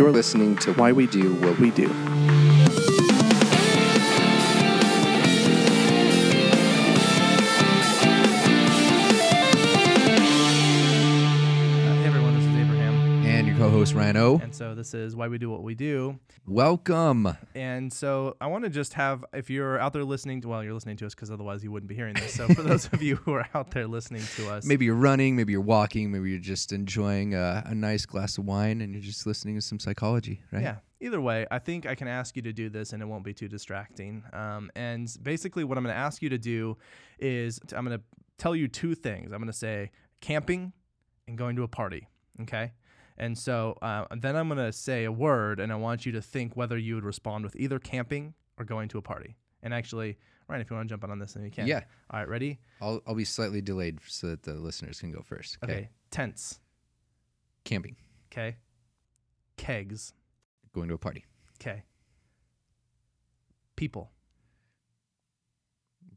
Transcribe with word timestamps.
You're 0.00 0.10
listening 0.10 0.56
to 0.60 0.72
Why 0.72 0.92
We 0.92 1.06
Do 1.06 1.34
What 1.34 1.58
We 1.58 1.70
Do. 1.72 1.86
And 13.80 13.88
co-host 13.88 13.94
Ryan 13.94 14.16
O. 14.16 14.40
and 14.42 14.54
so 14.54 14.74
this 14.74 14.94
is 14.94 15.16
why 15.16 15.28
we 15.28 15.38
do 15.38 15.50
what 15.50 15.62
we 15.62 15.74
do. 15.74 16.18
Welcome. 16.46 17.36
And 17.54 17.92
so 17.92 18.36
I 18.40 18.46
want 18.48 18.64
to 18.64 18.70
just 18.70 18.94
have, 18.94 19.24
if 19.32 19.50
you're 19.50 19.78
out 19.78 19.92
there 19.92 20.04
listening 20.04 20.40
to, 20.42 20.48
well, 20.48 20.64
you're 20.64 20.74
listening 20.74 20.96
to 20.98 21.06
us 21.06 21.14
because 21.14 21.30
otherwise 21.30 21.62
you 21.62 21.70
wouldn't 21.70 21.88
be 21.88 21.94
hearing 21.94 22.14
this. 22.14 22.34
So 22.34 22.48
for 22.48 22.62
those 22.62 22.86
of 22.92 23.02
you 23.02 23.16
who 23.16 23.32
are 23.34 23.48
out 23.54 23.70
there 23.70 23.86
listening 23.86 24.22
to 24.36 24.50
us, 24.50 24.64
Maybe 24.64 24.84
you're 24.84 24.94
running, 24.94 25.36
maybe 25.36 25.52
you're 25.52 25.60
walking, 25.60 26.10
maybe 26.10 26.30
you're 26.30 26.38
just 26.38 26.72
enjoying 26.72 27.34
a, 27.34 27.62
a 27.66 27.74
nice 27.74 28.04
glass 28.06 28.36
of 28.38 28.44
wine 28.46 28.80
and 28.80 28.92
you're 28.92 29.02
just 29.02 29.26
listening 29.26 29.54
to 29.54 29.60
some 29.60 29.78
psychology, 29.78 30.42
right? 30.52 30.62
yeah. 30.62 30.76
Either 31.02 31.20
way, 31.20 31.46
I 31.50 31.58
think 31.58 31.86
I 31.86 31.94
can 31.94 32.08
ask 32.08 32.36
you 32.36 32.42
to 32.42 32.52
do 32.52 32.68
this, 32.68 32.92
and 32.92 33.02
it 33.02 33.06
won't 33.06 33.24
be 33.24 33.32
too 33.32 33.48
distracting. 33.48 34.22
Um, 34.34 34.70
and 34.76 35.10
basically, 35.22 35.64
what 35.64 35.78
I'm 35.78 35.84
going 35.84 35.94
to 35.94 35.98
ask 35.98 36.20
you 36.20 36.28
to 36.28 36.36
do 36.36 36.76
is 37.18 37.58
t- 37.66 37.74
I'm 37.74 37.86
going 37.86 37.96
to 37.98 38.04
tell 38.36 38.54
you 38.54 38.68
two 38.68 38.94
things. 38.94 39.32
I'm 39.32 39.38
going 39.38 39.46
to 39.50 39.52
say 39.56 39.92
camping 40.20 40.74
and 41.26 41.38
going 41.38 41.56
to 41.56 41.62
a 41.62 41.68
party. 41.68 42.06
Okay. 42.42 42.72
And 43.20 43.36
so 43.38 43.78
uh, 43.82 44.06
then 44.16 44.34
I'm 44.34 44.48
going 44.48 44.58
to 44.58 44.72
say 44.72 45.04
a 45.04 45.12
word, 45.12 45.60
and 45.60 45.70
I 45.72 45.76
want 45.76 46.04
you 46.06 46.12
to 46.12 46.22
think 46.22 46.56
whether 46.56 46.76
you 46.78 46.94
would 46.96 47.04
respond 47.04 47.44
with 47.44 47.54
either 47.54 47.78
camping 47.78 48.34
or 48.58 48.64
going 48.64 48.88
to 48.88 48.98
a 48.98 49.02
party. 49.02 49.36
And 49.62 49.72
actually, 49.74 50.16
Ryan, 50.48 50.62
if 50.62 50.70
you 50.70 50.76
want 50.76 50.88
to 50.88 50.92
jump 50.92 51.04
in 51.04 51.10
on 51.10 51.18
this, 51.18 51.34
then 51.34 51.44
you 51.44 51.50
can. 51.50 51.66
Yeah. 51.66 51.82
All 52.10 52.18
right. 52.20 52.28
Ready? 52.28 52.58
I'll, 52.80 53.00
I'll 53.06 53.14
be 53.14 53.24
slightly 53.26 53.60
delayed 53.60 53.98
so 54.06 54.28
that 54.28 54.42
the 54.42 54.54
listeners 54.54 54.98
can 55.00 55.12
go 55.12 55.20
first. 55.22 55.58
Okay. 55.62 55.90
Tents. 56.10 56.58
Camping, 57.64 57.94
Okay. 58.32 58.56
Kegs. 59.58 60.14
going 60.74 60.88
to 60.88 60.94
a 60.94 60.98
party, 60.98 61.26
Okay. 61.60 61.82
People. 63.76 64.10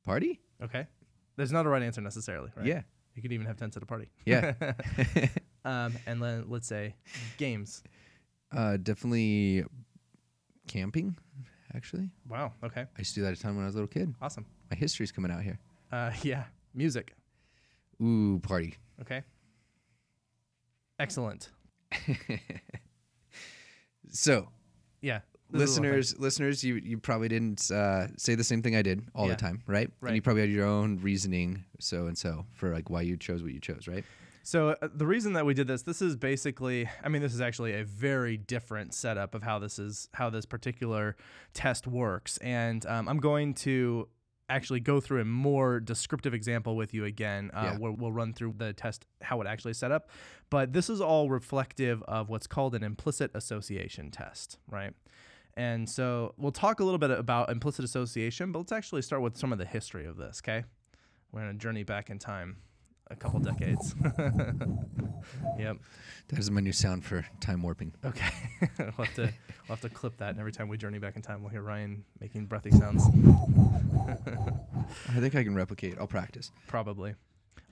party. 0.05 0.39
Okay. 0.63 0.87
There's 1.35 1.51
not 1.51 1.65
a 1.65 1.69
right 1.69 1.83
answer 1.83 1.99
necessarily, 2.01 2.49
right? 2.55 2.65
Yeah, 2.65 2.81
You 3.13 3.21
could 3.21 3.33
even 3.33 3.45
have 3.47 3.57
tents 3.57 3.75
at 3.75 3.83
a 3.83 3.85
party. 3.85 4.09
yeah. 4.25 4.53
um, 5.65 5.93
and 6.05 6.21
then 6.21 6.45
let's 6.47 6.67
say 6.67 6.95
games. 7.37 7.83
uh, 8.55 8.77
definitely 8.77 9.63
camping. 10.67 11.15
Actually, 11.75 12.09
Wow. 12.29 12.53
Okay. 12.63 12.81
I 12.81 12.99
used 12.99 13.15
to 13.15 13.21
do 13.21 13.23
that 13.25 13.33
a 13.33 13.41
ton 13.41 13.55
when 13.55 13.63
I 13.63 13.65
was 13.65 13.73
a 13.73 13.79
little 13.79 13.87
kid. 13.87 14.13
Awesome. 14.21 14.45
My 14.69 14.77
history's 14.77 15.11
coming 15.11 15.31
out 15.31 15.41
here. 15.41 15.57
Uh, 15.91 16.11
yeah. 16.21 16.43
Music. 16.75 17.15
Ooh, 18.01 18.39
party. 18.43 18.75
Okay. 19.01 19.23
Excellent. 20.99 21.49
So, 24.09 24.49
Yeah. 25.01 25.21
this 25.49 25.69
is 25.71 25.77
a 25.77 25.81
little 25.81 25.91
thing. 25.91 25.91
listeners, 25.93 26.19
listeners, 26.19 26.63
you 26.63 26.75
you 26.75 26.97
probably 26.97 27.27
didn't 27.29 27.71
uh, 27.71 28.07
say 28.17 28.35
the 28.35 28.43
same 28.43 28.61
thing 28.61 28.75
I 28.75 28.81
did 28.81 29.01
all 29.15 29.25
Yeah. 29.27 29.31
the 29.35 29.41
time, 29.41 29.63
right? 29.65 29.89
Right. 30.01 30.09
And 30.09 30.15
you 30.15 30.21
probably 30.21 30.41
had 30.41 30.51
your 30.51 30.65
own 30.65 30.97
reasoning, 30.99 31.63
so 31.79 32.07
and 32.07 32.17
so, 32.17 32.45
for 32.53 32.73
like 32.73 32.89
why 32.89 33.01
you 33.01 33.17
chose 33.17 33.41
what 33.43 33.53
you 33.53 33.59
chose, 33.59 33.87
right? 33.87 34.03
So 34.45 34.69
uh, 34.81 34.89
the 34.93 35.07
reason 35.07 35.33
that 35.33 35.45
we 35.45 35.53
did 35.53 35.67
this, 35.67 35.83
this 35.83 36.01
is 36.01 36.17
basically, 36.17 36.89
I 37.01 37.07
mean, 37.07 37.21
this 37.21 37.33
is 37.33 37.39
actually 37.39 37.73
a 37.79 37.85
very 37.85 38.35
different 38.35 38.93
setup 38.93 39.35
of 39.35 39.41
how 39.43 39.57
this 39.57 39.79
is, 39.79 40.09
how 40.13 40.29
this 40.29 40.45
particular 40.45 41.15
test 41.53 41.87
works, 41.87 42.37
and 42.39 42.85
um, 42.85 43.07
I'm 43.07 43.19
going 43.19 43.53
to 43.55 44.09
actually 44.49 44.81
go 44.81 44.99
through 44.99 45.21
a 45.21 45.25
more 45.25 45.79
descriptive 45.79 46.33
example 46.33 46.75
with 46.75 46.93
you 46.93 47.05
again, 47.05 47.49
uh, 47.53 47.61
Yeah. 47.71 47.77
where 47.77 47.91
we'll 47.93 48.11
run 48.11 48.33
through 48.33 48.55
the 48.57 48.73
test 48.73 49.05
how 49.21 49.39
it 49.39 49.47
actually 49.47 49.71
is 49.71 49.77
set 49.77 49.91
up. 49.93 50.09
But 50.49 50.73
this 50.73 50.89
is 50.89 50.99
all 50.99 51.29
reflective 51.29 52.03
of 52.03 52.27
what's 52.27 52.45
called 52.45 52.75
an 52.75 52.83
implicit 52.83 53.31
association 53.33 54.11
test, 54.11 54.59
right? 54.69 54.91
And 55.55 55.89
so 55.89 56.33
we'll 56.37 56.51
talk 56.51 56.81
a 56.81 56.83
little 56.83 56.97
bit 56.99 57.11
about 57.11 57.49
implicit 57.49 57.85
association, 57.85 58.51
but 58.51 58.59
let's 58.59 58.73
actually 58.73 59.03
start 59.03 59.21
with 59.21 59.37
some 59.37 59.53
of 59.53 59.57
the 59.59 59.65
history 59.65 60.05
of 60.05 60.17
this. 60.17 60.41
Okay, 60.43 60.65
we're 61.31 61.39
gonna 61.41 61.53
journey 61.53 61.83
back 61.83 62.09
in 62.09 62.19
time 62.19 62.57
a 63.09 63.15
couple 63.15 63.39
decades. 63.39 63.95
yep. 65.57 65.77
That 66.29 66.39
is 66.39 66.49
my 66.49 66.61
new 66.61 66.71
sound 66.71 67.05
for 67.05 67.25
time 67.39 67.61
warping. 67.61 67.93
Okay. 68.05 68.29
we'll 68.79 69.05
have 69.05 69.15
to 69.15 69.21
we'll 69.21 69.75
have 69.75 69.81
to 69.81 69.89
clip 69.89 70.17
that, 70.17 70.31
and 70.31 70.39
every 70.39 70.51
time 70.51 70.67
we 70.67 70.77
journey 70.77 70.99
back 70.99 71.15
in 71.15 71.21
time, 71.21 71.41
we'll 71.41 71.51
hear 71.51 71.61
Ryan 71.61 72.03
making 72.19 72.45
breathy 72.45 72.71
sounds. 72.71 73.05
I 75.09 75.19
think 75.19 75.35
I 75.35 75.43
can 75.43 75.55
replicate. 75.55 75.97
I'll 75.99 76.07
practice. 76.07 76.51
Probably. 76.67 77.15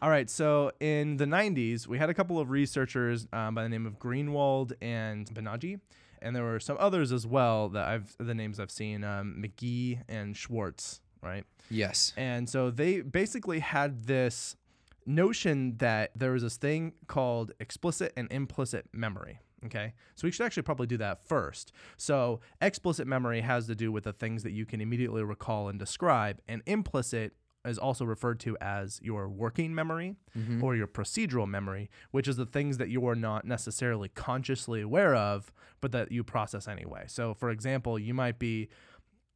All 0.01 0.09
right. 0.09 0.29
So 0.29 0.71
in 0.79 1.17
the 1.17 1.25
90s, 1.25 1.87
we 1.87 1.97
had 1.97 2.09
a 2.09 2.13
couple 2.13 2.39
of 2.39 2.49
researchers 2.49 3.27
um, 3.31 3.53
by 3.55 3.63
the 3.63 3.69
name 3.69 3.85
of 3.85 3.99
Greenwald 3.99 4.73
and 4.81 5.27
Banaji, 5.27 5.79
and 6.21 6.35
there 6.35 6.43
were 6.43 6.59
some 6.59 6.77
others 6.79 7.11
as 7.11 7.27
well 7.27 7.69
that 7.69 7.87
I've 7.87 8.15
the 8.17 8.33
names 8.33 8.59
I've 8.59 8.71
seen 8.71 9.03
um, 9.03 9.43
McGhee 9.43 10.01
and 10.09 10.35
Schwartz. 10.35 11.01
Right. 11.21 11.45
Yes. 11.69 12.13
And 12.17 12.49
so 12.49 12.71
they 12.71 13.01
basically 13.01 13.59
had 13.59 14.05
this 14.05 14.55
notion 15.05 15.77
that 15.77 16.11
there 16.15 16.35
is 16.35 16.43
this 16.43 16.57
thing 16.57 16.93
called 17.07 17.51
explicit 17.59 18.13
and 18.15 18.31
implicit 18.31 18.87
memory. 18.93 19.39
Okay. 19.65 19.93
So 20.15 20.27
we 20.27 20.31
should 20.31 20.45
actually 20.45 20.63
probably 20.63 20.87
do 20.87 20.97
that 20.97 21.27
first. 21.27 21.71
So 21.97 22.39
explicit 22.61 23.05
memory 23.07 23.41
has 23.41 23.67
to 23.67 23.75
do 23.75 23.91
with 23.91 24.05
the 24.05 24.13
things 24.13 24.41
that 24.43 24.51
you 24.51 24.65
can 24.65 24.81
immediately 24.81 25.23
recall 25.23 25.69
and 25.69 25.77
describe, 25.77 26.41
and 26.47 26.63
implicit 26.65 27.33
is 27.63 27.77
also 27.77 28.03
referred 28.05 28.39
to 28.39 28.57
as 28.59 28.99
your 29.03 29.29
working 29.29 29.75
memory 29.75 30.15
Mm-hmm. 30.35 30.63
or 30.63 30.75
your 30.77 30.87
procedural 30.87 31.45
memory, 31.47 31.89
which 32.11 32.25
is 32.27 32.37
the 32.37 32.45
things 32.45 32.77
that 32.77 32.87
you 32.87 33.05
are 33.05 33.15
not 33.15 33.43
necessarily 33.45 34.07
consciously 34.07 34.79
aware 34.81 35.13
of, 35.13 35.51
but 35.81 35.91
that 35.91 36.09
you 36.11 36.23
process 36.23 36.69
anyway. 36.69 37.03
So, 37.07 37.33
for 37.33 37.49
example, 37.51 37.99
you 37.99 38.13
might 38.13 38.39
be 38.39 38.69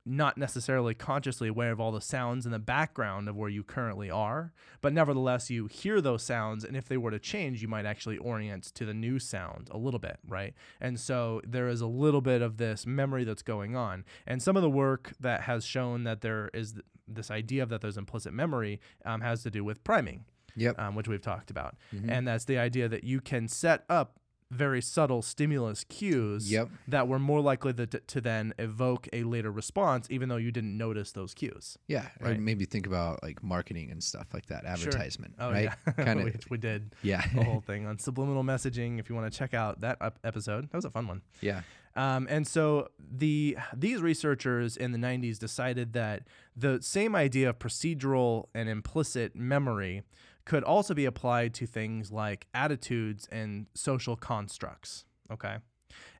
not 0.05 0.37
necessarily 0.37 0.93
consciously 0.93 1.47
aware 1.47 1.71
of 1.71 1.79
all 1.79 1.91
the 1.91 1.99
sounds 2.01 2.45
in 2.45 2.51
the 2.51 2.59
background 2.59 3.27
of 3.27 3.35
where 3.35 3.49
you 3.49 3.63
currently 3.63 4.09
are, 4.09 4.53
but 4.81 4.93
nevertheless, 4.93 5.49
you 5.49 5.65
hear 5.67 5.99
those 5.99 6.21
sounds. 6.21 6.63
And 6.63 6.77
if 6.77 6.87
they 6.87 6.97
were 6.97 7.11
to 7.11 7.17
change, 7.19 7.61
you 7.61 7.67
might 7.67 7.85
actually 7.85 8.17
orient 8.19 8.65
to 8.75 8.85
the 8.85 8.93
new 8.93 9.17
sound 9.17 9.67
a 9.71 9.77
little 9.77 9.99
bit, 9.99 10.19
right? 10.27 10.53
And 10.79 10.99
so 10.99 11.41
there 11.47 11.67
is 11.67 11.81
a 11.81 11.87
little 11.87 12.21
bit 12.21 12.41
of 12.43 12.57
this 12.57 12.85
memory 12.85 13.23
that's 13.23 13.41
going 13.41 13.75
on. 13.75 14.05
And 14.27 14.41
some 14.43 14.55
of 14.55 14.61
the 14.61 14.69
work 14.69 15.13
that 15.19 15.41
has 15.41 15.65
shown 15.65 16.03
that 16.03 16.21
there 16.21 16.49
is 16.53 16.75
this 17.07 17.31
idea 17.31 17.63
of 17.63 17.69
that 17.69 17.81
there's 17.81 17.97
implicit 17.97 18.33
memory 18.33 18.79
um, 19.05 19.21
has 19.21 19.41
to 19.43 19.49
do 19.51 19.63
with 19.63 19.83
priming 19.83 20.25
Yep. 20.55 20.79
um, 20.79 20.95
which 20.95 21.07
we've 21.07 21.21
talked 21.21 21.51
about. 21.51 21.75
Mhm. 21.93 22.09
And 22.09 22.27
that's 22.27 22.45
the 22.45 22.57
idea 22.57 22.87
that 22.87 23.03
you 23.03 23.19
can 23.21 23.47
set 23.47 23.83
up 23.89 24.19
very 24.51 24.81
subtle 24.81 25.21
stimulus 25.21 25.83
cues 25.85 26.51
Yep. 26.51 26.69
that 26.87 27.07
were 27.07 27.17
more 27.19 27.41
likely 27.41 27.73
to, 27.73 27.87
to 27.87 28.21
then 28.21 28.53
evoke 28.59 29.07
a 29.11 29.23
later 29.23 29.51
response, 29.51 30.07
even 30.09 30.29
though 30.29 30.37
you 30.37 30.51
didn't 30.51 30.77
notice 30.77 31.11
those 31.11 31.33
cues. 31.33 31.77
Yeah. 31.87 32.07
Right. 32.19 32.39
maybe 32.39 32.65
think 32.65 32.85
about 32.87 33.23
like 33.23 33.43
marketing 33.43 33.91
and 33.91 34.03
stuff 34.03 34.27
like 34.33 34.45
that, 34.47 34.63
advertisement, 34.65 35.33
Oh, 35.39 35.51
right? 35.51 35.69
yeah. 35.87 35.93
Kinda- 36.05 36.23
Which 36.25 36.49
we 36.49 36.57
did 36.57 36.93
Yeah. 37.01 37.25
the 37.33 37.43
whole 37.43 37.61
thing 37.65 37.85
on 37.87 37.97
subliminal 37.99 38.43
messaging. 38.43 38.99
If 38.99 39.09
you 39.09 39.15
want 39.15 39.31
to 39.31 39.37
check 39.37 39.53
out 39.53 39.81
that 39.81 39.97
episode, 40.23 40.65
that 40.69 40.73
was 40.77 40.85
a 40.85 40.91
fun 40.91 41.07
one. 41.07 41.21
yeah. 41.41 41.61
Um, 41.97 42.27
and 42.29 42.45
so 42.45 42.89
the 42.99 43.57
these 43.73 44.01
researchers 44.01 44.75
in 44.75 44.91
the 44.91 44.97
90s 44.97 45.39
decided 45.39 45.93
that 45.93 46.23
the 46.53 46.81
same 46.81 47.15
idea 47.15 47.49
of 47.49 47.57
procedural 47.57 48.47
and 48.53 48.67
implicit 48.67 49.33
memory 49.33 50.03
could 50.45 50.63
also 50.63 50.93
be 50.93 51.05
applied 51.05 51.53
to 51.55 51.65
things 51.65 52.11
like 52.11 52.47
attitudes 52.53 53.27
and 53.31 53.67
social 53.73 54.15
constructs. 54.15 55.05
Okay. 55.31 55.57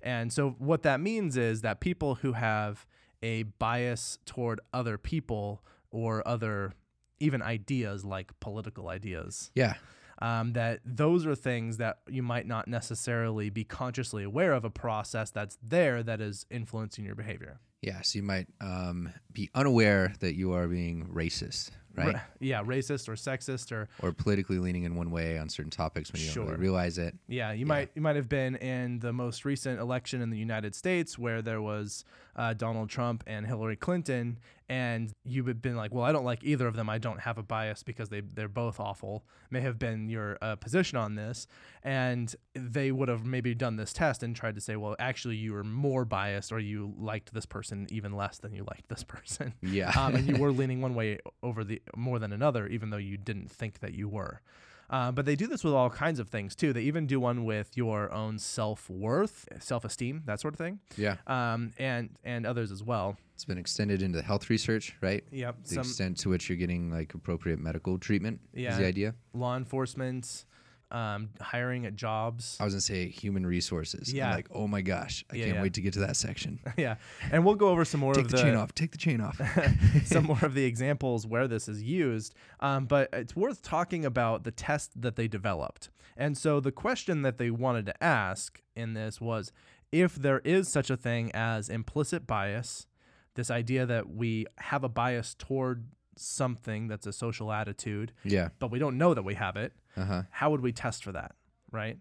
And 0.01 0.31
so 0.33 0.51
what 0.57 0.83
that 0.83 0.99
means 0.99 1.37
is 1.37 1.61
that 1.61 1.79
people 1.79 2.15
who 2.15 2.33
have 2.33 2.85
a 3.21 3.43
bias 3.43 4.17
toward 4.25 4.59
other 4.73 4.97
people 4.97 5.63
or 5.91 6.27
other 6.27 6.73
even 7.19 7.41
ideas 7.41 8.03
like 8.03 8.31
political 8.39 8.89
ideas 8.89 9.51
Yeah. 9.55 9.75
um, 10.21 10.53
that 10.53 10.81
those 10.85 11.25
are 11.25 11.35
things 11.35 11.77
that 11.77 11.99
you 12.09 12.21
might 12.23 12.45
not 12.47 12.67
necessarily 12.67 13.49
be 13.49 13.63
consciously 13.63 14.23
aware 14.23 14.53
of 14.53 14.65
a 14.65 14.69
process 14.69 15.31
that's 15.31 15.57
there 15.61 16.03
that 16.03 16.19
is 16.21 16.45
influencing 16.49 17.05
your 17.05 17.15
behavior. 17.15 17.59
Yeah. 17.81 18.01
So 18.01 18.17
you 18.17 18.23
might 18.23 18.47
um, 18.61 19.11
be 19.31 19.49
unaware 19.55 20.13
that 20.19 20.35
you 20.35 20.53
are 20.53 20.67
being 20.67 21.07
racist, 21.07 21.71
right? 21.97 22.13
Ra- 22.15 22.21
yeah, 22.39 22.63
racist 22.63 23.07
or 23.09 23.13
sexist 23.13 23.71
or 23.71 23.87
Or 24.01 24.11
politically 24.11 24.59
leaning 24.59 24.83
in 24.83 24.95
one 24.95 25.11
way 25.11 25.37
on 25.37 25.49
certain 25.49 25.71
topics 25.71 26.11
when 26.11 26.21
you 26.21 26.31
don't 26.31 26.45
really 26.47 26.57
realize 26.57 26.97
it. 26.97 27.15
yeah, 27.27 27.51
you 27.51 27.65
might 27.65 27.89
you 27.95 28.01
might 28.01 28.15
have 28.15 28.29
been 28.29 28.55
in 28.57 28.99
the 28.99 29.13
most 29.13 29.45
recent 29.45 29.79
election 29.79 30.21
in 30.21 30.29
the 30.29 30.37
United 30.37 30.75
States 30.75 31.17
where 31.17 31.41
there 31.41 31.61
was 31.61 32.03
uh, 32.35 32.53
Donald 32.53 32.89
Trump 32.89 33.23
and 33.27 33.45
Hillary 33.47 33.77
Clinton, 33.77 34.37
and 34.67 35.13
you 35.23 35.43
have 35.45 35.61
been 35.61 35.77
like, 35.77 35.93
well, 35.93 36.03
I 36.03 36.11
don't 36.11 36.25
like 36.25 36.43
either 36.43 36.67
of 36.67 36.75
them. 36.75 36.89
I 36.89 36.97
don't 36.97 37.21
have 37.21 37.37
a 37.37 37.43
bias 37.43 37.81
because 37.83 38.09
they 38.09 38.21
they're 38.21 38.49
both 38.49 38.79
awful. 38.79 39.23
May 39.51 39.61
have 39.61 39.79
been 39.79 40.09
your 40.09 40.37
uh, 40.41 40.55
position 40.57 40.97
on 40.97 41.15
this, 41.15 41.47
and 41.83 42.35
they 42.53 42.91
would 42.91 43.07
have 43.07 43.25
maybe 43.25 43.53
done 43.55 43.77
this 43.77 43.93
test 43.93 44.21
and 44.23 44.35
tried 44.35 44.55
to 44.55 44.61
say, 44.61 44.75
well, 44.75 44.95
actually, 44.99 45.35
you 45.37 45.53
were 45.53 45.63
more 45.63 46.03
biased 46.03 46.51
or 46.51 46.59
you 46.59 46.93
liked 46.97 47.33
this 47.33 47.45
person 47.45 47.87
even 47.89 48.13
less 48.13 48.39
than 48.39 48.53
you 48.53 48.63
liked 48.69 48.89
this 48.89 49.03
person. 49.03 49.53
Yeah. 49.61 49.91
um, 49.97 50.15
and 50.15 50.27
you 50.27 50.35
were 50.41 50.51
leaning 50.61 50.81
one 50.81 50.95
way 50.95 51.19
over 51.43 51.63
the 51.63 51.81
more 51.95 52.19
than 52.19 52.31
another, 52.33 52.67
even 52.67 52.89
though 52.89 52.97
you 52.97 53.17
didn't 53.17 53.51
think 53.51 53.79
that 53.79 53.93
you 53.93 54.07
were. 54.07 54.41
Uh, 54.87 55.11
but 55.11 55.25
they 55.25 55.35
do 55.35 55.47
this 55.47 55.63
with 55.63 55.73
all 55.73 55.89
kinds 55.89 56.19
of 56.19 56.29
things 56.29 56.55
too. 56.55 56.71
They 56.71 56.83
even 56.83 57.07
do 57.07 57.19
one 57.19 57.43
with 57.43 57.75
your 57.75 58.11
own 58.13 58.37
self 58.37 58.87
worth, 58.87 59.47
self 59.59 59.83
esteem, 59.83 60.21
that 60.25 60.39
sort 60.39 60.53
of 60.53 60.59
thing, 60.59 60.79
Yeah. 60.95 61.15
um, 61.25 61.73
and 61.79 62.09
and 62.23 62.45
others 62.45 62.71
as 62.71 62.83
well. 62.83 63.17
It's 63.33 63.45
been 63.45 63.57
extended 63.57 64.03
into 64.03 64.21
health 64.21 64.47
research, 64.49 64.95
right? 65.01 65.23
Yep. 65.31 65.63
The 65.63 65.69
Some 65.73 65.79
extent 65.81 66.17
to 66.19 66.29
which 66.29 66.49
you're 66.49 66.57
getting 66.57 66.91
like 66.91 67.15
appropriate 67.15 67.59
medical 67.59 67.97
treatment 67.97 68.39
yeah, 68.53 68.73
is 68.73 68.77
the 68.77 68.85
idea. 68.85 69.15
law 69.33 69.57
enforcement, 69.57 70.45
um, 70.91 71.29
hiring 71.41 71.85
at 71.85 71.95
jobs. 71.95 72.57
I 72.59 72.65
was 72.65 72.73
gonna 72.73 72.81
say 72.81 73.09
human 73.09 73.45
resources. 73.45 74.13
Yeah. 74.13 74.29
I'm 74.29 74.35
like, 74.35 74.47
oh 74.53 74.67
my 74.67 74.81
gosh, 74.81 75.25
I 75.31 75.37
Yeah, 75.37 75.45
can't 75.45 75.55
yeah. 75.57 75.61
wait 75.61 75.73
to 75.75 75.81
get 75.81 75.93
to 75.93 75.99
that 75.99 76.15
section. 76.15 76.59
yeah, 76.77 76.95
and 77.31 77.45
we'll 77.45 77.55
go 77.55 77.69
over 77.69 77.85
some 77.85 77.99
more 77.99 78.13
Take 78.13 78.25
of 78.25 78.31
the, 78.31 78.37
chain 78.37 78.55
off. 78.55 78.73
Take 78.73 78.91
the 78.91 78.97
chain 78.97 79.21
off. 79.21 79.39
some 80.05 80.25
more 80.25 80.39
of 80.41 80.53
the 80.53 80.65
examples 80.65 81.25
where 81.27 81.47
this 81.47 81.67
is 81.67 81.81
used. 81.83 82.33
Um, 82.59 82.85
but 82.85 83.09
it's 83.13 83.35
worth 83.35 83.61
talking 83.61 84.05
about 84.05 84.43
the 84.43 84.51
test 84.51 85.01
that 85.01 85.15
they 85.15 85.27
developed. 85.27 85.89
And 86.17 86.37
so 86.37 86.59
the 86.59 86.71
question 86.71 87.23
that 87.23 87.37
they 87.37 87.51
wanted 87.51 87.85
to 87.87 88.03
ask 88.03 88.61
in 88.75 88.93
this 88.93 89.19
was 89.19 89.51
if 89.91 90.15
there 90.15 90.39
is 90.39 90.67
such 90.67 90.89
a 90.89 90.97
thing 90.97 91.31
as 91.33 91.69
implicit 91.69 92.25
bias, 92.25 92.87
this 93.35 93.51
idea 93.51 93.85
that 93.85 94.09
we 94.09 94.45
have 94.59 94.83
a 94.83 94.89
bias 94.89 95.35
toward 95.35 95.87
something 96.17 96.87
that's 96.87 97.05
a 97.05 97.13
social 97.13 97.51
attitude, 97.51 98.13
yeah. 98.23 98.49
but 98.59 98.71
we 98.71 98.79
don't 98.79 98.97
know 98.97 99.13
that 99.13 99.23
we 99.23 99.33
have 99.35 99.57
it, 99.57 99.73
Uh 99.97 100.05
huh. 100.05 100.21
how 100.29 100.51
would 100.51 100.61
we 100.61 100.71
test 100.71 101.03
for 101.03 101.11
that? 101.11 101.35
Right. 101.71 101.97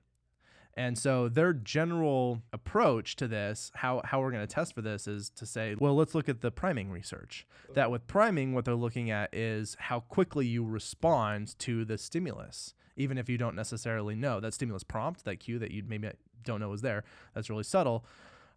And 0.76 0.98
so 0.98 1.28
their 1.28 1.52
general 1.52 2.42
approach 2.52 3.14
to 3.16 3.28
this, 3.28 3.70
how, 3.76 4.02
how 4.04 4.20
we're 4.20 4.32
going 4.32 4.44
to 4.46 4.52
test 4.52 4.74
for 4.74 4.82
this 4.82 5.06
is 5.06 5.30
to 5.30 5.46
say, 5.46 5.76
well, 5.78 5.94
let's 5.94 6.16
look 6.16 6.28
at 6.28 6.40
the 6.40 6.50
priming 6.50 6.90
research. 6.90 7.46
That 7.74 7.92
with 7.92 8.06
priming, 8.08 8.54
what 8.54 8.64
they're 8.64 8.74
looking 8.74 9.10
at 9.10 9.32
is 9.32 9.76
how 9.78 10.00
quickly 10.00 10.46
you 10.46 10.64
respond 10.64 11.56
to 11.60 11.84
the 11.84 11.96
stimulus, 11.96 12.74
even 12.96 13.18
if 13.18 13.28
you 13.28 13.38
don't 13.38 13.54
necessarily 13.54 14.16
know 14.16 14.40
that 14.40 14.52
stimulus 14.52 14.82
prompt, 14.82 15.24
that 15.24 15.36
cue 15.36 15.60
that 15.60 15.70
you 15.70 15.84
maybe 15.86 16.10
don't 16.42 16.60
know 16.60 16.72
is 16.72 16.82
there. 16.82 17.04
That's 17.34 17.48
really 17.48 17.62
subtle. 17.62 18.04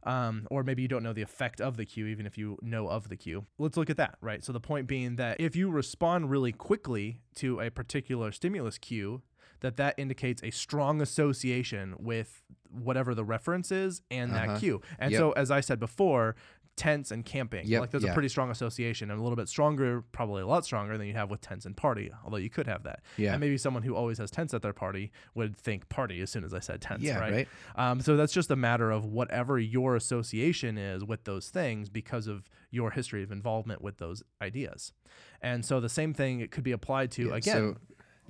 Um, 0.07 0.47
or 0.49 0.63
maybe 0.63 0.81
you 0.81 0.87
don't 0.87 1.03
know 1.03 1.13
the 1.13 1.21
effect 1.21 1.59
of 1.59 1.75
the 1.77 1.85
cue, 1.85 2.07
even 2.07 2.25
if 2.25 2.37
you 2.37 2.57
know 2.61 2.87
of 2.87 3.09
the 3.09 3.17
cue. 3.17 3.45
Let's 3.59 3.75
look 3.77 3.89
at 3.89 3.97
that, 3.97 4.17
right? 4.21 4.43
So 4.43 4.53
the 4.53 4.59
point 4.59 4.87
being 4.87 5.17
that 5.17 5.39
if 5.39 5.55
you 5.55 5.69
respond 5.69 6.29
really 6.31 6.51
quickly 6.53 7.19
to 7.35 7.59
a 7.59 7.69
particular 7.69 8.31
stimulus 8.31 8.77
cue, 8.77 9.21
that 9.59 9.75
that 9.77 9.95
indicates 9.97 10.41
a 10.43 10.51
strong 10.51 11.01
association 11.01 11.95
with 11.97 12.43
whatever 12.69 13.15
the 13.15 13.23
reference 13.25 13.71
is 13.71 14.01
and 14.11 14.31
Uh-huh. 14.31 14.47
that 14.53 14.59
cue. 14.59 14.81
And 14.99 15.11
Yep. 15.11 15.19
so, 15.19 15.31
as 15.31 15.49
I 15.51 15.61
said 15.61 15.79
before, 15.79 16.35
tents 16.77 17.11
and 17.11 17.25
camping, 17.25 17.65
Yep, 17.67 17.81
like 17.81 17.89
there's 17.91 18.03
yeah. 18.03 18.11
a 18.11 18.13
pretty 18.13 18.29
strong 18.29 18.49
association, 18.51 19.11
and 19.11 19.19
a 19.19 19.23
little 19.23 19.35
bit 19.35 19.49
stronger, 19.49 20.03
probably 20.13 20.41
a 20.43 20.47
lot 20.47 20.63
stronger 20.63 20.97
than 20.97 21.07
you 21.07 21.13
have 21.13 21.29
with 21.29 21.41
tents 21.41 21.65
and 21.65 21.75
party. 21.75 22.11
Although 22.23 22.37
you 22.37 22.49
could 22.49 22.67
have 22.67 22.83
that, 22.83 23.01
Yeah. 23.17 23.31
and 23.33 23.41
maybe 23.41 23.57
someone 23.57 23.83
who 23.83 23.95
always 23.95 24.19
has 24.19 24.31
tents 24.31 24.53
at 24.53 24.61
their 24.61 24.71
party 24.73 25.11
would 25.35 25.57
think 25.57 25.89
party 25.89 26.21
as 26.21 26.29
soon 26.29 26.43
as 26.45 26.53
I 26.53 26.59
said 26.59 26.79
tents, 26.81 27.03
Yeah, 27.03 27.19
right? 27.19 27.33
right. 27.33 27.47
Um, 27.75 27.99
so 27.99 28.15
that's 28.15 28.31
just 28.31 28.49
a 28.51 28.55
matter 28.55 28.91
of 28.91 29.03
whatever 29.05 29.59
your 29.59 29.95
association 29.95 30.77
is 30.77 31.03
with 31.03 31.23
those 31.25 31.49
things 31.49 31.89
because 31.89 32.27
of 32.27 32.49
your 32.71 32.91
history 32.91 33.23
of 33.23 33.31
involvement 33.31 33.81
with 33.81 33.97
those 33.97 34.23
ideas. 34.41 34.93
And 35.41 35.65
so 35.65 35.79
the 35.79 35.89
same 35.89 36.13
thing 36.13 36.39
it 36.39 36.51
could 36.51 36.63
be 36.63 36.71
applied 36.71 37.11
to 37.11 37.27
Yeah, 37.29 37.35
again, 37.35 37.55
so- 37.75 37.77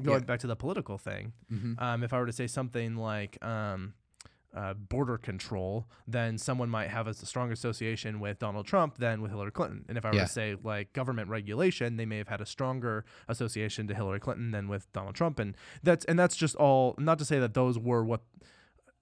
going 0.02 0.20
yeah. 0.20 0.26
back 0.26 0.40
to 0.40 0.48
the 0.48 0.56
political 0.56 0.98
thing. 0.98 1.34
Mhm. 1.52 1.82
Um, 1.82 2.04
if 2.04 2.14
I 2.14 2.20
were 2.20 2.28
to 2.28 2.32
say 2.32 2.48
something 2.48 2.96
like 2.96 3.44
um, 3.44 3.94
uh, 4.56 4.74
border 4.74 5.18
control, 5.18 5.88
then 6.08 6.38
someone 6.38 6.70
might 6.70 6.90
have 6.90 7.06
a 7.08 7.14
strong 7.14 7.52
association 7.52 8.20
with 8.20 8.40
Donald 8.40 8.66
Trump 8.66 8.98
than 8.98 9.22
with 9.22 9.30
Hillary 9.32 9.52
Clinton. 9.52 9.86
And 9.90 9.98
if 9.98 10.06
I 10.06 10.10
were 10.10 10.16
Yeah. 10.16 10.24
to 10.26 10.32
say 10.32 10.56
like 10.64 10.94
government 10.94 11.30
regulation, 11.30 11.98
they 11.98 12.06
may 12.06 12.18
have 12.18 12.30
had 12.30 12.42
a 12.42 12.46
stronger 12.46 13.06
association 13.28 13.88
to 13.88 13.94
Hillary 13.94 14.20
Clinton 14.20 14.52
than 14.52 14.68
with 14.68 14.92
Donald 14.94 15.16
Trump. 15.16 15.38
And 15.40 15.56
that's 15.84 16.06
and 16.06 16.18
that's 16.18 16.36
just 16.36 16.56
all. 16.56 16.96
Not 16.98 17.20
to 17.20 17.26
say 17.26 17.40
that 17.40 17.54
those 17.54 17.78
were 17.78 18.04
what 18.04 18.22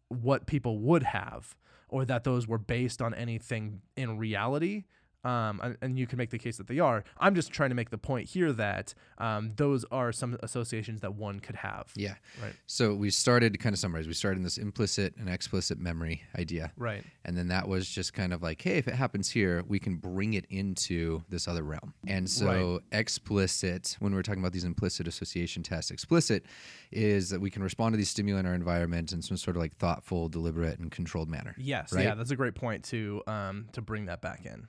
what 0.10 0.46
people 0.46 0.80
would 0.80 1.04
have, 1.04 1.56
or 1.90 2.06
that 2.06 2.24
those 2.24 2.48
were 2.48 2.58
based 2.60 3.02
on 3.02 3.14
anything 3.14 3.82
in 3.96 4.18
reality. 4.18 4.84
Um, 5.26 5.60
and, 5.64 5.78
and 5.82 6.00
you 6.00 6.06
can 6.08 6.18
make 6.18 6.30
the 6.30 6.38
case 6.38 6.58
that 6.58 6.68
they 6.68 6.80
are. 6.80 7.04
I'm 7.20 7.34
just 7.34 7.52
trying 7.52 7.70
to 7.70 7.76
make 7.76 7.90
the 7.90 7.98
point 7.98 8.30
here 8.30 8.54
that 8.54 8.94
um, 9.18 9.52
those 9.56 9.84
are 9.92 10.12
some 10.12 10.38
associations 10.44 11.02
that 11.02 11.16
one 11.16 11.40
could 11.40 11.56
have. 11.56 11.92
Yeah. 11.96 12.16
Right. 12.42 12.54
So 12.68 12.94
we 12.94 13.10
started 13.10 13.52
to 13.54 13.60
kind 13.60 13.74
of 13.74 13.80
summarize. 13.80 14.08
We 14.08 14.14
started 14.14 14.38
in 14.38 14.44
this 14.44 14.58
implicit 14.58 15.16
and 15.18 15.28
explicit 15.28 15.80
memory 15.80 16.22
idea. 16.38 16.72
Right. 16.78 17.04
And 17.26 17.36
then 17.36 17.48
that 17.48 17.68
was 17.68 17.90
just 17.90 18.14
kind 18.14 18.34
of 18.34 18.44
like, 18.44 18.62
hey, 18.62 18.78
if 18.78 18.88
it 18.88 18.94
happens 18.94 19.30
here, 19.32 19.64
we 19.68 19.80
can 19.80 19.96
bring 19.96 20.36
it 20.36 20.46
into 20.50 21.24
this 21.30 21.48
other 21.48 21.64
realm. 21.64 21.94
And 22.08 22.30
so 22.30 22.82
explicit, 22.92 23.96
when 24.00 24.14
we're 24.14 24.22
talking 24.22 24.42
about 24.42 24.54
these 24.54 24.64
implicit 24.64 25.08
association 25.08 25.64
tests, 25.64 25.90
explicit 25.90 26.46
is 26.92 27.30
that 27.30 27.42
we 27.42 27.50
can 27.50 27.64
respond 27.64 27.94
to 27.94 27.98
these 27.98 28.10
stimuli 28.10 28.40
in 28.40 28.46
our 28.46 28.54
environment 28.54 29.12
in 29.12 29.22
some 29.22 29.38
sort 29.38 29.56
of 29.58 29.62
like 29.62 29.76
thoughtful, 29.78 30.30
deliberate, 30.30 30.78
and 30.80 30.92
controlled 30.92 31.30
manner. 31.30 31.56
Yes, 31.58 31.92
Right? 31.92 32.04
yeah, 32.06 32.14
that's 32.16 32.32
a 32.32 32.36
great 32.36 32.56
point 32.56 32.84
to 32.86 33.24
um 33.26 33.68
to 33.72 33.82
bring 33.82 34.06
that 34.06 34.22
back 34.22 34.46
in. 34.46 34.68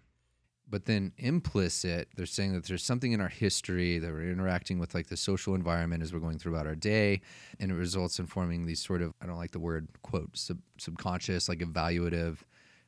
But 0.68 0.86
then 0.86 1.12
implicit, 1.18 2.08
they're 2.16 2.26
saying 2.26 2.54
that 2.54 2.64
there's 2.64 2.82
something 2.82 3.12
in 3.12 3.20
our 3.20 3.28
history 3.28 3.98
that 3.98 4.10
we're 4.10 4.30
interacting 4.30 4.78
with 4.80 4.94
like 4.94 5.06
the 5.06 5.16
social 5.16 5.54
environment 5.54 6.02
as 6.02 6.12
we're 6.12 6.18
going 6.18 6.38
throughout 6.38 6.66
our 6.66 6.74
day, 6.74 7.20
and 7.60 7.70
it 7.70 7.74
results 7.74 8.18
in 8.18 8.26
forming 8.26 8.66
these 8.66 8.80
sort 8.80 9.00
of 9.00 9.14
I 9.20 9.26
don't 9.26 9.36
like 9.36 9.52
the 9.52 9.60
word 9.60 9.88
quote 10.02 10.36
sub, 10.36 10.58
subconscious 10.78 11.48
like 11.48 11.60
evaluative 11.60 12.38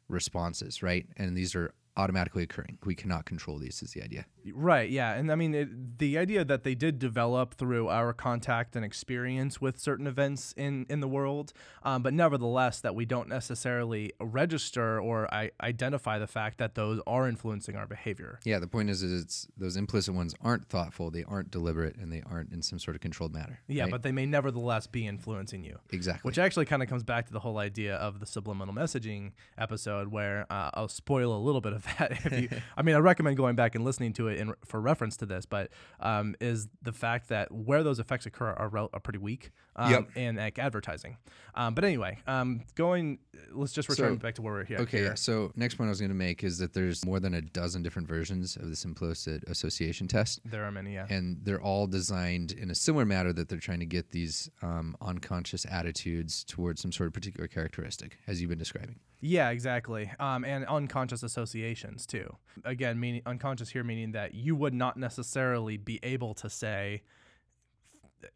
responses, 0.08 0.82
right? 0.82 1.06
And 1.16 1.36
these 1.36 1.54
are 1.54 1.72
automatically 1.98 2.42
occurring. 2.42 2.78
We 2.84 2.94
cannot 2.94 3.26
control 3.26 3.58
these. 3.58 3.82
Is 3.82 3.92
the 3.92 4.02
idea? 4.02 4.24
Right, 4.54 4.88
yeah, 4.88 5.14
and 5.14 5.30
I 5.30 5.34
mean 5.34 5.54
it, 5.54 5.98
the 5.98 6.16
idea 6.16 6.44
that 6.44 6.62
they 6.62 6.74
did 6.74 6.98
develop 6.98 7.54
through 7.54 7.88
our 7.88 8.14
contact 8.14 8.76
and 8.76 8.84
experience 8.84 9.60
with 9.60 9.78
certain 9.78 10.06
events 10.06 10.54
in 10.56 10.86
in 10.88 11.00
the 11.00 11.08
world, 11.08 11.52
um, 11.82 12.02
but 12.02 12.14
nevertheless 12.14 12.80
that 12.80 12.94
we 12.94 13.04
don't 13.04 13.28
necessarily 13.28 14.12
register 14.20 15.00
or 15.00 15.32
I, 15.34 15.50
identify 15.60 16.18
the 16.18 16.26
fact 16.26 16.58
that 16.58 16.74
those 16.74 17.00
are 17.06 17.28
influencing 17.28 17.76
our 17.76 17.86
behavior. 17.86 18.38
Yeah. 18.44 18.58
The 18.58 18.66
point 18.66 18.90
is, 18.90 19.02
is 19.02 19.22
it's 19.22 19.48
those 19.56 19.76
implicit 19.76 20.14
ones 20.14 20.34
aren't 20.40 20.68
thoughtful, 20.68 21.10
they 21.10 21.24
aren't 21.24 21.50
deliberate, 21.50 21.96
and 21.96 22.12
they 22.12 22.22
aren't 22.30 22.52
in 22.52 22.62
some 22.62 22.78
sort 22.78 22.94
of 22.94 23.00
controlled 23.00 23.34
manner. 23.34 23.60
Yeah, 23.66 23.84
right? 23.84 23.90
but 23.90 24.02
they 24.02 24.12
may 24.12 24.26
nevertheless 24.26 24.86
be 24.86 25.06
influencing 25.06 25.64
you. 25.64 25.78
exactly. 25.90 26.28
Which 26.28 26.38
actually 26.38 26.66
kind 26.66 26.82
of 26.82 26.88
comes 26.88 27.02
back 27.02 27.26
to 27.26 27.32
the 27.32 27.40
whole 27.40 27.58
idea 27.58 27.96
of 27.96 28.20
the 28.20 28.26
subliminal 28.26 28.74
messaging 28.74 29.32
episode, 29.56 30.08
where 30.08 30.46
uh, 30.50 30.70
I'll 30.74 30.88
spoil 30.88 31.36
a 31.36 31.38
little 31.38 31.60
bit 31.60 31.72
of 31.72 31.87
that. 31.98 32.12
If 32.24 32.32
you, 32.42 32.48
I 32.76 32.82
mean, 32.82 32.94
I 32.94 32.98
recommend 32.98 33.36
going 33.36 33.54
back 33.56 33.74
and 33.74 33.84
listening 33.84 34.12
to 34.14 34.28
it 34.28 34.38
in, 34.38 34.54
for 34.64 34.80
reference 34.80 35.16
to 35.18 35.26
this, 35.26 35.46
but 35.46 35.70
um, 36.00 36.34
is 36.40 36.68
the 36.82 36.92
fact 36.92 37.28
that 37.28 37.50
where 37.52 37.82
those 37.82 37.98
effects 37.98 38.26
occur 38.26 38.50
are, 38.50 38.68
rel- 38.68 38.90
are 38.92 39.00
pretty 39.00 39.18
weak 39.18 39.50
um, 39.76 39.90
Yep. 39.90 40.08
in 40.16 40.36
like 40.36 40.58
advertising. 40.58 41.16
Um, 41.54 41.74
but 41.74 41.84
anyway, 41.84 42.18
um, 42.26 42.62
going, 42.74 43.18
let's 43.52 43.72
just 43.72 43.88
return 43.88 44.14
So- 44.14 44.22
back 44.22 44.34
to 44.36 44.42
where 44.42 44.52
we're 44.54 44.64
here. 44.64 44.78
Okay, 44.78 44.98
here. 44.98 45.16
So 45.16 45.52
next 45.56 45.74
point 45.76 45.88
I 45.88 45.90
was 45.90 46.00
going 46.00 46.10
to 46.10 46.14
make 46.16 46.42
is 46.44 46.58
that 46.58 46.72
there's 46.74 47.04
more 47.04 47.20
than 47.20 47.34
a 47.34 47.40
dozen 47.42 47.82
different 47.82 48.08
versions 48.08 48.56
of 48.56 48.68
this 48.68 48.84
implicit 48.84 49.44
association 49.48 50.08
test, 50.08 50.40
There 50.44 50.64
are 50.64 50.70
many, 50.72 50.94
yeah. 50.94 51.06
and 51.08 51.38
they're 51.42 51.60
all 51.62 51.86
designed 51.86 52.52
in 52.52 52.70
a 52.70 52.74
similar 52.74 53.04
manner 53.04 53.32
that 53.32 53.48
they're 53.48 53.58
trying 53.58 53.80
to 53.80 53.86
get 53.86 54.10
these 54.10 54.50
um, 54.62 54.96
unconscious 55.00 55.64
attitudes 55.70 56.44
towards 56.44 56.82
some 56.82 56.92
sort 56.92 57.06
of 57.06 57.12
particular 57.12 57.46
characteristic, 57.48 58.18
as 58.26 58.40
you've 58.40 58.50
been 58.50 58.58
describing. 58.58 58.98
Yeah, 59.20 59.50
exactly. 59.50 60.10
Um, 60.20 60.44
and 60.44 60.64
unconscious 60.66 61.22
associations 61.22 62.06
too. 62.06 62.36
Again, 62.64 63.00
meaning 63.00 63.22
unconscious 63.26 63.70
here 63.70 63.82
meaning 63.82 64.12
that 64.12 64.34
you 64.34 64.54
would 64.54 64.74
not 64.74 64.96
necessarily 64.96 65.76
be 65.76 65.98
able 66.02 66.34
to 66.34 66.48
say, 66.48 67.02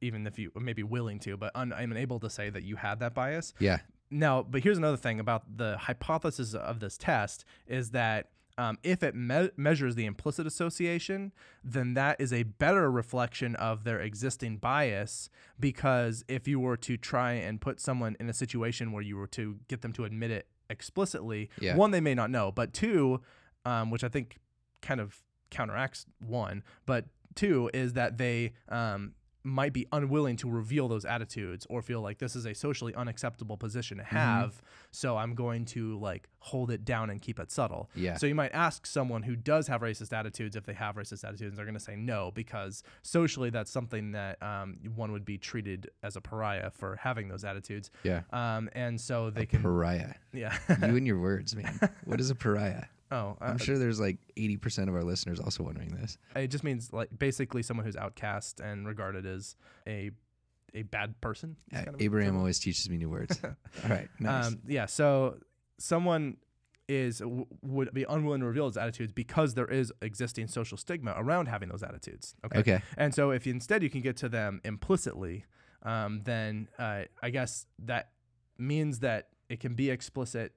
even 0.01 0.27
if 0.27 0.39
you 0.39 0.51
may 0.55 0.73
be 0.73 0.83
willing 0.83 1.19
to, 1.21 1.37
but 1.37 1.53
un- 1.55 1.73
I'm 1.73 1.93
unable 1.93 2.19
to 2.21 2.31
say 2.31 2.51
that 2.51 2.65
you 2.65 2.77
had 2.77 3.01
that 3.01 3.15
bias. 3.15 3.55
Yeah, 3.59 3.79
Now, 4.11 4.43
but 4.43 4.63
here's 4.63 4.79
another 4.79 4.97
thing 4.97 5.21
about 5.21 5.57
the 5.57 5.77
hypothesis 5.79 6.55
of 6.55 6.81
this 6.81 6.99
test 6.99 7.45
is 7.67 7.91
that 7.91 8.31
um, 8.59 8.79
if 8.83 9.03
it 9.03 9.15
me- 9.15 9.51
measures 9.57 9.95
the 9.95 10.05
implicit 10.05 10.47
association, 10.47 11.33
then 11.65 11.95
that 11.95 12.21
is 12.21 12.33
a 12.33 12.43
better 12.43 12.91
reflection 12.91 13.57
of 13.57 13.85
their 13.85 13.99
existing 14.01 14.59
bias. 14.59 15.31
Because 15.59 16.23
if 16.29 16.47
you 16.47 16.61
were 16.61 16.77
to 16.79 16.97
try 16.97 17.33
and 17.33 17.61
put 17.61 17.81
someone 17.81 18.17
in 18.21 18.29
a 18.29 18.35
situation 18.35 18.93
where 18.93 19.03
you 19.03 19.17
were 19.17 19.29
to 19.29 19.57
get 19.69 19.81
them 19.81 19.93
to 19.95 20.05
admit 20.05 20.31
it 20.31 20.47
explicitly, 20.71 21.51
Yeah. 21.61 21.77
one, 21.77 21.91
they 21.91 22.01
may 22.01 22.15
not 22.15 22.31
know, 22.31 22.53
but 22.53 22.73
two, 22.73 23.21
um, 23.65 23.91
which 23.91 24.05
I 24.05 24.09
think 24.09 24.39
kind 24.81 25.01
of 25.01 25.23
counteracts 25.51 26.07
one, 26.19 26.63
but 26.87 27.07
two 27.35 27.71
is 27.75 27.93
that 27.95 28.19
they 28.19 28.53
um, 28.69 29.15
might 29.45 29.73
be 29.73 29.87
unwilling 29.93 30.37
to 30.37 30.49
reveal 30.51 30.87
those 30.89 31.05
attitudes 31.05 31.67
or 31.69 31.83
feel 31.83 32.01
like 32.01 32.19
this 32.19 32.37
is 32.37 32.47
a 32.47 32.55
socially 32.55 32.95
unacceptable 32.95 33.57
position 33.57 33.99
Mm-hmm. 33.99 34.09
to 34.09 34.15
have 34.15 34.63
so 34.91 35.17
i'm 35.17 35.35
going 35.35 35.65
to 35.65 35.99
like 35.99 36.29
hold 36.39 36.71
it 36.71 36.85
down 36.85 37.11
and 37.11 37.21
keep 37.21 37.39
it 37.41 37.51
subtle 37.51 37.91
Yeah. 37.95 38.17
so 38.17 38.27
you 38.27 38.35
might 38.35 38.53
ask 38.55 38.87
someone 38.87 39.23
who 39.23 39.35
does 39.37 39.67
have 39.69 39.81
racist 39.81 40.13
attitudes 40.17 40.55
if 40.57 40.65
they 40.65 40.73
have 40.75 40.95
racist 40.97 41.25
attitudes 41.27 41.57
they're 41.57 41.65
going 41.65 41.75
to 41.75 41.81
say 41.81 41.97
no 41.97 42.31
because 42.35 42.83
socially 43.03 43.51
that's 43.51 43.71
something 43.71 44.13
that 44.13 44.41
um, 44.43 44.79
one 44.95 45.11
would 45.13 45.25
be 45.25 45.39
treated 45.39 45.91
as 46.03 46.17
a 46.17 46.21
pariah 46.21 46.71
for 46.71 46.97
having 46.97 47.29
those 47.29 47.45
attitudes 47.45 47.91
yeah. 48.05 48.23
um, 48.33 48.69
and 48.73 49.01
so 49.01 49.31
they 49.31 49.47
can 49.47 49.63
Pariah. 49.63 50.15
yeah 50.33 50.57
you 50.69 50.97
and 50.97 51.07
your 51.07 51.19
words, 51.21 51.55
man. 51.57 51.79
What 52.05 52.21
is 52.21 52.31
a 52.31 52.35
pariah? 52.35 52.85
Oh 53.13 53.37
uh, 53.41 53.45
I'm 53.45 53.59
sure 53.59 53.79
there's 53.79 54.01
like 54.01 54.19
80% 54.37 54.89
of 54.89 54.95
our 54.95 55.05
listeners 55.05 55.39
also 55.39 55.63
wondering 55.63 55.91
this. 55.91 56.19
It 56.35 56.49
just 56.49 56.65
means 56.65 56.93
like 56.93 57.17
basically 57.17 57.63
someone 57.63 57.87
who's 57.87 57.97
outcast 57.97 58.61
and 58.61 58.87
regarded 58.87 59.27
as 59.27 59.57
a 59.87 60.11
a 60.75 60.83
bad 60.83 61.21
person. 61.21 61.57
Uh, 61.73 61.77
kind 61.77 61.89
of 61.89 62.01
Abraham 62.01 62.37
always 62.37 62.59
teaches 62.59 62.89
me 62.89 62.97
new 62.97 63.11
words. 63.11 63.39
All 63.45 63.91
right, 63.91 64.09
nice. 64.19 64.47
Um, 64.47 64.61
yeah. 64.67 64.87
So 64.87 65.39
someone 65.79 66.39
is 66.89 67.19
w- 67.19 67.47
would 67.63 67.93
be 67.95 68.05
unwilling 68.09 68.41
to 68.41 68.47
reveal 68.47 68.67
his 68.67 68.77
attitudes 68.77 69.13
because 69.13 69.55
there 69.55 69.67
is 69.67 69.93
existing 70.03 70.49
social 70.49 70.77
stigma 70.77 71.15
around 71.17 71.47
having 71.47 71.69
those 71.69 71.83
attitudes. 71.83 72.35
Okay. 72.45 72.59
okay. 72.59 72.83
And 72.97 73.15
so 73.15 73.31
if 73.31 73.47
instead 73.47 73.83
you 73.83 73.91
can 73.91 74.01
get 74.01 74.17
to 74.19 74.29
them 74.29 74.61
implicitly, 74.65 75.45
um, 75.83 76.23
then 76.25 76.69
uh, 76.79 77.03
I 77.23 77.31
guess 77.31 77.67
that 77.81 78.11
means 78.59 79.01
that 79.01 79.29
it 79.49 79.61
can 79.61 79.75
be 79.75 79.91
explicit, 79.91 80.53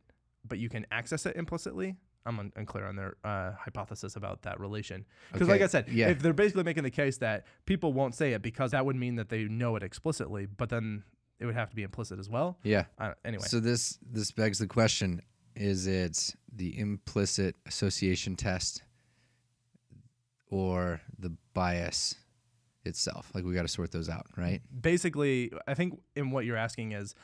but 0.47 0.59
you 0.59 0.69
can 0.69 0.85
access 0.91 1.25
it 1.25 1.35
implicitly. 1.35 1.95
I'm 2.25 2.39
un- 2.39 2.51
unclear 2.55 2.87
on 2.87 2.95
their 2.95 3.15
uh, 3.23 3.51
hypothesis 3.53 4.15
about 4.15 4.41
that 4.43 4.59
relation. 4.59 5.05
Because, 5.31 5.47
like 5.47 5.61
I 5.61 5.67
said, 5.67 5.89
yeah. 5.89 6.07
if 6.09 6.21
they're 6.21 6.33
basically 6.33 6.63
making 6.63 6.83
the 6.83 6.91
case 6.91 7.17
that 7.17 7.45
people 7.65 7.93
won't 7.93 8.15
say 8.15 8.33
it 8.33 8.41
because 8.41 8.71
that 8.71 8.85
would 8.85 8.95
mean 8.95 9.15
that 9.15 9.29
they 9.29 9.43
know 9.43 9.75
it 9.75 9.83
explicitly, 9.83 10.45
but 10.45 10.69
then 10.69 11.03
it 11.39 11.45
would 11.45 11.55
have 11.55 11.69
to 11.69 11.75
be 11.75 11.83
implicit 11.83 12.19
as 12.19 12.29
well. 12.29 12.57
Yeah. 12.63 12.85
Don't, 12.99 13.15
anyway, 13.23 13.43
So 13.45 13.59
this 13.59 13.99
this 14.01 14.31
begs 14.31 14.59
the 14.59 14.67
question: 14.67 15.21
Is 15.55 15.87
it 15.87 16.35
the 16.51 16.77
implicit 16.77 17.55
association 17.65 18.35
test 18.35 18.81
or 20.49 21.01
the 21.19 21.33
bias 21.53 22.15
itself? 22.85 23.31
Like 23.33 23.43
we 23.43 23.53
got 23.53 23.63
to 23.63 23.67
sort 23.67 23.91
those 23.91 24.09
out, 24.09 24.25
right? 24.37 24.61
basically, 24.81 25.51
I 25.67 25.73
think 25.73 25.99
in 26.15 26.31
what 26.31 26.45
you're 26.45 26.57
asking 26.57 26.93
is, 26.93 27.15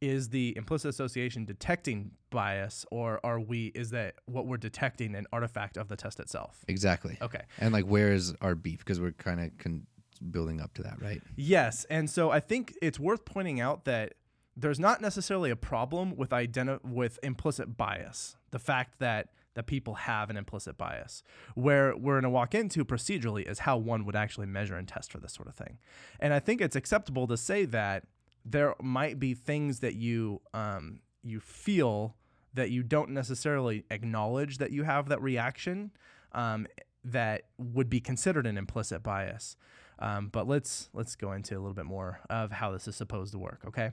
is 0.00 0.28
the 0.28 0.54
implicit 0.56 0.88
association 0.90 1.44
detecting 1.44 2.12
bias, 2.30 2.86
or 2.90 3.20
are 3.24 3.40
we? 3.40 3.66
Is 3.74 3.90
that 3.90 4.14
what 4.26 4.46
we're 4.46 4.56
detecting 4.56 5.14
an 5.14 5.26
artifact 5.32 5.76
of 5.76 5.88
the 5.88 5.96
test 5.96 6.20
itself? 6.20 6.64
Exactly. 6.68 7.18
Okay. 7.20 7.42
And 7.58 7.72
like, 7.72 7.84
where 7.84 8.12
is 8.12 8.34
our 8.40 8.54
beef? 8.54 8.78
Because 8.80 9.00
we're 9.00 9.12
kind 9.12 9.40
of 9.40 9.56
con- 9.58 9.86
building 10.30 10.60
up 10.60 10.74
to 10.74 10.82
that, 10.82 11.00
right? 11.00 11.22
Yes, 11.36 11.84
and 11.90 12.08
so 12.10 12.30
I 12.30 12.40
think 12.40 12.74
it's 12.82 12.98
worth 12.98 13.24
pointing 13.24 13.60
out 13.60 13.84
that 13.84 14.14
there's 14.56 14.80
not 14.80 15.00
necessarily 15.00 15.50
a 15.50 15.56
problem 15.56 16.16
with 16.16 16.30
identi- 16.30 16.84
with 16.84 17.18
implicit 17.22 17.76
bias. 17.76 18.36
The 18.50 18.58
fact 18.58 18.98
that 18.98 19.28
that 19.54 19.66
people 19.66 19.94
have 19.94 20.30
an 20.30 20.36
implicit 20.36 20.78
bias. 20.78 21.24
Where 21.56 21.96
we're 21.96 22.14
going 22.14 22.22
to 22.22 22.30
walk 22.30 22.54
into 22.54 22.84
procedurally 22.84 23.42
is 23.48 23.60
how 23.60 23.76
one 23.76 24.04
would 24.04 24.14
actually 24.14 24.46
measure 24.46 24.76
and 24.76 24.86
test 24.86 25.10
for 25.10 25.18
this 25.18 25.32
sort 25.32 25.48
of 25.48 25.56
thing. 25.56 25.78
And 26.20 26.32
I 26.32 26.38
think 26.38 26.60
it's 26.60 26.76
acceptable 26.76 27.26
to 27.26 27.36
say 27.36 27.64
that 27.64 28.04
there 28.44 28.74
might 28.80 29.18
be 29.18 29.34
things 29.34 29.80
that 29.80 29.94
you 29.94 30.40
um, 30.54 31.00
you 31.22 31.40
feel 31.40 32.16
that 32.54 32.70
you 32.70 32.82
don't 32.82 33.10
necessarily 33.10 33.84
acknowledge 33.90 34.58
that 34.58 34.72
you 34.72 34.82
have 34.82 35.08
that 35.08 35.20
reaction 35.22 35.90
um, 36.32 36.66
that 37.04 37.42
would 37.58 37.88
be 37.88 38.00
considered 38.00 38.46
an 38.46 38.58
implicit 38.58 39.02
bias. 39.02 39.56
Um, 39.98 40.28
but 40.28 40.46
let's 40.46 40.88
let's 40.92 41.16
go 41.16 41.32
into 41.32 41.54
a 41.54 41.60
little 41.60 41.74
bit 41.74 41.86
more 41.86 42.20
of 42.30 42.52
how 42.52 42.70
this 42.70 42.86
is 42.88 42.96
supposed 42.96 43.32
to 43.32 43.38
work. 43.38 43.62
Okay. 43.66 43.92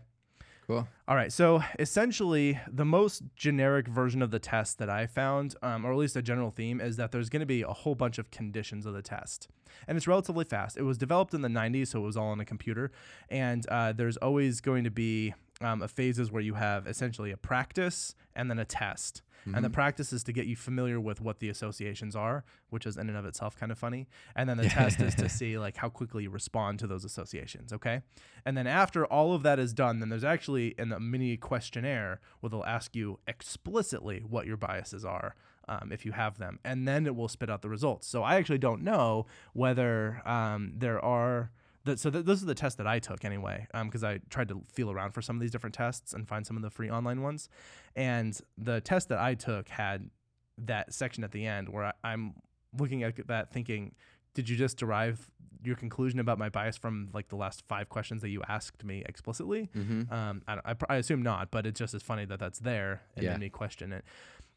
Cool. 0.67 0.87
All 1.07 1.15
right. 1.15 1.31
So 1.31 1.61
essentially, 1.77 2.59
the 2.71 2.85
most 2.85 3.21
generic 3.35 3.87
version 3.87 4.21
of 4.23 4.31
the 4.31 4.39
test 4.39 4.79
that 4.79 4.89
I 4.89 5.05
found, 5.05 5.55
um, 5.61 5.85
or 5.85 5.91
at 5.91 5.97
least 5.97 6.15
a 6.15 6.23
general 6.23 6.49
theme, 6.49 6.81
is 6.81 6.97
that 6.97 7.11
there's 7.11 7.29
going 7.29 7.41
to 7.41 7.45
be 7.45 7.61
a 7.61 7.71
whole 7.71 7.93
bunch 7.93 8.17
of 8.17 8.31
conditions 8.31 8.87
of 8.87 8.93
the 8.93 9.03
test. 9.03 9.47
And 9.87 9.95
it's 9.95 10.07
relatively 10.07 10.45
fast. 10.45 10.77
It 10.77 10.83
was 10.83 10.97
developed 10.97 11.33
in 11.33 11.41
the 11.41 11.49
90s, 11.49 11.89
so 11.89 11.99
it 11.99 12.03
was 12.03 12.17
all 12.17 12.29
on 12.29 12.39
a 12.39 12.45
computer. 12.45 12.91
And 13.29 13.67
uh, 13.69 13.93
there's 13.93 14.17
always 14.17 14.59
going 14.61 14.83
to 14.85 14.91
be 14.91 15.35
um, 15.61 15.83
a 15.83 15.87
phases 15.87 16.31
where 16.31 16.41
you 16.41 16.55
have 16.55 16.87
essentially 16.87 17.31
a 17.31 17.37
practice 17.37 18.15
and 18.35 18.49
then 18.49 18.57
a 18.57 18.65
test. 18.65 19.21
And 19.53 19.63
the 19.63 19.69
practice 19.69 20.11
is 20.11 20.23
to 20.23 20.33
get 20.33 20.47
you 20.47 20.55
familiar 20.55 20.99
with 20.99 21.21
what 21.21 21.39
the 21.39 21.49
associations 21.49 22.15
are, 22.15 22.43
which 22.69 22.85
is 22.85 22.97
in 22.97 23.09
and 23.09 23.17
of 23.17 23.25
itself 23.25 23.55
kind 23.57 23.71
of 23.71 23.77
funny. 23.77 24.07
And 24.35 24.49
then 24.49 24.57
the 24.57 24.69
test 24.69 24.99
is 24.99 25.13
to 25.15 25.29
see 25.29 25.57
like 25.57 25.77
how 25.77 25.89
quickly 25.89 26.23
you 26.23 26.29
respond 26.29 26.79
to 26.79 26.87
those 26.87 27.05
associations. 27.05 27.71
Okay. 27.71 28.01
And 28.45 28.57
then 28.57 28.67
after 28.67 29.05
all 29.05 29.33
of 29.33 29.43
that 29.43 29.59
is 29.59 29.73
done, 29.73 29.99
then 29.99 30.09
there's 30.09 30.23
actually 30.23 30.75
in 30.77 30.91
a 30.91 30.99
mini 30.99 31.37
questionnaire 31.37 32.19
where 32.39 32.49
they'll 32.49 32.63
ask 32.63 32.95
you 32.95 33.19
explicitly 33.27 34.23
what 34.27 34.47
your 34.47 34.57
biases 34.57 35.05
are. 35.05 35.35
Um, 35.67 35.91
if 35.91 36.05
you 36.05 36.11
have 36.11 36.37
them, 36.37 36.59
and 36.63 36.87
then 36.87 37.07
it 37.07 37.15
will 37.15 37.27
spit 37.27 37.49
out 37.49 37.63
the 37.63 37.69
results. 37.69 38.05
So 38.05 38.21
I 38.21 38.35
actually 38.35 38.59
don't 38.59 38.83
know 38.83 39.25
whether 39.53 40.21
um, 40.23 40.73
there 40.77 41.03
are 41.03 41.49
the, 41.85 41.97
so 41.97 42.09
th- 42.09 42.25
this 42.25 42.39
is 42.39 42.45
the 42.45 42.55
tests 42.55 42.77
that 42.77 42.87
I 42.87 42.99
took 42.99 43.23
anyway, 43.23 43.67
because 43.83 44.03
I 44.03 44.19
tried 44.29 44.49
to 44.49 44.61
feel 44.73 44.91
around 44.91 45.11
for 45.11 45.21
some 45.21 45.35
of 45.37 45.41
these 45.41 45.51
different 45.51 45.73
tests 45.75 46.13
and 46.13 46.27
find 46.27 46.45
some 46.45 46.57
of 46.57 46.63
the 46.63 46.69
free 46.69 46.89
online 46.89 47.21
ones. 47.21 47.47
And 47.95 48.37
the 48.57 48.81
test 48.81 49.09
that 49.09 49.19
I 49.19 49.35
took 49.35 49.69
had 49.69 50.09
that 50.57 50.93
section 50.93 51.23
at 51.23 51.31
the 51.31 51.45
end 51.45 51.69
where 51.69 51.85
I, 51.85 51.93
I'm 52.03 52.33
looking 52.77 53.03
at 53.03 53.27
that 53.27 53.51
thinking, 53.51 53.93
did 54.33 54.49
you 54.49 54.55
just 54.57 54.77
derive 54.77 55.31
your 55.63 55.75
conclusion 55.75 56.19
about 56.19 56.37
my 56.37 56.49
bias 56.49 56.77
from 56.77 57.09
like 57.13 57.29
the 57.29 57.35
last 57.35 57.63
five 57.67 57.89
questions 57.89 58.21
that 58.21 58.29
you 58.29 58.41
asked 58.47 58.83
me 58.83 59.03
explicitly? 59.07 59.69
Mm-hmm. 59.75 60.13
Um, 60.13 60.41
I, 60.47 60.59
I, 60.65 60.75
I 60.89 60.95
assume 60.97 61.21
not, 61.23 61.51
but 61.51 61.65
it's 61.65 61.79
just 61.79 61.93
as 61.93 62.03
funny 62.03 62.25
that 62.25 62.39
that's 62.39 62.59
there 62.59 63.01
and 63.15 63.23
Yeah. 63.25 63.31
made 63.31 63.39
me 63.39 63.49
question 63.49 63.91
it. 63.93 64.03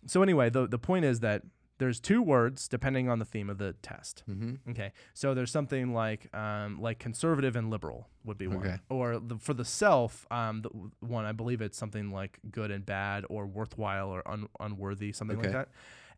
So 0.07 0.23
anyway, 0.23 0.49
the 0.51 0.67
the 0.69 0.79
point 0.79 1.05
is 1.05 1.21
that 1.21 1.43
there's 1.79 2.01
two 2.01 2.21
words 2.23 2.69
depending 2.69 3.09
on 3.09 3.19
the 3.19 3.25
theme 3.25 3.49
of 3.49 3.59
the 3.59 3.73
test. 3.83 4.23
Mm-hmm. 4.29 4.71
Okay, 4.73 4.93
so 5.15 5.33
there's 5.35 5.51
something 5.51 5.93
like 5.95 6.33
um, 6.35 6.81
like 6.81 6.99
conservative 6.99 7.57
and 7.57 7.71
liberal 7.71 8.09
would 8.25 8.39
be 8.39 8.47
one, 8.47 8.59
Okay. 8.59 8.77
or 8.91 9.19
the, 9.19 9.37
for 9.39 9.55
the 9.55 9.65
self, 9.65 10.27
um, 10.31 10.63
the 10.63 10.71
one 11.01 11.25
I 11.25 11.33
believe 11.33 11.61
it's 11.61 11.79
something 11.79 12.11
like 12.11 12.39
good 12.51 12.71
and 12.71 12.85
bad, 12.85 13.25
or 13.31 13.47
worthwhile 13.47 14.09
or 14.11 14.27
un- 14.29 14.49
unworthy, 14.61 15.13
something 15.13 15.39
like 15.39 15.47
Okay. 15.47 15.57
that. 15.57 15.69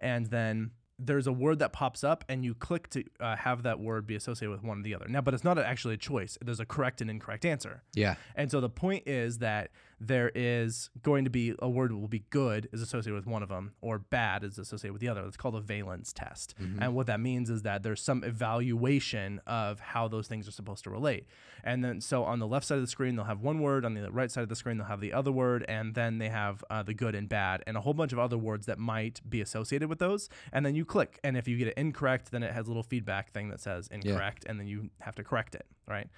And 0.01 0.27
then 0.27 0.71
there's 0.99 1.27
a 1.27 1.33
word 1.33 1.59
that 1.61 1.73
pops 1.73 2.05
up, 2.05 2.25
and 2.29 2.45
you 2.45 2.55
click 2.55 2.89
to 2.91 3.05
uh, 3.21 3.37
have 3.37 3.63
that 3.63 3.81
word 3.81 4.07
be 4.07 4.15
associated 4.17 4.51
with 4.53 4.63
one 4.63 4.81
or 4.81 4.83
the 4.83 4.95
other. 4.95 5.07
Now, 5.09 5.21
but 5.23 5.33
it's 5.33 5.45
not 5.45 5.59
actually 5.59 5.95
a 5.95 5.99
choice. 5.99 6.37
There's 6.45 6.61
a 6.61 6.67
correct 6.67 7.01
and 7.01 7.09
incorrect 7.11 7.45
answer. 7.47 7.83
Yeah. 7.95 8.17
And 8.35 8.51
so 8.51 8.61
the 8.61 8.69
point 8.69 9.05
is 9.07 9.39
that 9.39 9.71
there 10.03 10.33
is 10.35 10.89
going 11.03 11.25
to 11.25 11.31
be 11.31 11.55
a 11.59 11.69
word 11.69 11.93
will 11.93 12.09
be 12.09 12.25
good 12.31 12.69
is 12.73 12.81
associated 12.81 13.15
with 13.15 13.27
one 13.27 13.43
of 13.43 13.51
them, 13.51 13.73
or 13.83 13.99
bad 13.99 14.43
is 14.43 14.59
associated 14.59 14.93
with 14.95 15.03
the 15.03 15.09
other. 15.09 15.23
It's 15.27 15.37
called 15.37 15.55
a 15.55 15.61
valence 15.61 16.13
test. 16.13 16.55
And 16.81 16.95
what 16.95 17.07
that 17.09 17.21
means 17.21 17.51
is 17.51 17.63
that 17.63 17.83
there's 17.83 18.01
some 18.01 18.25
evaluation 18.25 19.41
of 19.47 19.81
how 19.81 20.09
those 20.09 20.27
things 20.27 20.49
are 20.49 20.53
supposed 20.53 20.85
to 20.85 20.91
relate. 20.91 21.27
And 21.63 21.85
then 21.85 22.01
so 22.01 22.25
on 22.25 22.39
the 22.39 22.47
left 22.47 22.67
side 22.67 22.77
of 22.77 22.81
the 22.81 22.87
screen, 22.87 23.17
they'll 23.17 23.27
have 23.27 23.41
one 23.43 23.61
word. 23.61 23.85
On 23.85 23.93
the 23.93 24.11
right 24.11 24.31
side 24.31 24.43
of 24.43 24.49
the 24.49 24.57
screen, 24.57 24.79
they'll 24.79 24.87
have 24.87 25.01
the 25.01 25.13
other 25.13 25.31
word. 25.31 25.65
And 25.69 25.95
then 25.95 26.17
they 26.17 26.31
have 26.31 26.65
uh, 26.71 26.83
the 26.83 26.95
good 26.95 27.15
and 27.15 27.29
bad, 27.29 27.63
and 27.67 27.77
a 27.77 27.81
whole 27.83 27.95
bunch 27.95 28.13
of 28.13 28.19
other 28.19 28.39
words 28.39 28.67
that 28.67 28.79
might 28.79 29.21
be 29.29 29.43
associated 29.43 29.91
with 29.91 29.99
those. 29.99 30.31
And 30.53 30.65
then 30.65 30.75
you 30.75 30.87
click. 30.87 31.21
And 31.23 31.37
if 31.37 31.47
you 31.47 31.59
get 31.59 31.69
it 31.69 31.75
incorrect, 31.77 32.31
then 32.31 32.43
it 32.43 32.53
has 32.53 32.67
a 32.67 32.71
little 32.71 32.83
feedback 32.83 33.31
thing 33.33 33.51
that 33.51 33.61
says 33.61 33.89
incorrect, 33.89 34.45
and 34.49 34.59
then 34.59 34.67
you 34.67 34.89
have 35.01 35.15
to 35.17 35.25
correct 35.25 35.55
it, 35.55 35.67
right? 35.87 36.09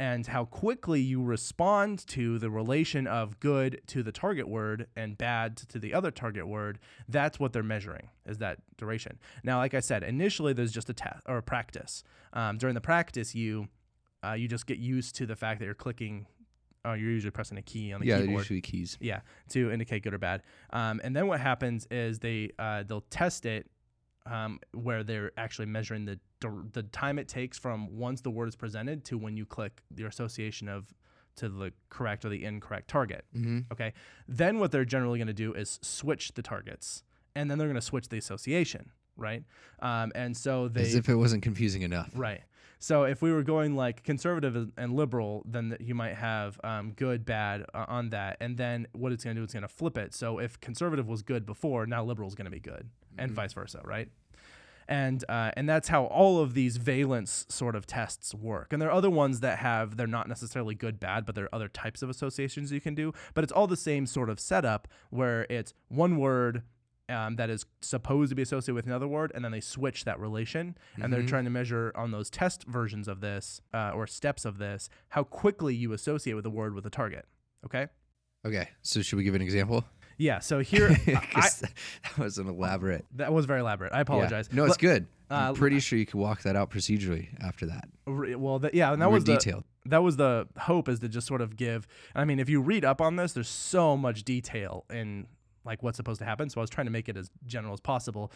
And 0.00 0.26
how 0.28 0.44
quickly 0.44 1.00
you 1.00 1.22
respond 1.22 2.06
to 2.06 2.38
the 2.38 2.50
relation 2.50 3.06
of 3.06 3.40
good 3.40 3.80
to 3.88 4.02
the 4.02 4.12
target 4.12 4.48
word 4.48 4.86
and 4.96 5.18
bad 5.18 5.56
to 5.56 5.78
the 5.78 5.92
other 5.94 6.10
target 6.10 6.46
word 6.46 6.78
that's 7.08 7.40
what 7.40 7.52
they're 7.52 7.62
measuring 7.62 8.08
is 8.26 8.38
that 8.38 8.58
duration 8.76 9.18
now 9.42 9.58
like 9.58 9.74
i 9.74 9.80
said 9.80 10.02
initially 10.02 10.52
there's 10.52 10.72
just 10.72 10.88
a 10.88 10.94
test 10.94 11.20
or 11.26 11.38
a 11.38 11.42
practice 11.42 12.04
um, 12.32 12.58
during 12.58 12.74
the 12.74 12.80
practice 12.80 13.34
you 13.34 13.68
uh, 14.24 14.32
you 14.32 14.48
just 14.48 14.66
get 14.66 14.78
used 14.78 15.14
to 15.14 15.26
the 15.26 15.36
fact 15.36 15.58
that 15.60 15.64
you're 15.64 15.74
clicking 15.74 16.26
uh, 16.86 16.92
you're 16.92 17.10
usually 17.10 17.30
pressing 17.30 17.58
a 17.58 17.62
key 17.62 17.92
on 17.92 18.00
the 18.00 18.06
Yeah. 18.06 18.20
Keyboard 18.20 18.38
usually 18.38 18.60
keys. 18.60 18.96
yeah, 19.00 19.20
to 19.50 19.70
indicate 19.70 20.04
good 20.04 20.14
or 20.14 20.18
bad. 20.18 20.42
Um, 20.72 21.00
and 21.02 21.14
then 21.14 21.26
what 21.26 21.40
happens 21.40 21.86
is 21.90 22.20
they 22.20 22.50
uh, 22.58 22.84
they'll 22.84 23.04
test 23.10 23.44
it 23.46 23.68
um, 24.28 24.60
where 24.72 25.02
they're 25.02 25.32
actually 25.36 25.66
measuring 25.66 26.04
the 26.04 26.18
the 26.72 26.84
time 26.84 27.18
it 27.18 27.26
takes 27.26 27.58
from 27.58 27.96
once 27.96 28.20
the 28.20 28.30
word 28.30 28.48
is 28.48 28.54
presented 28.54 29.04
to 29.04 29.18
when 29.18 29.36
you 29.36 29.44
click 29.44 29.82
your 29.96 30.08
association 30.08 30.68
of 30.68 30.94
to 31.36 31.48
the 31.48 31.72
correct 31.88 32.24
or 32.24 32.28
the 32.28 32.44
incorrect 32.44 32.88
target. 32.88 33.24
Mm-hmm. 33.34 33.60
Okay. 33.72 33.92
Then 34.28 34.58
what 34.58 34.70
they're 34.72 34.84
generally 34.84 35.18
going 35.18 35.28
to 35.28 35.32
do 35.32 35.52
is 35.54 35.78
switch 35.82 36.32
the 36.34 36.42
targets, 36.42 37.02
and 37.34 37.50
then 37.50 37.58
they're 37.58 37.68
going 37.68 37.74
to 37.76 37.80
switch 37.80 38.08
the 38.08 38.18
association, 38.18 38.90
right? 39.16 39.42
Um, 39.80 40.12
and 40.14 40.36
so 40.36 40.68
they 40.68 40.82
As 40.82 40.94
if 40.94 41.08
it 41.08 41.14
wasn't 41.14 41.42
confusing 41.42 41.82
enough. 41.82 42.10
Right. 42.14 42.42
So 42.78 43.04
if 43.04 43.22
we 43.22 43.32
were 43.32 43.42
going 43.42 43.74
like 43.74 44.04
conservative 44.04 44.70
and- 44.76 44.94
liberal, 44.94 45.42
then 45.46 45.76
you 45.80 45.94
might 45.94 46.14
have 46.14 46.60
um, 46.64 46.92
good, 46.92 47.24
bad 47.24 47.64
uh, 47.74 47.84
on 47.88 48.10
that, 48.10 48.36
and 48.40 48.56
then 48.56 48.86
what 48.92 49.12
it's 49.12 49.24
going 49.24 49.36
to 49.36 49.40
do, 49.40 49.44
it's 49.44 49.52
going 49.52 49.62
to 49.62 49.68
flip 49.68 49.98
it. 49.98 50.14
So 50.14 50.38
if 50.38 50.60
conservative 50.60 51.08
was 51.08 51.22
good 51.22 51.44
before, 51.44 51.86
now 51.86 52.04
liberal 52.04 52.28
is 52.28 52.34
going 52.34 52.46
to 52.46 52.50
be 52.50 52.60
good, 52.60 52.88
and 53.16 53.30
vice 53.30 53.52
versa, 53.52 53.80
right? 53.84 54.08
And 54.88 55.22
uh, 55.28 55.50
and 55.54 55.68
that's 55.68 55.88
how 55.88 56.04
all 56.04 56.40
of 56.40 56.54
these 56.54 56.78
valence 56.78 57.44
sort 57.48 57.76
of 57.76 57.86
tests 57.86 58.34
work. 58.34 58.72
And 58.72 58.80
there 58.80 58.88
are 58.88 58.92
other 58.96 59.10
ones 59.10 59.40
that 59.40 59.58
have 59.58 59.98
they're 59.98 60.06
not 60.06 60.28
necessarily 60.28 60.74
good, 60.74 60.98
bad, 60.98 61.26
but 61.26 61.34
there 61.34 61.44
are 61.44 61.54
other 61.54 61.68
types 61.68 62.00
of 62.00 62.08
associations 62.08 62.72
you 62.72 62.80
can 62.80 62.94
do. 62.94 63.12
But 63.34 63.44
it's 63.44 63.52
all 63.52 63.66
the 63.66 63.76
same 63.76 64.06
sort 64.06 64.30
of 64.30 64.40
setup 64.40 64.88
where 65.10 65.46
it's 65.50 65.74
one 65.88 66.16
word 66.16 66.62
um, 67.08 67.36
that 67.36 67.50
is 67.50 67.64
supposed 67.80 68.30
to 68.30 68.34
be 68.34 68.42
associated 68.42 68.74
with 68.74 68.86
another 68.86 69.08
word, 69.08 69.32
and 69.34 69.44
then 69.44 69.52
they 69.52 69.60
switch 69.60 70.04
that 70.04 70.18
relation, 70.20 70.76
and 71.00 71.12
they're 71.12 71.22
trying 71.22 71.44
to 71.44 71.50
measure 71.50 71.92
on 71.94 72.10
those 72.10 72.28
test 72.30 72.64
versions 72.64 73.08
of 73.08 73.20
this 73.20 73.60
uh, 73.72 73.90
or 73.94 74.06
steps 74.06 74.44
of 74.44 74.58
this 74.58 74.88
how 75.10 75.22
quickly 75.24 75.74
you 75.74 75.92
associate 75.92 76.34
with 76.34 76.46
a 76.46 76.50
word 76.50 76.74
with 76.74 76.84
a 76.86 76.90
target. 76.90 77.26
Okay. 77.64 77.86
Okay. 78.46 78.68
So 78.82 79.02
should 79.02 79.16
we 79.16 79.24
give 79.24 79.34
an 79.34 79.42
example? 79.42 79.84
Yeah. 80.16 80.38
So 80.40 80.58
here, 80.72 80.90
I, 81.34 81.48
that 81.62 81.72
was 82.18 82.38
an 82.38 82.48
elaborate. 82.48 83.04
that 83.16 83.32
was 83.32 83.46
very 83.46 83.60
elaborate. 83.60 83.92
I 83.92 83.98
Yeah. 83.98 84.02
apologize. 84.02 84.52
No, 84.52 84.64
it's 84.64 84.76
good. 84.76 85.06
uh, 85.30 85.34
I'm 85.34 85.54
pretty 85.54 85.80
sure 85.80 85.98
you 85.98 86.06
could 86.06 86.20
walk 86.20 86.42
that 86.42 86.56
out 86.56 86.70
procedurally 86.70 87.28
after 87.42 87.66
that. 87.66 87.88
Well, 88.06 88.60
yeah, 88.72 88.92
and 88.92 89.00
that 89.02 89.06
More 89.06 89.14
was 89.14 89.24
the, 89.24 89.34
detailed. 89.34 89.64
that 89.86 90.02
was 90.02 90.16
the 90.16 90.46
hope 90.58 90.88
is 90.88 91.00
to 91.00 91.08
just 91.08 91.26
sort 91.26 91.40
of 91.40 91.56
give. 91.56 91.86
I 92.14 92.24
mean, 92.24 92.38
if 92.38 92.48
you 92.48 92.60
read 92.60 92.84
up 92.84 93.00
on 93.00 93.16
this, 93.16 93.32
there's 93.32 93.48
so 93.48 93.96
much 93.96 94.24
detail 94.24 94.84
in 94.90 95.26
like 95.68 95.82
what's 95.82 95.96
supposed 95.96 96.18
to 96.18 96.24
happen. 96.24 96.50
So 96.50 96.60
I 96.60 96.62
was 96.62 96.70
trying 96.70 96.86
to 96.86 96.90
make 96.90 97.08
it 97.08 97.16
as 97.16 97.30
general 97.46 97.72
as 97.72 97.80
possible, 97.80 98.32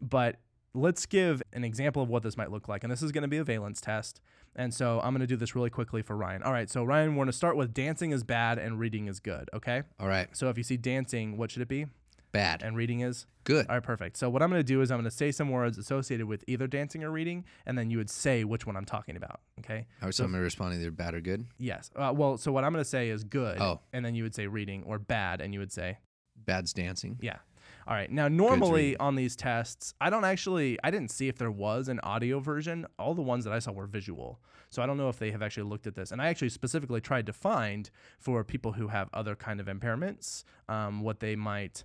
but 0.00 0.36
let's 0.76 1.06
give 1.06 1.42
an 1.52 1.64
example 1.64 2.02
of 2.02 2.08
what 2.08 2.22
this 2.22 2.36
might 2.36 2.50
look 2.50 2.68
like. 2.68 2.84
And 2.84 2.92
this 2.92 3.02
is 3.02 3.10
going 3.10 3.22
to 3.22 3.28
be 3.28 3.38
a 3.38 3.44
valence 3.44 3.80
test. 3.80 4.20
And 4.54 4.72
so 4.72 5.00
I'm 5.02 5.12
going 5.12 5.20
to 5.20 5.26
do 5.26 5.36
this 5.36 5.54
really 5.54 5.70
quickly 5.70 6.02
for 6.02 6.16
Ryan. 6.16 6.42
All 6.42 6.52
right. 6.52 6.70
So, 6.70 6.84
Ryan, 6.84 7.10
we're 7.10 7.24
going 7.24 7.26
to 7.26 7.32
start 7.32 7.56
with 7.56 7.74
dancing 7.74 8.10
is 8.12 8.22
bad 8.22 8.58
and 8.58 8.78
reading 8.78 9.06
is 9.08 9.20
good. 9.20 9.50
Okay. 9.52 9.82
All 9.98 10.08
right. 10.08 10.28
So, 10.36 10.48
if 10.48 10.56
you 10.56 10.64
see 10.64 10.76
dancing, 10.76 11.36
what 11.36 11.50
should 11.50 11.62
it 11.62 11.68
be? 11.68 11.86
Bad. 12.32 12.62
And 12.62 12.76
reading 12.76 13.00
is? 13.00 13.26
Good. 13.44 13.66
All 13.68 13.76
right, 13.76 13.82
perfect. 13.82 14.16
So, 14.16 14.28
what 14.28 14.42
I'm 14.42 14.50
going 14.50 14.60
to 14.60 14.64
do 14.64 14.80
is 14.80 14.90
I'm 14.90 14.98
going 14.98 15.04
to 15.04 15.10
say 15.10 15.30
some 15.30 15.50
words 15.50 15.78
associated 15.78 16.26
with 16.26 16.42
either 16.46 16.66
dancing 16.66 17.04
or 17.04 17.10
reading, 17.10 17.44
and 17.64 17.78
then 17.78 17.90
you 17.90 17.98
would 17.98 18.10
say 18.10 18.44
which 18.44 18.66
one 18.66 18.76
I'm 18.76 18.84
talking 18.84 19.16
about. 19.16 19.40
Okay. 19.60 19.86
All 20.02 20.06
right. 20.06 20.14
So 20.14 20.24
I'm 20.24 20.30
going 20.30 20.40
to 20.40 20.44
respond 20.44 20.74
either 20.74 20.90
bad 20.90 21.14
or 21.14 21.20
good. 21.20 21.46
Yes. 21.58 21.90
Uh, 21.94 22.12
well, 22.14 22.36
so 22.36 22.50
what 22.50 22.64
I'm 22.64 22.72
going 22.72 22.84
to 22.84 22.88
say 22.88 23.08
is 23.08 23.24
good. 23.24 23.60
Oh. 23.60 23.80
And 23.92 24.04
then 24.04 24.14
you 24.14 24.22
would 24.22 24.34
say 24.34 24.46
reading, 24.46 24.84
or 24.84 24.98
bad, 24.98 25.40
and 25.40 25.52
you 25.54 25.60
would 25.60 25.72
say 25.72 25.98
Bad's 26.44 26.72
dancing. 26.72 27.18
yeah. 27.20 27.38
All 27.88 27.94
right. 27.94 28.10
Now, 28.10 28.26
normally 28.26 28.96
on 28.96 29.14
these 29.14 29.36
tests, 29.36 29.94
I 30.00 30.10
don't 30.10 30.24
actually, 30.24 30.76
I 30.82 30.90
didn't 30.90 31.12
see 31.12 31.28
if 31.28 31.38
there 31.38 31.52
was 31.52 31.86
an 31.86 32.00
audio 32.00 32.40
version. 32.40 32.84
All 32.98 33.14
the 33.14 33.22
ones 33.22 33.44
that 33.44 33.52
I 33.52 33.60
saw 33.60 33.70
were 33.70 33.86
visual. 33.86 34.40
So 34.70 34.82
I 34.82 34.86
don't 34.86 34.96
know 34.96 35.08
if 35.08 35.20
they 35.20 35.30
have 35.30 35.40
actually 35.40 35.68
looked 35.68 35.86
at 35.86 35.94
this. 35.94 36.10
And 36.10 36.20
I 36.20 36.26
actually 36.26 36.48
specifically 36.48 37.00
tried 37.00 37.26
to 37.26 37.32
find 37.32 37.88
for 38.18 38.42
people 38.42 38.72
who 38.72 38.88
have 38.88 39.08
other 39.14 39.36
kind 39.36 39.60
of 39.60 39.66
impairments 39.66 40.42
um, 40.68 41.00
what 41.00 41.20
they 41.20 41.36
might 41.36 41.84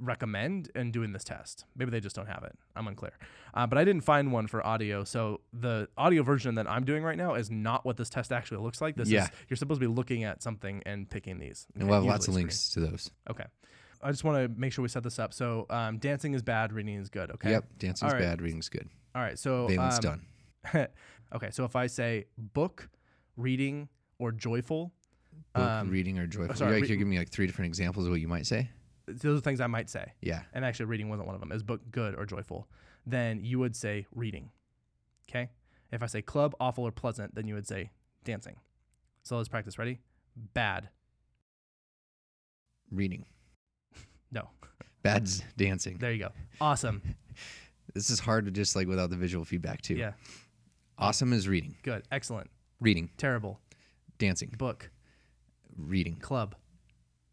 recommend 0.00 0.70
in 0.74 0.90
doing 0.90 1.12
this 1.12 1.22
test. 1.24 1.66
Maybe 1.76 1.90
they 1.90 2.00
just 2.00 2.16
don't 2.16 2.26
have 2.26 2.42
it. 2.42 2.56
I'm 2.74 2.88
unclear. 2.88 3.12
Uh, 3.52 3.66
but 3.66 3.78
I 3.78 3.84
didn't 3.84 4.00
find 4.02 4.32
one 4.32 4.46
for 4.46 4.66
audio. 4.66 5.04
So 5.04 5.40
the 5.52 5.88
audio 5.96 6.22
version 6.22 6.54
that 6.56 6.68
I'm 6.68 6.84
doing 6.84 7.02
right 7.02 7.18
now 7.18 7.34
is 7.34 7.50
not 7.50 7.84
what 7.84 7.96
this 7.96 8.08
test 8.08 8.32
actually 8.32 8.62
looks 8.62 8.80
like. 8.80 8.96
This 8.96 9.08
Yeah. 9.10 9.24
is 9.24 9.30
you're 9.48 9.56
supposed 9.58 9.80
to 9.80 9.86
be 9.86 9.92
looking 9.94 10.24
at 10.24 10.42
something 10.42 10.82
and 10.86 11.08
picking 11.08 11.38
these. 11.38 11.66
And 11.74 11.84
we'll 11.84 11.94
have 11.96 12.04
usually 12.04 12.12
lots 12.12 12.28
of 12.28 12.34
screen. 12.34 12.44
links 12.46 12.70
to 12.70 12.80
those. 12.80 13.10
Okay. 13.30 13.44
I 14.02 14.10
just 14.10 14.24
want 14.24 14.38
to 14.38 14.60
make 14.60 14.72
sure 14.72 14.82
we 14.82 14.88
set 14.88 15.02
this 15.02 15.18
up. 15.18 15.34
So, 15.34 15.66
um, 15.68 15.98
dancing 15.98 16.32
is 16.32 16.42
bad, 16.42 16.72
reading 16.72 16.94
is 16.94 17.10
good. 17.10 17.30
Okay. 17.32 17.50
Yep. 17.50 17.64
Dancing's 17.78 18.10
All 18.10 18.18
right. 18.18 18.24
bad. 18.24 18.40
Reading's 18.40 18.70
good. 18.70 18.88
All 19.14 19.20
right. 19.20 19.38
So, 19.38 19.66
Valence 19.68 19.96
um, 20.06 20.22
done. 20.72 20.88
okay. 21.34 21.50
So, 21.50 21.64
if 21.64 21.76
I 21.76 21.86
say 21.86 22.24
book, 22.38 22.88
reading, 23.36 23.88
or 24.18 24.32
joyful, 24.32 24.92
Book, 25.54 25.62
um, 25.64 25.90
reading, 25.90 26.18
or 26.18 26.26
joyful. 26.26 26.54
sorry, 26.54 26.72
You're, 26.72 26.80
re- 26.82 26.88
you're 26.88 26.96
giving 26.96 27.10
me 27.10 27.18
like 27.18 27.30
three 27.30 27.46
different 27.46 27.66
examples 27.68 28.06
of 28.06 28.10
what 28.12 28.20
you 28.20 28.28
might 28.28 28.46
say. 28.46 28.70
Those 29.14 29.38
are 29.38 29.42
things 29.42 29.60
I 29.60 29.66
might 29.66 29.88
say. 29.90 30.12
Yeah. 30.20 30.42
And 30.52 30.64
actually, 30.64 30.86
reading 30.86 31.08
wasn't 31.08 31.26
one 31.26 31.34
of 31.34 31.40
them. 31.40 31.52
Is 31.52 31.62
book 31.62 31.80
good 31.90 32.14
or 32.14 32.26
joyful? 32.26 32.68
Then 33.06 33.44
you 33.44 33.58
would 33.58 33.74
say 33.76 34.06
reading. 34.14 34.50
Okay. 35.28 35.48
If 35.92 36.02
I 36.02 36.06
say 36.06 36.22
club, 36.22 36.54
awful, 36.60 36.86
or 36.86 36.92
pleasant, 36.92 37.34
then 37.34 37.46
you 37.48 37.54
would 37.54 37.66
say 37.66 37.90
dancing. 38.24 38.56
So 39.22 39.36
let's 39.36 39.48
practice. 39.48 39.78
Ready? 39.78 40.00
Bad. 40.54 40.88
Reading. 42.90 43.24
No. 44.32 44.48
Bad's 45.02 45.42
dancing. 45.56 45.98
There 45.98 46.12
you 46.12 46.20
go. 46.20 46.30
Awesome. 46.60 47.02
This 47.94 48.10
is 48.10 48.20
hard 48.20 48.44
to 48.44 48.52
just 48.52 48.76
like 48.76 48.86
without 48.86 49.10
the 49.10 49.16
visual 49.16 49.44
feedback 49.44 49.82
too. 49.82 49.96
Yeah. 49.96 50.12
Awesome 50.96 51.32
is 51.32 51.48
reading. 51.48 51.74
Good. 51.82 52.04
Excellent. 52.12 52.48
Reading. 52.78 53.10
Terrible. 53.16 53.58
Dancing. 54.18 54.54
Book. 54.56 54.90
Reading. 55.76 56.14
Club. 56.16 56.54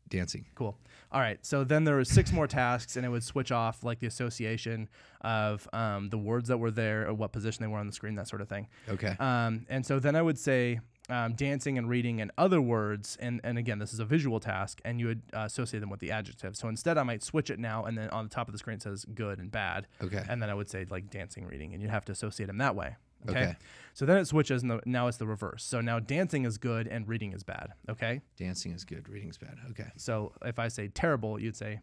Dancing. 0.10 0.46
Cool. 0.56 0.78
All 1.12 1.22
right. 1.22 1.38
So 1.46 1.64
then 1.64 1.84
there 1.86 1.96
was 1.96 2.10
six 2.10 2.32
more 2.32 2.48
tasks, 2.48 2.96
and 2.98 3.06
it 3.06 3.10
would 3.10 3.24
switch 3.24 3.52
off 3.52 3.84
like 3.84 4.00
the 4.00 4.08
association 4.08 4.90
of 5.22 5.68
um, 5.74 6.10
the 6.10 6.18
words 6.18 6.48
that 6.50 6.58
were 6.58 6.72
there, 6.72 7.08
or 7.08 7.14
what 7.14 7.32
position 7.32 7.64
they 7.64 7.68
were 7.68 7.78
on 7.78 7.88
the 7.88 7.94
screen, 7.94 8.16
that 8.16 8.28
sort 8.28 8.42
of 8.42 8.50
thing. 8.50 8.68
Okay. 8.90 9.16
Um, 9.20 9.66
and 9.70 9.86
so 9.86 10.00
then 10.00 10.16
I 10.16 10.22
would 10.22 10.38
say 10.38 10.80
um, 11.10 11.34
dancing 11.34 11.78
and 11.78 11.90
reading 11.90 12.20
and 12.20 12.32
other 12.38 12.60
words, 12.62 13.18
and 13.22 13.40
and 13.44 13.58
again, 13.58 13.80
this 13.80 13.94
is 13.94 14.00
a 14.00 14.06
visual 14.06 14.40
task, 14.40 14.82
and 14.84 15.00
you 15.00 15.08
would 15.08 15.22
uh, 15.34 15.40
associate 15.42 15.80
them 15.80 15.90
with 15.90 16.02
the 16.02 16.12
adjective. 16.12 16.56
So 16.58 16.68
instead, 16.68 16.98
I 16.98 17.04
might 17.04 17.24
switch 17.24 17.50
it 17.50 17.60
now, 17.60 17.86
and 17.86 17.98
then 17.98 18.10
on 18.10 18.26
the 18.26 18.30
top 18.30 18.48
of 18.48 18.52
the 18.54 18.58
screen 18.58 18.76
it 18.76 18.82
says 18.84 19.06
good 19.16 19.40
and 19.40 19.50
bad, 19.52 19.88
Okay. 20.04 20.24
and 20.28 20.42
then 20.42 20.50
I 20.50 20.54
would 20.54 20.70
say 20.70 20.86
like 20.90 21.10
dancing, 21.10 21.46
reading, 21.48 21.74
and 21.74 21.82
you'd 21.82 21.92
have 21.92 22.06
to 22.06 22.12
associate 22.12 22.48
them 22.48 22.58
that 22.58 22.76
way. 22.76 22.96
Okay. 23.30 23.40
Okay. 23.40 23.56
So 23.94 24.06
then 24.06 24.18
it 24.18 24.26
switches, 24.26 24.62
and 24.62 24.70
the, 24.72 24.80
now 24.86 25.08
it's 25.08 25.18
the 25.18 25.26
reverse. 25.26 25.64
So 25.64 25.82
now 25.82 26.00
dancing 26.00 26.46
is 26.46 26.58
good 26.58 26.88
and 26.88 27.08
reading 27.08 27.34
is 27.34 27.44
bad. 27.44 27.70
Okay. 27.90 28.22
Dancing 28.38 28.72
is 28.72 28.86
good. 28.86 29.10
Reading's 29.10 29.38
bad. 29.38 29.58
Okay. 29.72 29.92
So 29.96 30.34
if 30.46 30.60
I 30.60 30.68
say 30.68 30.88
terrible, 30.88 31.40
you'd 31.40 31.56
say 31.56 31.80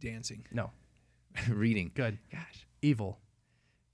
Dancing. 0.00 0.44
no. 0.52 0.70
reading. 1.48 1.90
Good. 1.94 2.18
Gosh. 2.30 2.66
Evil. 2.82 3.18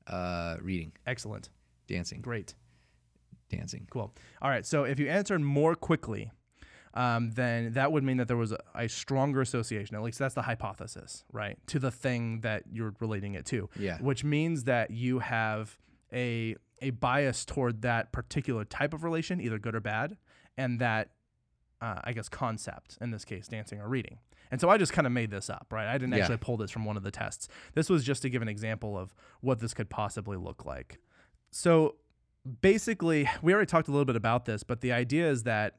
Uh, 0.07 0.57
reading. 0.61 0.93
Excellent. 1.07 1.51
Dancing. 1.87 2.21
Great. 2.21 2.55
Dancing. 3.49 3.87
Cool. 3.91 4.13
All 4.43 4.51
right. 4.51 4.67
So 4.67 4.85
if 4.85 4.99
you 4.99 5.09
answered 5.09 5.41
more 5.41 5.75
quickly, 5.75 6.31
um, 6.95 7.31
then 7.31 7.73
that 7.75 7.93
would 7.93 8.03
mean 8.03 8.17
that 8.17 8.29
there 8.29 8.37
was 8.37 8.53
a, 8.53 8.59
a 8.75 8.89
stronger 8.89 9.41
association. 9.41 9.95
At 9.97 10.03
least 10.03 10.19
that's 10.19 10.35
the 10.35 10.43
hypothesis, 10.43 11.25
right? 11.33 11.57
To 11.69 11.79
the 11.79 11.91
thing 11.91 12.41
that 12.41 12.65
you're 12.73 12.95
relating 13.01 13.35
it 13.35 13.47
to. 13.47 13.69
Yeah. 13.79 13.99
Which 13.99 14.25
means 14.25 14.65
that 14.65 14.91
you 14.91 15.21
have 15.21 15.79
a 16.13 16.57
a 16.81 16.91
bias 16.91 17.45
toward 17.45 17.83
that 17.83 18.13
particular 18.13 18.65
type 18.65 18.95
of 18.95 19.03
relation, 19.05 19.41
either 19.41 19.59
good 19.59 19.75
or 19.75 19.81
bad, 19.81 20.17
and 20.57 20.79
that 20.81 21.11
uh, 21.81 22.01
I 22.05 22.13
guess 22.13 22.29
concept 22.29 22.99
in 23.01 23.11
this 23.11 23.25
case, 23.25 23.49
dancing 23.49 23.81
or 23.81 23.89
reading. 23.89 24.19
And 24.51 24.61
so 24.61 24.69
I 24.71 24.79
just 24.79 24.93
kind 24.93 25.07
of 25.07 25.13
made 25.13 25.31
this 25.31 25.49
up, 25.51 25.67
right? 25.71 25.87
I 25.87 25.93
didn't 25.99 26.13
Yeah. 26.15 26.21
actually 26.21 26.39
pull 26.39 26.57
this 26.57 26.71
from 26.71 26.85
one 26.85 26.97
of 26.97 27.03
the 27.03 27.11
tests. 27.11 27.49
This 27.75 27.89
was 27.91 28.03
just 28.05 28.23
to 28.23 28.31
give 28.31 28.43
an 28.43 28.49
example 28.49 28.97
of 28.99 29.15
what 29.43 29.61
this 29.61 29.75
could 29.75 29.91
possibly 29.91 30.37
look 30.37 30.65
like. 30.65 30.99
So 31.53 31.97
basically, 32.61 33.29
we 33.43 33.53
already 33.53 33.67
talked 33.67 33.89
a 33.89 33.91
little 33.91 34.05
bit 34.05 34.17
about 34.17 34.45
this, 34.45 34.63
but 34.63 34.81
the 34.81 34.93
idea 34.93 35.29
is 35.31 35.43
that 35.45 35.79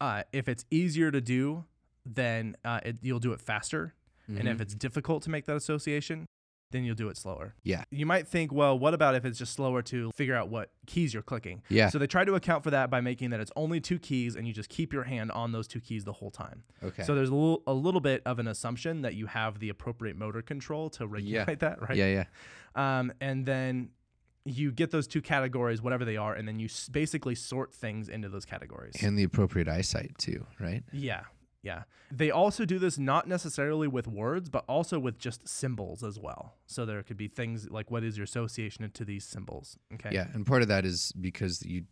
uh, 0.00 0.22
if 0.32 0.48
it's 0.48 0.64
easier 0.70 1.10
to 1.10 1.20
do, 1.20 1.64
then 2.04 2.56
uh, 2.64 2.80
it, 2.84 2.98
you'll 3.02 3.18
do 3.18 3.32
it 3.32 3.40
faster. 3.40 3.94
And 4.28 4.46
if 4.46 4.58
Mhm. 4.58 4.60
it's 4.60 4.74
difficult 4.74 5.22
to 5.24 5.30
make 5.30 5.46
that 5.46 5.56
association, 5.56 6.26
then 6.70 6.84
you'll 6.84 6.94
do 6.94 7.08
it 7.08 7.16
slower. 7.16 7.54
Yeah. 7.62 7.84
You 7.90 8.04
might 8.04 8.26
think, 8.28 8.52
well, 8.52 8.78
what 8.78 8.92
about 8.94 9.14
if 9.14 9.24
it's 9.24 9.38
just 9.38 9.54
slower 9.54 9.80
to 9.82 10.10
figure 10.12 10.34
out 10.34 10.48
what 10.50 10.70
keys 10.86 11.14
you're 11.14 11.22
clicking? 11.22 11.62
Yeah. 11.68 11.88
So 11.88 11.98
they 11.98 12.06
try 12.06 12.24
to 12.24 12.34
account 12.34 12.62
for 12.64 12.70
that 12.70 12.90
by 12.90 13.00
making 13.00 13.30
that 13.30 13.40
it's 13.40 13.52
only 13.56 13.80
two 13.80 13.98
keys 13.98 14.36
and 14.36 14.46
you 14.46 14.52
just 14.52 14.68
keep 14.68 14.92
your 14.92 15.04
hand 15.04 15.32
on 15.32 15.52
those 15.52 15.66
two 15.66 15.80
keys 15.80 16.04
the 16.04 16.12
whole 16.12 16.30
time. 16.30 16.64
okay. 16.82 17.04
So 17.04 17.14
there's 17.14 17.30
a 17.30 17.34
little, 17.34 17.62
a 17.66 17.72
little 17.72 18.00
bit 18.00 18.22
of 18.26 18.38
an 18.38 18.46
assumption 18.48 19.02
that 19.02 19.14
you 19.14 19.26
have 19.26 19.58
the 19.60 19.70
appropriate 19.70 20.16
motor 20.16 20.42
control 20.42 20.90
to 20.90 21.06
regulate 21.06 21.58
that, 21.60 21.80
right? 21.80 21.96
Yeah. 21.96 22.24
Yeah. 22.76 22.98
Um, 22.98 23.12
and 23.20 23.46
then 23.46 23.90
you 24.44 24.70
get 24.72 24.90
those 24.90 25.06
two 25.06 25.20
categories, 25.20 25.82
whatever 25.82 26.04
they 26.04 26.16
are, 26.16 26.34
and 26.34 26.46
then 26.48 26.58
you 26.58 26.66
s- 26.66 26.88
basically 26.88 27.34
sort 27.34 27.74
things 27.74 28.08
into 28.08 28.28
those 28.28 28.44
categories. 28.44 28.94
And 29.02 29.18
the 29.18 29.22
appropriate 29.24 29.68
eyesight 29.68 30.16
too, 30.18 30.46
right? 30.60 30.82
yeah. 30.92 31.22
Yeah. 31.62 31.82
They 32.10 32.30
also 32.30 32.64
do 32.64 32.78
this 32.78 32.98
not 32.98 33.26
necessarily 33.26 33.88
with 33.88 34.06
words, 34.06 34.48
but 34.48 34.64
also 34.68 34.98
with 34.98 35.18
just 35.18 35.48
symbols 35.48 36.02
as 36.02 36.18
well. 36.18 36.54
So 36.66 36.86
there 36.86 37.02
could 37.02 37.16
be 37.16 37.28
things 37.28 37.68
like 37.70 37.90
what 37.90 38.04
is 38.04 38.16
your 38.16 38.24
association 38.24 38.88
to 38.90 39.04
these 39.04 39.24
symbols? 39.24 39.76
Okay. 39.94 40.10
Yeah. 40.12 40.28
And 40.32 40.46
part 40.46 40.62
of 40.62 40.68
that 40.68 40.84
is 40.84 41.12
because 41.20 41.64
you, 41.64 41.84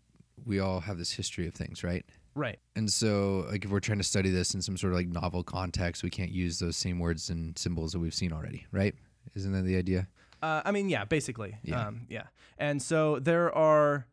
we 0.45 0.61
all 0.61 0.81
have 0.81 0.99
this 0.99 1.13
history 1.13 1.47
of 1.47 1.55
things, 1.55 1.83
right? 1.83 2.05
Right. 2.35 2.59
And 2.77 2.91
so, 2.91 3.47
like, 3.51 3.65
if 3.65 3.71
we're 3.71 3.81
trying 3.81 3.99
to 3.99 4.05
study 4.05 4.31
this 4.31 4.53
in 4.53 4.61
some 4.61 4.77
sort 4.77 4.93
of 4.93 4.99
like 4.99 5.09
novel 5.09 5.43
context, 5.43 6.03
we 6.03 6.11
can't 6.11 6.31
use 6.31 6.59
those 6.59 6.77
same 6.77 6.99
words 6.99 7.31
and 7.31 7.59
symbols 7.59 7.93
that 7.93 7.99
we've 7.99 8.15
seen 8.15 8.33
already, 8.33 8.67
right? 8.71 8.95
Isn't 9.35 9.53
that 9.53 9.63
the 9.63 9.77
idea? 9.77 10.07
Uh, 10.43 10.61
I 10.65 10.71
mean, 10.71 10.91
yeah, 10.91 11.07
basically. 11.07 11.57
Yeah. 11.63 11.87
Um, 11.87 12.07
yeah. 12.09 12.25
And 12.59 12.81
so 12.81 13.19
there 13.19 13.53
are. 13.55 14.07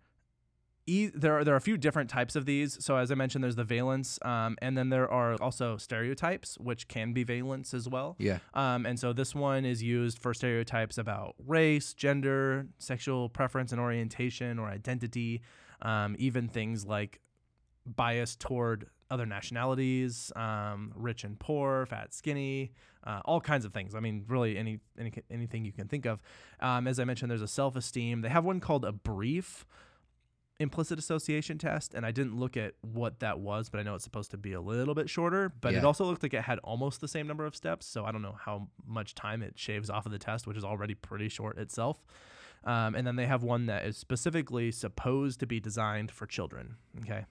E- 0.85 1.11
there 1.13 1.37
are 1.37 1.43
there 1.43 1.53
are 1.53 1.57
a 1.57 1.61
few 1.61 1.77
different 1.77 2.09
types 2.09 2.35
of 2.35 2.45
these. 2.45 2.83
So 2.83 2.97
as 2.97 3.11
I 3.11 3.15
mentioned, 3.15 3.43
there's 3.43 3.55
the 3.55 3.63
valence, 3.63 4.19
um, 4.23 4.57
and 4.61 4.77
then 4.77 4.89
there 4.89 5.09
are 5.09 5.35
also 5.41 5.77
stereotypes, 5.77 6.57
which 6.59 6.87
can 6.87 7.13
be 7.13 7.23
valence 7.23 7.73
as 7.73 7.87
well. 7.87 8.15
Yeah. 8.19 8.39
Um, 8.53 8.85
and 8.85 8.99
so 8.99 9.13
this 9.13 9.33
one 9.33 9.65
is 9.65 9.81
used 9.81 10.19
for 10.19 10.33
stereotypes 10.33 10.97
about 10.97 11.35
race, 11.45 11.93
gender, 11.93 12.67
sexual 12.79 13.29
preference 13.29 13.71
and 13.71 13.79
orientation 13.79 14.59
or 14.59 14.67
identity, 14.67 15.41
um, 15.81 16.15
even 16.19 16.49
things 16.49 16.85
like 16.85 17.21
bias 17.85 18.35
toward 18.35 18.87
other 19.09 19.25
nationalities, 19.25 20.31
um, 20.35 20.91
rich 20.95 21.23
and 21.23 21.39
poor, 21.39 21.85
fat, 21.85 22.13
skinny, 22.13 22.71
uh, 23.05 23.21
all 23.25 23.39
kinds 23.39 23.63
of 23.63 23.73
things. 23.73 23.93
I 23.95 23.99
mean, 23.99 24.25
really 24.27 24.57
any, 24.57 24.79
any 24.97 25.13
anything 25.29 25.65
you 25.65 25.71
can 25.71 25.87
think 25.87 26.05
of. 26.05 26.19
Um, 26.59 26.87
as 26.87 26.99
I 26.99 27.03
mentioned, 27.03 27.29
there's 27.29 27.41
a 27.41 27.47
self-esteem. 27.47 28.21
They 28.21 28.29
have 28.29 28.43
one 28.43 28.59
called 28.59 28.85
a 28.85 28.91
brief 28.91 29.65
implicit 30.59 30.99
association 30.99 31.57
test 31.57 31.93
and 31.93 32.05
i 32.05 32.11
didn't 32.11 32.37
look 32.37 32.55
at 32.55 32.73
what 32.81 33.19
that 33.19 33.39
was 33.39 33.69
but 33.69 33.79
i 33.79 33.83
know 33.83 33.95
it's 33.95 34.03
supposed 34.03 34.31
to 34.31 34.37
be 34.37 34.53
a 34.53 34.61
little 34.61 34.93
bit 34.93 35.09
shorter 35.09 35.51
but 35.61 35.73
it 35.73 35.83
also 35.83 36.05
looked 36.05 36.23
like 36.23 36.33
it 36.33 36.43
had 36.43 36.59
almost 36.59 37.01
the 37.01 37.07
same 37.07 37.27
number 37.27 37.45
of 37.45 37.55
steps 37.55 37.85
so 37.85 38.05
i 38.05 38.11
don't 38.11 38.21
know 38.21 38.37
how 38.39 38.67
much 38.85 39.15
time 39.15 39.41
it 39.41 39.53
shaves 39.57 39.89
off 39.89 40.05
of 40.05 40.11
the 40.11 40.19
test 40.19 40.47
which 40.47 40.57
is 40.57 40.63
already 40.63 40.95
pretty 40.95 41.29
short 41.29 41.57
itself. 41.57 42.05
Um, 42.65 42.95
and 42.95 43.05
then 43.05 43.17
they 43.17 43.25
have 43.25 43.43
one 43.43 43.65
that 43.65 43.85
is 43.85 43.97
specifically 43.97 44.71
supposed 44.71 45.41
to 45.41 45.45
be 45.45 45.59
designed 45.59 46.11
for 46.11 46.25
children 46.25 46.77
okay? 47.01 47.25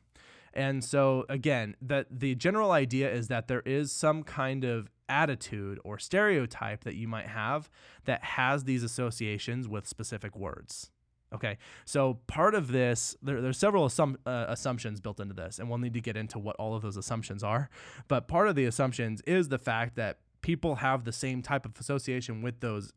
And 0.53 0.85
so 0.85 1.25
again 1.29 1.77
that 1.81 2.07
the 2.11 2.35
general 2.35 2.73
idea 2.73 3.11
is 3.11 3.29
that 3.29 3.49
there 3.49 3.63
is 3.63 3.93
some 3.93 4.25
kind 4.25 4.65
of 4.65 4.91
attitude 5.09 5.79
or 5.85 5.99
stereotype 5.99 6.85
that 6.85 6.97
you 6.97 7.09
might 7.09 7.29
have 7.29 7.71
that 8.05 8.23
has 8.25 8.65
these 8.65 8.83
associations 8.83 9.69
with 9.69 9.87
specific 9.87 10.37
words 10.37 10.92
Okay, 11.35 11.57
so 11.87 12.19
part 12.27 12.55
of 12.55 12.73
this, 12.73 13.17
there, 13.23 13.41
there's 13.41 13.57
several 13.57 13.87
assum- 13.87 14.19
uh, 14.27 14.47
assumptions 14.49 15.01
built 15.01 15.19
into 15.19 15.35
this, 15.35 15.59
and 15.59 15.69
we'll 15.69 15.79
need 15.79 15.95
to 15.95 16.01
get 16.01 16.17
into 16.17 16.39
what 16.39 16.57
all 16.57 16.75
of 16.75 16.83
those 16.83 16.97
assumptions 16.97 17.43
are. 17.43 17.71
But 18.07 18.29
part 18.29 18.49
of 18.49 18.55
the 18.55 18.67
assumptions 18.67 19.23
is 19.23 19.49
the 19.49 19.59
fact 19.59 19.97
that 19.97 20.19
people 20.43 20.77
have 20.77 21.05
the 21.05 21.13
same 21.13 21.41
type 21.41 21.65
of 21.65 21.79
association 21.81 22.43
with 22.43 22.61
those 22.61 22.93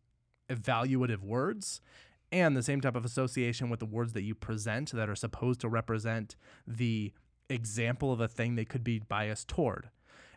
evaluative 0.50 1.22
words 1.22 1.80
and 2.32 2.58
the 2.58 2.64
same 2.64 2.82
type 2.82 2.96
of 2.96 3.06
association 3.06 3.70
with 3.70 3.80
the 3.80 3.86
words 3.86 4.14
that 4.14 4.24
you 4.24 4.36
present 4.36 4.92
that 4.92 5.10
are 5.10 5.16
supposed 5.16 5.62
to 5.62 5.70
represent 5.70 6.36
the 6.68 7.14
example 7.50 8.12
of 8.12 8.20
a 8.20 8.28
thing 8.28 8.56
they 8.56 8.66
could 8.66 8.84
be 8.84 9.00
biased 9.00 9.48
toward. 9.48 9.90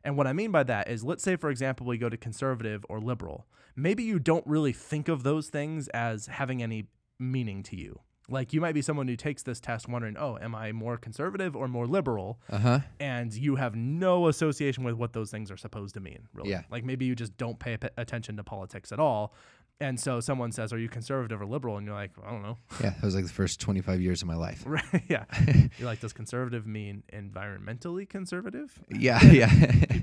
And 0.04 0.16
what 0.16 0.26
I 0.26 0.32
mean 0.32 0.52
by 0.52 0.62
that 0.64 0.88
is, 0.88 1.02
let's 1.02 1.24
say, 1.24 1.36
for 1.36 1.50
example, 1.50 1.86
we 1.86 1.98
go 1.98 2.08
to 2.08 2.16
conservative 2.16 2.84
or 2.88 3.00
liberal. 3.00 3.46
Maybe 3.74 4.04
you 4.04 4.18
don't 4.18 4.46
really 4.46 4.72
think 4.72 5.08
of 5.08 5.22
those 5.22 5.48
things 5.48 5.88
as 5.88 6.26
having 6.26 6.62
any 6.62 6.86
meaning 7.18 7.62
to 7.64 7.76
you. 7.76 8.00
Like 8.30 8.52
you 8.52 8.60
might 8.60 8.74
be 8.74 8.82
someone 8.82 9.08
who 9.08 9.16
takes 9.16 9.42
this 9.42 9.58
test 9.58 9.88
wondering, 9.88 10.16
oh, 10.18 10.36
am 10.38 10.54
I 10.54 10.72
more 10.72 10.98
conservative 10.98 11.56
or 11.56 11.66
more 11.66 11.86
liberal? 11.86 12.38
Uh 12.50 12.58
huh. 12.58 12.78
And 13.00 13.32
you 13.32 13.56
have 13.56 13.74
no 13.74 14.28
association 14.28 14.84
with 14.84 14.96
what 14.96 15.14
those 15.14 15.30
things 15.30 15.50
are 15.50 15.56
supposed 15.56 15.94
to 15.94 16.00
mean, 16.00 16.28
really. 16.34 16.50
Yeah. 16.50 16.62
Like 16.70 16.84
maybe 16.84 17.06
you 17.06 17.14
just 17.14 17.36
don't 17.38 17.58
pay 17.58 17.78
p- 17.78 17.88
attention 17.96 18.36
to 18.36 18.44
politics 18.44 18.92
at 18.92 19.00
all. 19.00 19.32
And 19.80 19.98
so 19.98 20.18
someone 20.20 20.50
says, 20.50 20.72
are 20.72 20.78
you 20.78 20.88
conservative 20.88 21.40
or 21.40 21.46
liberal? 21.46 21.76
And 21.76 21.86
you're 21.86 21.94
like, 21.94 22.10
I 22.26 22.30
don't 22.30 22.42
know. 22.42 22.58
Yeah, 22.82 22.90
that 22.90 23.02
was 23.02 23.14
like 23.14 23.24
the 23.24 23.32
first 23.32 23.60
25 23.60 24.00
years 24.00 24.20
of 24.22 24.28
my 24.28 24.34
life. 24.34 24.64
Right. 24.66 25.04
yeah. 25.08 25.24
You're 25.78 25.86
like, 25.86 26.00
does 26.00 26.12
conservative 26.12 26.66
mean 26.66 27.04
environmentally 27.12 28.08
conservative? 28.08 28.76
Yeah, 28.90 29.22
yeah. 29.30 29.50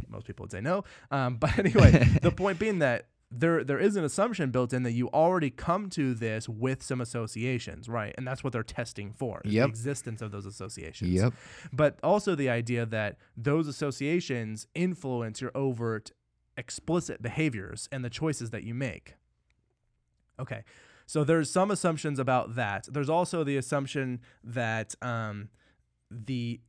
Most 0.08 0.28
people 0.28 0.44
would 0.46 0.52
say 0.52 0.62
no. 0.62 0.86
Um, 1.12 1.36
but 1.36 1.60
anyway, 1.60 1.92
the 2.22 2.32
point 2.32 2.58
being 2.58 2.80
that 2.80 3.08
there 3.40 3.64
there 3.64 3.80
is 3.80 3.96
an 3.96 4.04
assumption 4.04 4.52
built 4.52 4.74
in 4.74 4.84
that 4.84 4.92
you 4.92 5.08
already 5.10 5.50
come 5.50 5.90
to 5.92 6.14
this 6.14 6.48
with 6.48 6.82
some 6.84 7.02
associations, 7.02 7.90
right? 7.90 8.14
And 8.18 8.28
that's 8.28 8.44
what 8.44 8.54
they're 8.54 8.64
testing 8.64 9.12
for 9.14 9.42
yep. 9.44 9.66
the 9.66 9.70
existence 9.70 10.22
of 10.22 10.32
those 10.32 10.46
associations. 10.46 11.12
yep. 11.12 11.34
But 11.74 12.00
also 12.04 12.36
the 12.36 12.50
idea 12.50 12.86
that 12.86 13.18
those 13.36 13.68
associations 13.68 14.68
influence 14.76 15.42
your 15.42 15.52
overt 15.56 16.12
explicit 16.58 17.22
behaviors 17.22 17.90
and 17.92 18.04
the 18.04 18.10
choices 18.10 18.52
that 18.52 18.64
you 18.64 18.74
make. 18.74 19.16
Okay. 20.40 20.64
So 21.06 21.24
there's 21.24 21.50
some 21.50 21.70
assumptions 21.70 22.18
about 22.18 22.56
that. 22.56 22.88
There's 22.92 23.10
also 23.10 23.44
the 23.44 23.58
assumption 23.58 24.22
that 24.44 24.96
um, 25.02 25.50
the 26.10 26.62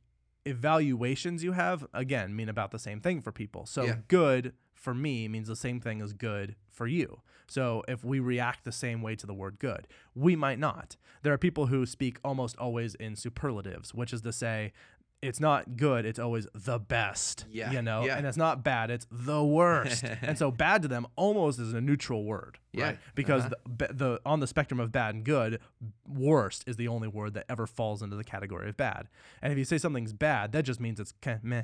evaluations 0.45 1.43
you 1.43 1.53
have 1.53 1.85
again 1.93 2.35
mean 2.35 2.49
about 2.49 2.71
the 2.71 2.79
same 2.79 3.01
thing 3.01 3.21
for 3.21 3.31
people. 3.31 3.65
So 3.65 3.83
Yeah. 3.83 3.95
good 4.07 4.53
for 4.77 4.93
me 4.93 5.27
means 5.27 5.47
the 5.47 5.55
same 5.55 5.79
thing 5.79 6.01
as 6.01 6.13
good 6.13 6.55
for 6.69 6.87
you. 6.87 7.21
So 7.47 7.83
if 7.87 8.03
we 8.03 8.19
react 8.19 8.63
the 8.63 8.71
same 8.71 9.01
way 9.01 9.15
to 9.15 9.25
the 9.25 9.33
word 9.33 9.57
good, 9.59 9.87
we 10.15 10.35
might 10.35 10.59
not. 10.59 10.97
There 11.23 11.33
are 11.33 11.37
people 11.37 11.67
who 11.67 11.85
speak 11.85 12.19
almost 12.23 12.57
always 12.57 12.95
in 12.95 13.15
superlatives, 13.15 13.93
which 13.93 14.13
is 14.13 14.21
to 14.21 14.33
say 14.33 14.73
it's 15.21 15.39
not 15.39 15.77
good, 15.77 16.05
it's 16.05 16.19
always 16.19 16.47
the 16.53 16.77
best. 16.77 17.45
Yeah, 17.49 17.71
You 17.71 17.81
know, 17.81 18.05
yeah. 18.05 18.17
and 18.17 18.27
it's 18.27 18.37
not 18.37 18.63
bad, 18.63 18.91
it's 18.91 19.07
the 19.09 19.43
worst. 19.43 20.03
and 20.21 20.37
so 20.37 20.51
bad 20.51 20.83
to 20.83 20.87
them 20.87 21.07
almost 21.15 21.59
is 21.59 21.73
a 21.73 21.81
neutral 21.81 22.23
word. 22.23 22.59
Yeah, 22.71 22.85
Right. 22.85 22.99
Because 23.15 23.45
uh-huh. 23.45 23.55
the, 23.77 23.93
the 23.93 24.21
on 24.25 24.41
the 24.41 24.47
spectrum 24.47 24.79
of 24.79 24.91
bad 24.91 25.15
and 25.15 25.23
good, 25.23 25.59
worst 26.07 26.65
is 26.67 26.75
the 26.75 26.87
only 26.87 27.07
word 27.07 27.33
that 27.33 27.45
ever 27.49 27.65
falls 27.65 28.03
into 28.03 28.15
the 28.15 28.23
category 28.23 28.69
of 28.69 28.77
bad. 28.77 29.07
And 29.41 29.51
if 29.51 29.57
you 29.57 29.65
say 29.65 29.79
something's 29.79 30.13
bad, 30.13 30.51
that 30.51 30.63
just 30.63 30.79
means 30.79 30.99
it's 30.99 31.13
kind 31.21 31.37
of 31.37 31.43
meh. 31.43 31.63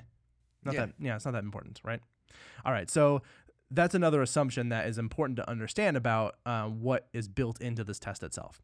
Not 0.63 0.73
Yeah. 0.73 0.85
that 0.87 0.93
yeah, 0.99 1.15
it's 1.15 1.25
not 1.25 1.31
that 1.31 1.43
important, 1.43 1.79
right? 1.83 2.01
All 2.65 2.71
right, 2.71 2.89
so 2.89 3.21
that's 3.73 3.95
another 3.95 4.21
assumption 4.21 4.69
that 4.69 4.87
is 4.87 4.97
important 4.97 5.37
to 5.37 5.49
understand 5.49 5.97
about 5.97 6.35
uh, 6.45 6.65
what 6.65 7.07
is 7.11 7.27
built 7.27 7.59
into 7.59 7.83
this 7.83 7.99
test 7.99 8.23
itself. 8.23 8.61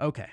Okay. 0.00 0.28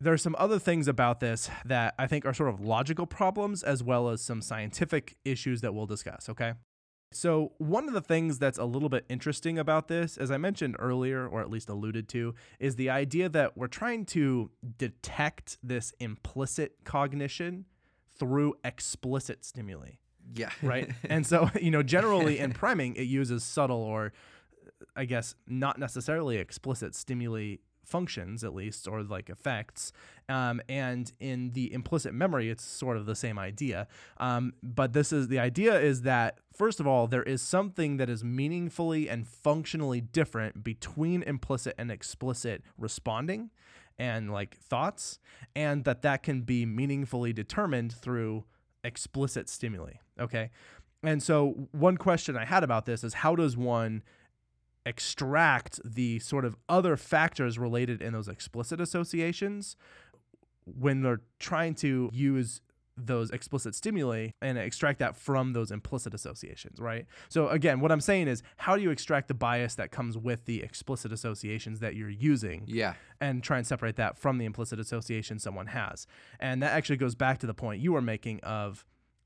There 0.00 0.12
are 0.12 0.18
some 0.18 0.36
other 0.38 0.58
things 0.58 0.88
about 0.88 1.20
this 1.20 1.50
that 1.64 1.94
I 1.98 2.06
think 2.06 2.26
are 2.26 2.34
sort 2.34 2.48
of 2.48 2.60
logical 2.60 3.06
problems 3.06 3.62
as 3.62 3.82
well 3.82 4.08
as 4.08 4.20
some 4.22 4.42
scientific 4.42 5.16
issues 5.24 5.60
that 5.62 5.74
we'll 5.74 5.86
discuss, 5.86 6.28
okay? 6.28 6.52
So, 7.12 7.52
one 7.58 7.88
of 7.88 7.94
the 7.94 8.00
things 8.00 8.38
that's 8.38 8.58
a 8.58 8.64
little 8.64 8.88
bit 8.88 9.06
interesting 9.08 9.58
about 9.58 9.88
this, 9.88 10.16
as 10.18 10.30
I 10.30 10.36
mentioned 10.38 10.76
earlier, 10.78 11.26
or 11.26 11.40
at 11.40 11.48
least 11.48 11.68
alluded 11.68 12.08
to, 12.10 12.34
is 12.58 12.76
the 12.76 12.90
idea 12.90 13.28
that 13.28 13.56
we're 13.56 13.68
trying 13.68 14.04
to 14.06 14.50
detect 14.76 15.56
this 15.62 15.94
implicit 16.00 16.84
cognition 16.84 17.64
through 18.18 18.54
explicit 18.64 19.44
stimuli 19.44 19.92
Yeah. 20.34 20.50
right? 20.62 20.90
and 21.04 21.26
so, 21.26 21.50
you 21.60 21.70
know, 21.70 21.82
generally 21.82 22.38
in 22.38 22.52
priming, 22.62 22.96
it 22.96 23.02
uses 23.02 23.44
subtle 23.44 23.82
or, 23.82 24.12
I 24.94 25.04
guess, 25.04 25.34
not 25.46 25.78
necessarily 25.78 26.38
explicit 26.38 26.94
stimuli 26.94 27.56
functions, 27.86 28.44
at 28.44 28.54
least, 28.54 28.88
or 28.88 29.02
like 29.02 29.30
effects. 29.30 29.92
Um, 30.28 30.60
and 30.68 31.12
in 31.20 31.52
the 31.52 31.72
implicit 31.72 32.12
memory, 32.12 32.50
it's 32.50 32.64
sort 32.64 32.96
of 32.96 33.06
the 33.06 33.14
same 33.14 33.38
idea. 33.38 33.86
Um, 34.18 34.54
but 34.62 34.92
this 34.92 35.12
is 35.12 35.28
the 35.28 35.38
idea 35.38 35.78
is 35.78 36.02
that, 36.02 36.38
first 36.52 36.80
of 36.80 36.86
all, 36.86 37.06
there 37.06 37.22
is 37.22 37.40
something 37.40 37.96
that 37.96 38.10
is 38.10 38.24
meaningfully 38.24 39.08
and 39.08 39.26
functionally 39.26 40.00
different 40.00 40.64
between 40.64 41.22
implicit 41.22 41.74
and 41.78 41.90
explicit 41.90 42.62
responding 42.76 43.50
and 43.98 44.30
like 44.30 44.56
thoughts, 44.58 45.18
and 45.54 45.84
that 45.84 46.02
that 46.02 46.22
can 46.22 46.42
be 46.42 46.66
meaningfully 46.66 47.32
determined 47.32 47.92
through 47.92 48.44
explicit 48.86 49.48
stimuli. 49.48 49.94
Okay. 50.18 50.50
And 51.02 51.22
so, 51.22 51.68
one 51.72 51.96
question 51.96 52.36
I 52.36 52.44
had 52.44 52.64
about 52.64 52.86
this 52.86 53.04
is 53.04 53.14
how 53.14 53.36
does 53.36 53.56
one 53.56 54.02
extract 54.86 55.80
the 55.84 56.18
sort 56.20 56.44
of 56.44 56.56
other 56.68 56.96
factors 56.96 57.58
related 57.58 58.00
in 58.00 58.12
those 58.12 58.28
explicit 58.28 58.80
associations 58.80 59.76
when 60.64 61.02
they're 61.02 61.20
trying 61.38 61.74
to 61.74 62.08
use 62.12 62.60
those 62.96 63.30
explicit 63.30 63.74
stimuli 63.74 64.28
and 64.40 64.56
extract 64.56 64.98
that 65.00 65.16
from 65.16 65.52
those 65.52 65.70
implicit 65.70 66.14
associations, 66.14 66.80
right? 66.80 67.06
So 67.28 67.48
again, 67.48 67.80
what 67.80 67.92
I'm 67.92 68.00
saying 68.00 68.28
is 68.28 68.42
how 68.56 68.76
do 68.76 68.82
you 68.82 68.90
extract 68.90 69.28
the 69.28 69.34
bias 69.34 69.74
that 69.74 69.90
comes 69.90 70.16
with 70.16 70.46
the 70.46 70.62
explicit 70.62 71.12
associations 71.12 71.80
that 71.80 71.94
you're 71.94 72.08
using 72.08 72.64
Yeah. 72.66 72.94
and 73.20 73.42
try 73.42 73.58
and 73.58 73.66
separate 73.66 73.96
that 73.96 74.16
from 74.16 74.38
the 74.38 74.44
implicit 74.46 74.80
association 74.80 75.38
someone 75.38 75.66
has. 75.68 76.06
And 76.40 76.62
that 76.62 76.72
actually 76.72 76.96
goes 76.96 77.14
back 77.14 77.38
to 77.40 77.46
the 77.46 77.54
point 77.54 77.82
you 77.82 77.92
were 77.92 78.00
making 78.02 78.40
of 78.40 78.84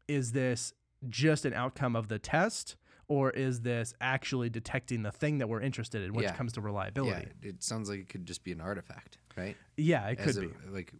is 0.08 0.32
this 0.32 0.72
just 1.08 1.44
an 1.44 1.54
outcome 1.54 1.94
of 1.94 2.08
the 2.08 2.18
test 2.18 2.76
or 3.06 3.30
is 3.30 3.60
this 3.62 3.94
actually 4.00 4.50
detecting 4.50 5.02
the 5.02 5.10
thing 5.12 5.38
that 5.38 5.48
we're 5.48 5.60
interested 5.60 6.02
in, 6.02 6.12
which 6.12 6.24
Yeah. 6.24 6.34
comes 6.36 6.52
to 6.54 6.60
Yeah. 6.60 6.66
reliability? 6.66 7.28
It 7.42 7.62
sounds 7.62 7.88
like 7.88 8.00
it 8.00 8.08
could 8.08 8.26
just 8.26 8.42
be 8.44 8.52
an 8.52 8.60
artifact, 8.60 9.18
right? 9.36 9.56
Yeah, 9.76 10.08
it 10.08 10.18
As 10.18 10.34
could 10.36 10.44
a- 10.44 10.48
be. 10.48 10.54
Like, 10.68 10.92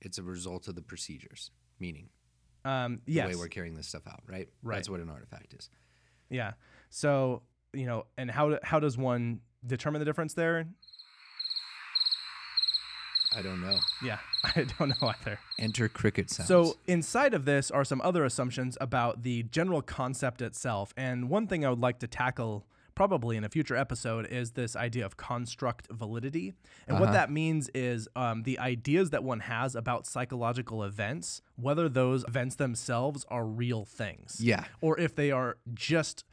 it's 0.00 0.18
a 0.18 0.22
result 0.22 0.66
of 0.68 0.74
the 0.74 0.82
procedures, 0.82 1.50
meaning 1.78 2.08
Um, 2.64 3.00
the 3.06 3.20
way 3.20 3.34
we're 3.34 3.48
carrying 3.48 3.74
this 3.74 3.86
stuff 3.86 4.06
out, 4.06 4.22
right? 4.26 4.48
Right. 4.62 4.76
That's 4.76 4.88
what 4.88 5.00
an 5.00 5.10
artifact 5.10 5.54
is. 5.54 5.68
Yeah. 6.30 6.52
So, 6.90 7.42
you 7.72 7.86
know, 7.86 8.06
and 8.16 8.30
how 8.30 8.58
how 8.62 8.80
does 8.80 8.96
one 8.96 9.40
determine 9.66 9.98
the 9.98 10.04
difference 10.04 10.34
there? 10.34 10.66
I 13.36 13.42
don't 13.42 13.60
know. 13.60 13.78
Yeah, 14.02 14.18
I 14.44 14.64
don't 14.78 14.90
know 14.90 15.08
either. 15.08 15.38
Enter 15.58 15.88
cricket 15.88 16.30
sounds. 16.30 16.48
So, 16.48 16.76
inside 16.86 17.34
of 17.34 17.44
this 17.44 17.70
are 17.70 17.84
some 17.84 18.00
other 18.02 18.24
assumptions 18.24 18.78
about 18.80 19.22
the 19.22 19.42
general 19.44 19.82
concept 19.82 20.40
itself. 20.40 20.94
And 20.96 21.28
one 21.28 21.46
thing 21.48 21.64
I 21.66 21.70
would 21.70 21.80
like 21.80 21.98
to 22.00 22.06
tackle 22.06 22.64
probably 22.94 23.36
in 23.36 23.44
a 23.44 23.48
future 23.48 23.76
episode 23.76 24.26
is 24.26 24.52
this 24.52 24.76
idea 24.76 25.04
of 25.04 25.16
construct 25.16 25.88
validity. 25.90 26.54
And 26.86 26.98
what 27.00 27.08
Uh-huh. 27.10 27.12
that 27.14 27.30
means 27.30 27.68
is 27.74 28.08
um, 28.16 28.42
the 28.44 28.58
ideas 28.58 29.10
that 29.10 29.24
one 29.24 29.40
has 29.40 29.74
about 29.74 30.06
psychological 30.06 30.82
events, 30.84 31.42
whether 31.56 31.88
those 31.88 32.24
events 32.24 32.56
themselves 32.56 33.24
are 33.28 33.44
real 33.46 33.84
things. 33.84 34.40
yeah, 34.40 34.64
Or 34.80 34.98
if 34.98 35.14
they 35.14 35.30
are 35.30 35.56
just 35.74 36.24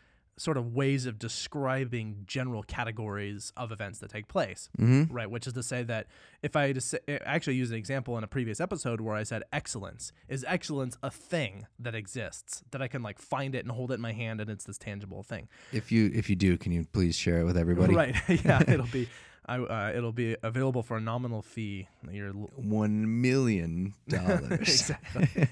sort 0.42 0.58
of 0.58 0.74
ways 0.74 1.06
of 1.06 1.20
describing 1.20 2.24
general 2.26 2.64
categories 2.64 3.54
of 3.56 3.72
events 3.72 4.00
that 4.00 4.10
take 4.10 4.28
place 4.28 4.70
mm-hmm. 4.80 5.14
right? 5.14 5.30
Which 5.30 5.46
is 5.46 5.54
to 5.54 5.64
say 5.64 5.84
that 5.84 6.08
if 6.42 6.56
I 6.56 6.74
just 6.74 6.96
I 7.08 7.20
actually 7.26 7.56
used 7.56 7.72
an 7.72 7.78
example 7.78 8.18
in 8.18 8.24
a 8.24 8.28
previous 8.28 8.60
episode 8.60 9.02
where 9.02 9.16
I 9.16 9.24
said 9.24 9.44
excellence 9.54 10.12
is 10.28 10.44
excellence 10.48 10.98
a 11.04 11.12
thing 11.12 11.68
that 11.80 11.94
exists 11.94 12.64
that 12.72 12.82
I 12.82 12.88
can 12.88 13.04
like 13.04 13.20
find 13.20 13.54
it 13.54 13.60
and 13.60 13.72
hold 13.72 13.92
it 13.92 13.96
in 13.96 14.02
my 14.02 14.14
hand 14.14 14.42
and 14.42 14.50
it's 14.50 14.66
this 14.66 14.80
tangible 14.80 15.22
thing, 15.22 15.48
if 15.72 15.92
you 15.92 16.12
if 16.14 16.30
you 16.30 16.36
do, 16.36 16.58
can 16.58 16.72
you 16.72 16.86
please 16.92 17.16
share 17.16 17.42
it 17.42 17.44
with 17.44 17.58
everybody? 17.58 17.94
right? 17.94 18.16
yeah, 18.28 18.64
it'll 18.68 18.88
be. 18.88 19.08
I, 19.44 19.58
uh, 19.58 19.92
it'll 19.96 20.12
be 20.12 20.38
available 20.44 20.84
for 20.84 20.98
a 20.98 21.02
nominal 21.02 21.42
fee. 21.42 21.88
Your 22.10 22.28
l- 22.28 22.52
One 22.56 23.22
million 23.22 23.96
dollars, 24.08 24.52
exactly. 24.62 25.48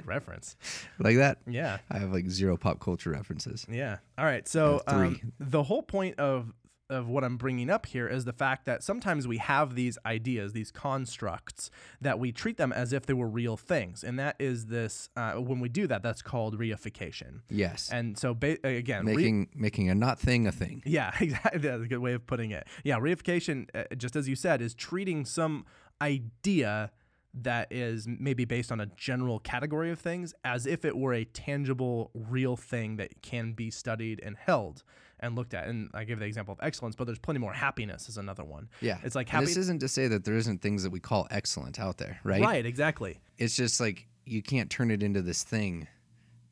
Good 0.00 0.06
reference. 0.06 0.56
like 0.98 1.16
that. 1.16 1.38
Yeah. 1.46 1.78
I 1.90 1.98
have 1.98 2.12
like 2.12 2.28
zero 2.30 2.56
pop 2.56 2.80
culture 2.80 3.10
references. 3.10 3.66
Yeah. 3.70 3.98
All 4.16 4.24
right. 4.24 4.46
So 4.48 4.82
um, 4.86 5.32
the 5.38 5.62
whole 5.62 5.82
point 5.82 6.18
of 6.18 6.52
of 6.90 7.06
what 7.06 7.22
I'm 7.22 7.36
bringing 7.36 7.68
up 7.68 7.84
here 7.84 8.08
is 8.08 8.24
the 8.24 8.32
fact 8.32 8.64
that 8.64 8.82
sometimes 8.82 9.28
we 9.28 9.36
have 9.36 9.74
these 9.74 9.98
ideas, 10.06 10.54
these 10.54 10.70
constructs, 10.70 11.70
that 12.00 12.18
we 12.18 12.32
treat 12.32 12.56
them 12.56 12.72
as 12.72 12.94
if 12.94 13.04
they 13.04 13.12
were 13.12 13.28
real 13.28 13.58
things, 13.58 14.02
and 14.02 14.18
that 14.18 14.36
is 14.38 14.66
this. 14.68 15.10
Uh, 15.14 15.32
when 15.34 15.60
we 15.60 15.68
do 15.68 15.86
that, 15.86 16.02
that's 16.02 16.22
called 16.22 16.58
reification. 16.58 17.40
Yes. 17.50 17.90
And 17.92 18.16
so, 18.16 18.32
ba- 18.32 18.56
again, 18.64 19.04
re- 19.04 19.16
making 19.16 19.48
making 19.54 19.90
a 19.90 19.94
not 19.94 20.18
thing 20.18 20.46
a 20.46 20.52
thing. 20.52 20.82
yeah, 20.86 21.12
exactly. 21.20 21.60
That's 21.60 21.82
a 21.82 21.86
good 21.88 21.98
way 21.98 22.14
of 22.14 22.26
putting 22.26 22.52
it. 22.52 22.66
Yeah, 22.84 22.98
reification, 22.98 23.68
uh, 23.74 23.94
just 23.94 24.16
as 24.16 24.26
you 24.26 24.34
said, 24.34 24.62
is 24.62 24.74
treating 24.74 25.26
some 25.26 25.66
idea 26.00 26.90
that 27.34 27.68
is 27.70 28.06
maybe 28.08 28.44
based 28.44 28.72
on 28.72 28.80
a 28.80 28.86
general 28.86 29.38
category 29.38 29.90
of 29.90 29.98
things 29.98 30.34
as 30.44 30.66
if 30.66 30.84
it 30.84 30.96
were 30.96 31.12
a 31.12 31.24
tangible, 31.24 32.10
real 32.14 32.56
thing 32.56 32.96
that 32.96 33.22
can 33.22 33.52
be 33.52 33.70
studied 33.70 34.20
and 34.22 34.36
held 34.36 34.82
and 35.20 35.36
looked 35.36 35.54
at. 35.54 35.66
And 35.66 35.90
I 35.94 36.04
give 36.04 36.18
the 36.18 36.24
example 36.26 36.52
of 36.52 36.58
excellence, 36.62 36.96
but 36.96 37.04
there's 37.04 37.18
plenty 37.18 37.40
more. 37.40 37.52
Happiness 37.52 38.08
is 38.08 38.16
another 38.16 38.44
one. 38.44 38.68
Yeah. 38.80 38.98
It's 39.02 39.14
like 39.14 39.28
happy. 39.28 39.46
This 39.46 39.56
isn't 39.56 39.80
to 39.80 39.88
say 39.88 40.08
that 40.08 40.24
there 40.24 40.36
isn't 40.36 40.62
things 40.62 40.82
that 40.82 40.90
we 40.90 41.00
call 41.00 41.26
excellent 41.30 41.78
out 41.78 41.98
there, 41.98 42.18
right? 42.24 42.40
Right, 42.40 42.64
exactly. 42.64 43.20
It's 43.36 43.56
just 43.56 43.80
like 43.80 44.06
you 44.24 44.42
can't 44.42 44.70
turn 44.70 44.90
it 44.90 45.02
into 45.02 45.22
this 45.22 45.42
thing 45.42 45.88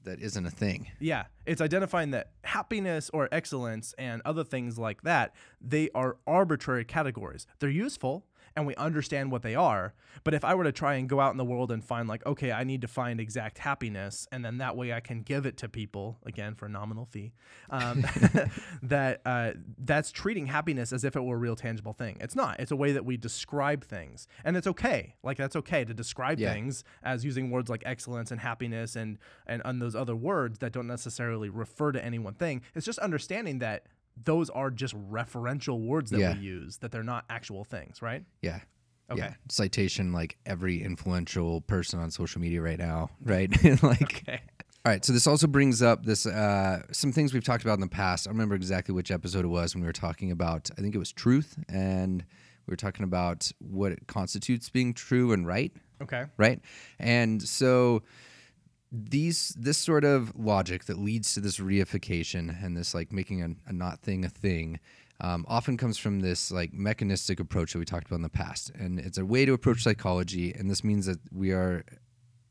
that 0.04 0.20
isn't 0.20 0.46
a 0.46 0.50
thing. 0.50 0.90
Yeah, 1.00 1.24
it's 1.46 1.60
identifying 1.60 2.12
that 2.12 2.30
happiness 2.44 3.10
or 3.12 3.28
excellence 3.32 3.92
and 3.98 4.22
other 4.24 4.44
things 4.44 4.78
like 4.78 5.02
that, 5.02 5.34
they 5.60 5.90
are 5.94 6.16
arbitrary 6.26 6.84
categories. 6.84 7.46
They're 7.58 7.68
useful 7.68 8.24
and 8.56 8.66
we 8.66 8.74
understand 8.76 9.30
what 9.30 9.42
they 9.42 9.54
are. 9.54 9.94
But 10.24 10.34
if 10.34 10.44
I 10.44 10.54
were 10.54 10.64
to 10.64 10.72
try 10.72 10.94
and 10.94 11.08
go 11.08 11.20
out 11.20 11.30
in 11.32 11.36
the 11.36 11.44
world 11.44 11.70
and 11.70 11.84
find, 11.84 12.08
like, 12.08 12.24
okay, 12.24 12.50
I 12.52 12.64
need 12.64 12.80
to 12.80 12.88
find 12.88 13.20
exact 13.20 13.58
happiness, 13.58 14.26
and 14.32 14.44
then 14.44 14.58
that 14.58 14.76
way 14.76 14.92
I 14.92 15.00
can 15.00 15.20
give 15.22 15.44
it 15.46 15.56
to 15.58 15.68
people, 15.68 16.18
again, 16.24 16.54
for 16.54 16.66
a 16.66 16.68
nominal 16.68 17.04
fee, 17.04 17.32
um, 17.70 18.02
that 18.82 19.20
uh, 19.24 19.52
that's 19.78 20.10
treating 20.10 20.46
happiness 20.46 20.92
as 20.92 21.04
if 21.04 21.16
it 21.16 21.20
were 21.20 21.36
a 21.36 21.38
real 21.38 21.56
tangible 21.56 21.92
thing. 21.92 22.16
It's 22.20 22.34
not. 22.34 22.58
It's 22.60 22.70
a 22.70 22.76
way 22.76 22.92
that 22.92 23.04
we 23.04 23.16
describe 23.16 23.84
things. 23.84 24.26
And 24.44 24.56
it's 24.56 24.66
okay. 24.66 25.14
Like, 25.22 25.36
that's 25.36 25.56
okay 25.56 25.84
to 25.84 25.94
describe 25.94 26.38
Yeah. 26.38 26.52
things 26.52 26.82
as 27.02 27.24
using 27.24 27.50
words 27.50 27.68
like 27.68 27.82
excellence 27.84 28.30
and 28.30 28.40
happiness 28.40 28.96
and, 28.96 29.18
and, 29.46 29.62
and 29.64 29.80
those 29.82 29.94
other 29.94 30.16
words 30.16 30.58
that 30.60 30.72
don't 30.72 30.86
necessarily 30.86 31.48
refer 31.48 31.92
to 31.92 32.04
any 32.04 32.18
one 32.18 32.34
thing. 32.34 32.62
It's 32.74 32.86
just 32.86 32.98
understanding 33.00 33.58
that 33.60 33.84
those 34.24 34.50
are 34.50 34.70
just 34.70 34.94
referential 35.10 35.80
words 35.84 36.10
that 36.10 36.20
Yeah. 36.20 36.34
we 36.34 36.40
use, 36.40 36.78
that 36.78 36.90
they're 36.92 37.02
not 37.02 37.24
actual 37.30 37.64
things, 37.64 38.00
right? 38.02 38.24
Yeah. 38.42 38.60
Okay. 39.10 39.20
Yeah. 39.20 39.34
Citation 39.48 40.12
like 40.12 40.36
every 40.46 40.82
influential 40.82 41.60
person 41.60 42.00
on 42.00 42.10
social 42.10 42.40
media 42.40 42.60
right 42.60 42.78
now, 42.78 43.10
right? 43.24 43.50
like 43.82 44.02
Okay. 44.02 44.40
All 44.84 44.92
right, 44.92 45.04
so 45.04 45.12
this 45.12 45.26
also 45.26 45.48
brings 45.48 45.82
up 45.82 46.04
this 46.06 46.26
uh, 46.26 46.82
some 46.92 47.10
things 47.10 47.34
we've 47.34 47.42
talked 47.42 47.64
about 47.64 47.74
in 47.74 47.80
the 47.80 47.88
past. 47.88 48.28
I 48.28 48.30
remember 48.30 48.54
exactly 48.54 48.94
which 48.94 49.10
episode 49.10 49.44
it 49.44 49.48
was 49.48 49.74
when 49.74 49.82
we 49.82 49.86
were 49.88 49.92
talking 49.92 50.30
about. 50.30 50.70
I 50.78 50.80
think 50.80 50.94
it 50.94 50.98
was 50.98 51.10
truth, 51.10 51.58
and 51.68 52.24
we 52.66 52.70
were 52.70 52.76
talking 52.76 53.02
about 53.02 53.50
what 53.58 54.06
constitutes 54.06 54.68
being 54.70 54.94
true 54.94 55.32
and 55.32 55.44
right, 55.44 55.72
Okay. 56.00 56.26
right? 56.36 56.60
And 57.00 57.42
so 57.42 58.04
these 59.04 59.54
this 59.58 59.78
sort 59.78 60.04
of 60.04 60.36
logic 60.36 60.84
that 60.84 60.98
leads 60.98 61.34
to 61.34 61.40
this 61.40 61.58
reification 61.58 62.62
and 62.64 62.76
this 62.76 62.94
like 62.94 63.12
making 63.12 63.42
a, 63.42 63.70
a 63.70 63.72
not 63.72 64.00
thing 64.00 64.24
a 64.24 64.28
thing 64.28 64.80
um, 65.20 65.44
often 65.48 65.76
comes 65.76 65.96
from 65.98 66.20
this 66.20 66.50
like 66.50 66.72
mechanistic 66.72 67.40
approach 67.40 67.72
that 67.72 67.78
we 67.78 67.84
talked 67.84 68.06
about 68.06 68.16
in 68.16 68.22
the 68.22 68.28
past. 68.28 68.70
And 68.70 68.98
it's 68.98 69.18
a 69.18 69.24
way 69.24 69.44
to 69.44 69.52
approach 69.52 69.82
psychology 69.82 70.52
and 70.52 70.70
this 70.70 70.82
means 70.84 71.06
that 71.06 71.18
we 71.32 71.52
are 71.52 71.84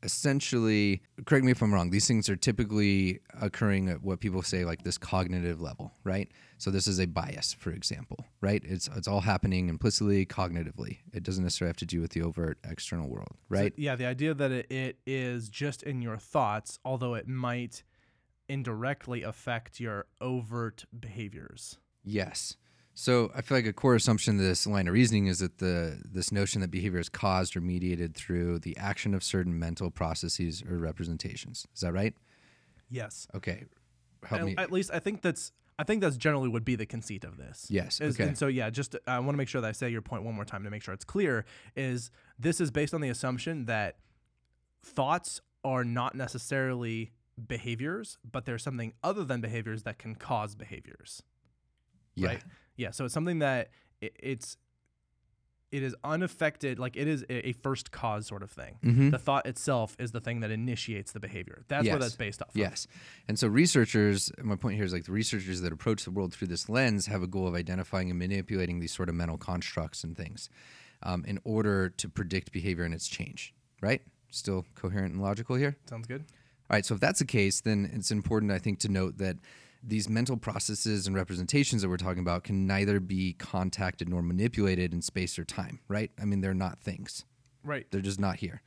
essentially 0.06 1.02
correct 1.26 1.44
me 1.44 1.50
if 1.52 1.60
i'm 1.60 1.74
wrong 1.74 1.90
these 1.90 2.06
things 2.06 2.28
are 2.30 2.36
typically 2.36 3.20
occurring 3.42 3.88
at 3.88 4.02
what 4.02 4.20
people 4.20 4.40
say 4.40 4.64
like 4.64 4.82
this 4.84 4.96
cognitive 4.96 5.60
level 5.60 5.92
right 6.04 6.30
so 6.56 6.70
this 6.70 6.86
is 6.86 6.98
a 6.98 7.06
bias 7.06 7.52
for 7.52 7.70
example 7.70 8.24
right 8.40 8.62
it's 8.64 8.88
it's 8.96 9.08
all 9.08 9.20
happening 9.20 9.68
implicitly 9.68 10.24
cognitively 10.24 10.98
it 11.12 11.22
doesn't 11.22 11.42
necessarily 11.42 11.68
have 11.68 11.76
to 11.76 11.84
do 11.86 12.00
with 12.00 12.12
the 12.12 12.22
overt 12.22 12.56
external 12.64 13.08
world 13.08 13.36
right 13.48 13.72
So, 13.76 13.82
yeah, 13.82 13.96
the 13.96 14.06
idea 14.06 14.32
that 14.32 14.50
it, 14.50 14.70
it 14.70 14.98
is 15.06 15.48
just 15.48 15.82
in 15.82 16.00
your 16.00 16.16
thoughts, 16.16 16.78
although 16.84 17.14
it 17.14 17.28
might 17.28 17.82
indirectly 18.48 19.22
affect 19.22 19.80
your 19.80 20.06
overt 20.20 20.84
behaviors. 20.98 21.78
Yes. 22.04 22.56
So 22.98 23.30
I 23.34 23.42
feel 23.42 23.58
like 23.58 23.66
a 23.66 23.74
core 23.74 23.94
assumption 23.94 24.36
of 24.36 24.40
this 24.40 24.66
line 24.66 24.88
of 24.88 24.94
reasoning 24.94 25.26
is 25.26 25.40
that 25.40 25.58
the 25.58 26.00
this 26.02 26.32
notion 26.32 26.62
that 26.62 26.70
behavior 26.70 26.98
is 26.98 27.10
caused 27.10 27.54
or 27.54 27.60
mediated 27.60 28.14
through 28.14 28.60
the 28.60 28.74
action 28.78 29.12
of 29.12 29.22
certain 29.22 29.58
mental 29.58 29.90
processes 29.90 30.62
or 30.68 30.78
representations. 30.78 31.66
Is 31.74 31.82
that 31.82 31.92
right? 31.92 32.14
Yes. 32.88 33.28
Okay. 33.34 33.64
Help 34.24 34.40
At, 34.40 34.46
me. 34.46 34.54
at 34.56 34.72
least 34.72 34.90
I 34.94 34.98
think 34.98 35.20
that's 35.20 35.52
I 35.78 35.84
think 35.84 36.00
that's 36.00 36.16
generally 36.16 36.48
would 36.48 36.64
be 36.64 36.74
the 36.74 36.86
conceit 36.86 37.24
of 37.24 37.36
this. 37.36 37.66
Yes, 37.68 38.00
Is- 38.00 38.14
okay. 38.14 38.28
And 38.28 38.38
so 38.38 38.46
yeah, 38.46 38.70
just 38.70 38.94
uh, 38.94 38.98
I 39.06 39.18
want 39.18 39.32
to 39.32 39.36
make 39.36 39.48
sure 39.48 39.60
that 39.60 39.68
I 39.68 39.72
say 39.72 39.90
your 39.90 40.00
point 40.00 40.22
one 40.22 40.34
more 40.34 40.46
time 40.46 40.64
to 40.64 40.70
make 40.70 40.82
sure 40.82 40.94
it's 40.94 41.04
clear. 41.04 41.44
Is 41.76 42.10
this 42.38 42.62
is 42.62 42.70
based 42.70 42.94
on 42.94 43.02
the 43.02 43.10
assumption 43.10 43.66
that 43.66 43.98
thoughts 44.82 45.42
are 45.64 45.84
not 45.84 46.14
necessarily 46.14 47.12
behaviors, 47.46 48.16
but 48.24 48.46
there's 48.46 48.62
something 48.62 48.94
other 49.04 49.22
than 49.22 49.42
behaviors 49.42 49.82
that 49.82 49.98
can 49.98 50.14
cause 50.14 50.54
behaviors. 50.54 51.22
yeah. 52.14 52.28
Right. 52.28 52.42
Yeah. 52.76 52.90
So 52.90 53.04
it's 53.04 53.14
something 53.14 53.38
that 53.40 53.68
i 54.02 54.10
it's 54.18 54.56
it 55.72 55.82
is 55.82 55.96
unaffected, 56.04 56.78
like 56.78 56.96
it 56.96 57.08
is 57.08 57.24
a, 57.28 57.52
first 57.54 57.90
cause 57.90 58.24
sort 58.28 58.42
of 58.44 58.52
thing. 58.52 58.78
Mhm. 58.84 59.10
The 59.10 59.18
thought 59.18 59.46
itself 59.46 59.96
is 59.98 60.12
the 60.12 60.20
thing 60.20 60.40
that 60.40 60.50
initiates 60.52 61.10
the 61.10 61.18
behavior. 61.18 61.64
That's 61.66 61.84
where 61.84 61.94
Yes. 61.96 62.02
that's 62.02 62.16
based 62.16 62.40
off. 62.40 62.50
of. 62.50 62.56
Yes. 62.56 62.86
And 63.26 63.36
so 63.36 63.48
researchers, 63.48 64.30
my 64.42 64.54
point 64.54 64.76
here 64.76 64.84
is 64.84 64.92
like 64.92 65.04
the 65.04 65.12
researchers 65.12 65.60
that 65.62 65.72
approach 65.72 66.04
the 66.04 66.12
world 66.12 66.32
through 66.32 66.48
this 66.48 66.68
lens 66.68 67.06
have 67.06 67.20
a 67.22 67.26
goal 67.26 67.48
of 67.48 67.54
identifying 67.54 68.10
and 68.10 68.18
manipulating 68.18 68.78
these 68.78 68.92
sort 68.92 69.08
of 69.08 69.16
mental 69.16 69.36
constructs 69.38 70.04
and 70.04 70.16
things 70.16 70.48
um, 71.02 71.24
in 71.26 71.40
order 71.42 71.88
to 71.90 72.08
predict 72.08 72.52
behavior 72.52 72.84
and 72.84 72.94
its 72.94 73.08
change, 73.08 73.52
right? 73.82 74.02
Still 74.30 74.64
coherent 74.76 75.14
and 75.14 75.22
logical 75.22 75.56
here? 75.56 75.76
Sounds 75.90 76.06
good. 76.06 76.20
All 76.70 76.76
right, 76.76 76.86
so 76.86 76.94
if 76.94 77.00
that's 77.00 77.18
the 77.18 77.26
case, 77.26 77.60
then 77.60 77.90
it's 77.92 78.12
important, 78.12 78.52
I 78.52 78.60
think, 78.60 78.78
to 78.80 78.88
note 78.88 79.18
that 79.18 79.36
these 79.86 80.08
mental 80.08 80.36
processes 80.36 81.06
and 81.06 81.14
representations 81.14 81.82
that 81.82 81.88
we're 81.88 81.96
talking 81.96 82.20
about 82.20 82.42
can 82.44 82.66
neither 82.66 82.98
be 83.00 83.34
contacted 83.34 84.08
nor 84.08 84.20
manipulated 84.22 84.92
in 84.92 85.00
space 85.00 85.38
or 85.38 85.44
time, 85.44 85.78
right? 85.88 86.10
I 86.20 86.24
mean, 86.24 86.40
they're 86.40 86.54
not 86.54 86.80
things, 86.80 87.24
Right. 87.62 87.86
they're 87.90 88.00
just 88.00 88.18
not 88.20 88.36
here. 88.36 88.62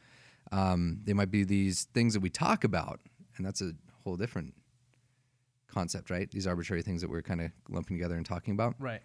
Um, 0.52 1.02
they 1.04 1.14
might 1.14 1.30
be 1.30 1.44
these 1.44 1.86
things 1.94 2.14
that 2.14 2.22
we 2.22 2.30
talk 2.30 2.64
about, 2.64 3.02
and 3.38 3.46
that's 3.46 3.62
a 3.62 3.74
whole 4.04 4.16
different 4.16 4.54
concept, 5.68 6.10
right? 6.10 6.30
These 6.32 6.48
arbitrary 6.48 6.82
things 6.82 7.02
that 7.02 7.10
we're 7.10 7.22
kind 7.22 7.42
of 7.42 7.52
lumping 7.70 7.98
together 7.98 8.16
and 8.16 8.26
talking 8.26 8.54
about, 8.54 8.76
Right. 8.80 9.02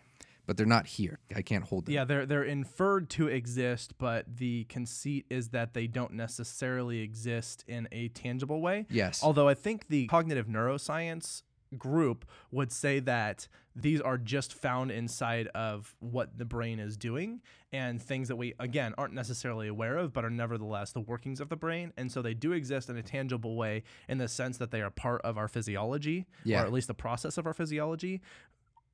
but 0.46 0.56
they're 0.56 0.64
not 0.66 0.86
here. 0.86 1.18
I 1.34 1.42
can't 1.42 1.64
hold 1.64 1.86
them. 1.86 1.94
Yeah, 1.94 2.04
they're 2.04 2.24
they're 2.26 2.44
inferred 2.44 3.10
to 3.10 3.28
exist, 3.28 3.98
but 3.98 4.36
the 4.38 4.64
conceit 4.64 5.26
is 5.28 5.50
that 5.50 5.74
they 5.74 5.86
don't 5.86 6.12
necessarily 6.14 7.00
exist 7.00 7.64
in 7.68 7.88
a 7.92 8.08
tangible 8.08 8.60
way. 8.62 8.86
Yes. 8.88 9.22
Although 9.22 9.48
I 9.48 9.54
think 9.54 9.88
the 9.88 10.06
cognitive 10.06 10.46
neuroscience 10.46 11.42
group 11.74 12.24
would 12.50 12.72
say 12.72 13.00
that 13.00 13.48
these 13.76 14.00
are 14.00 14.16
just 14.16 14.54
found 14.54 14.90
inside 14.90 15.48
of 15.48 15.94
what 15.98 16.38
the 16.38 16.44
brain 16.44 16.78
is 16.78 16.96
doing 16.96 17.40
and 17.72 18.00
things 18.00 18.28
that 18.28 18.36
we 18.36 18.54
again 18.60 18.94
aren't 18.96 19.12
necessarily 19.14 19.66
aware 19.68 19.96
of 19.96 20.12
but 20.12 20.24
are 20.24 20.30
nevertheless 20.30 20.92
the 20.92 21.00
workings 21.00 21.40
of 21.40 21.48
the 21.48 21.56
brain 21.56 21.92
and 21.96 22.10
so 22.12 22.22
they 22.22 22.34
do 22.34 22.52
exist 22.52 22.88
in 22.88 22.96
a 22.96 23.02
tangible 23.02 23.56
way 23.56 23.82
in 24.08 24.18
the 24.18 24.28
sense 24.28 24.58
that 24.58 24.70
they 24.70 24.80
are 24.80 24.90
part 24.90 25.20
of 25.22 25.36
our 25.36 25.48
physiology 25.48 26.24
Yeah. 26.44 26.62
or 26.62 26.66
at 26.66 26.72
least 26.72 26.86
the 26.86 26.94
process 26.94 27.36
of 27.36 27.46
our 27.46 27.54
physiology 27.54 28.20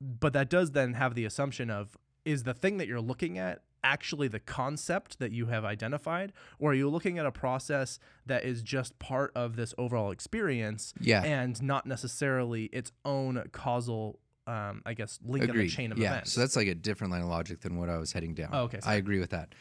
but 0.01 0.33
that 0.33 0.49
does 0.49 0.71
then 0.71 0.93
have 0.95 1.13
the 1.15 1.25
assumption 1.25 1.69
of 1.69 1.95
is 2.25 2.43
the 2.43 2.53
thing 2.53 2.77
that 2.77 2.87
you're 2.87 2.99
looking 3.01 3.37
at 3.37 3.61
actually 3.83 4.27
the 4.27 4.39
concept 4.39 5.19
that 5.19 5.31
you 5.31 5.47
have 5.47 5.65
identified 5.65 6.31
or 6.59 6.71
are 6.71 6.75
you 6.75 6.89
looking 6.89 7.17
at 7.17 7.25
a 7.25 7.31
process 7.31 7.99
that 8.25 8.43
is 8.43 8.61
just 8.61 8.97
part 8.99 9.31
of 9.35 9.55
this 9.55 9.73
overall 9.77 10.11
experience 10.11 10.93
Yeah. 10.99 11.23
and 11.23 11.61
not 11.61 11.85
necessarily 11.85 12.65
its 12.65 12.91
own 13.05 13.43
causal 13.51 14.19
um, 14.47 14.81
i 14.85 14.93
guess 14.93 15.19
link 15.23 15.47
in 15.47 15.55
the 15.55 15.67
chain 15.67 15.91
of 15.91 15.97
yeah. 15.97 16.11
events 16.11 16.31
So 16.33 16.41
that's 16.41 16.55
like 16.55 16.67
a 16.67 16.75
different 16.75 17.11
line 17.11 17.21
of 17.21 17.27
logic 17.29 17.61
than 17.61 17.77
what 17.77 17.89
I 17.89 17.97
was 17.97 18.11
heading 18.11 18.33
down. 18.33 18.49
Oh, 18.53 18.63
okay, 18.63 18.79
I 18.83 18.95
agree 18.95 19.19
with 19.19 19.29
that. 19.31 19.53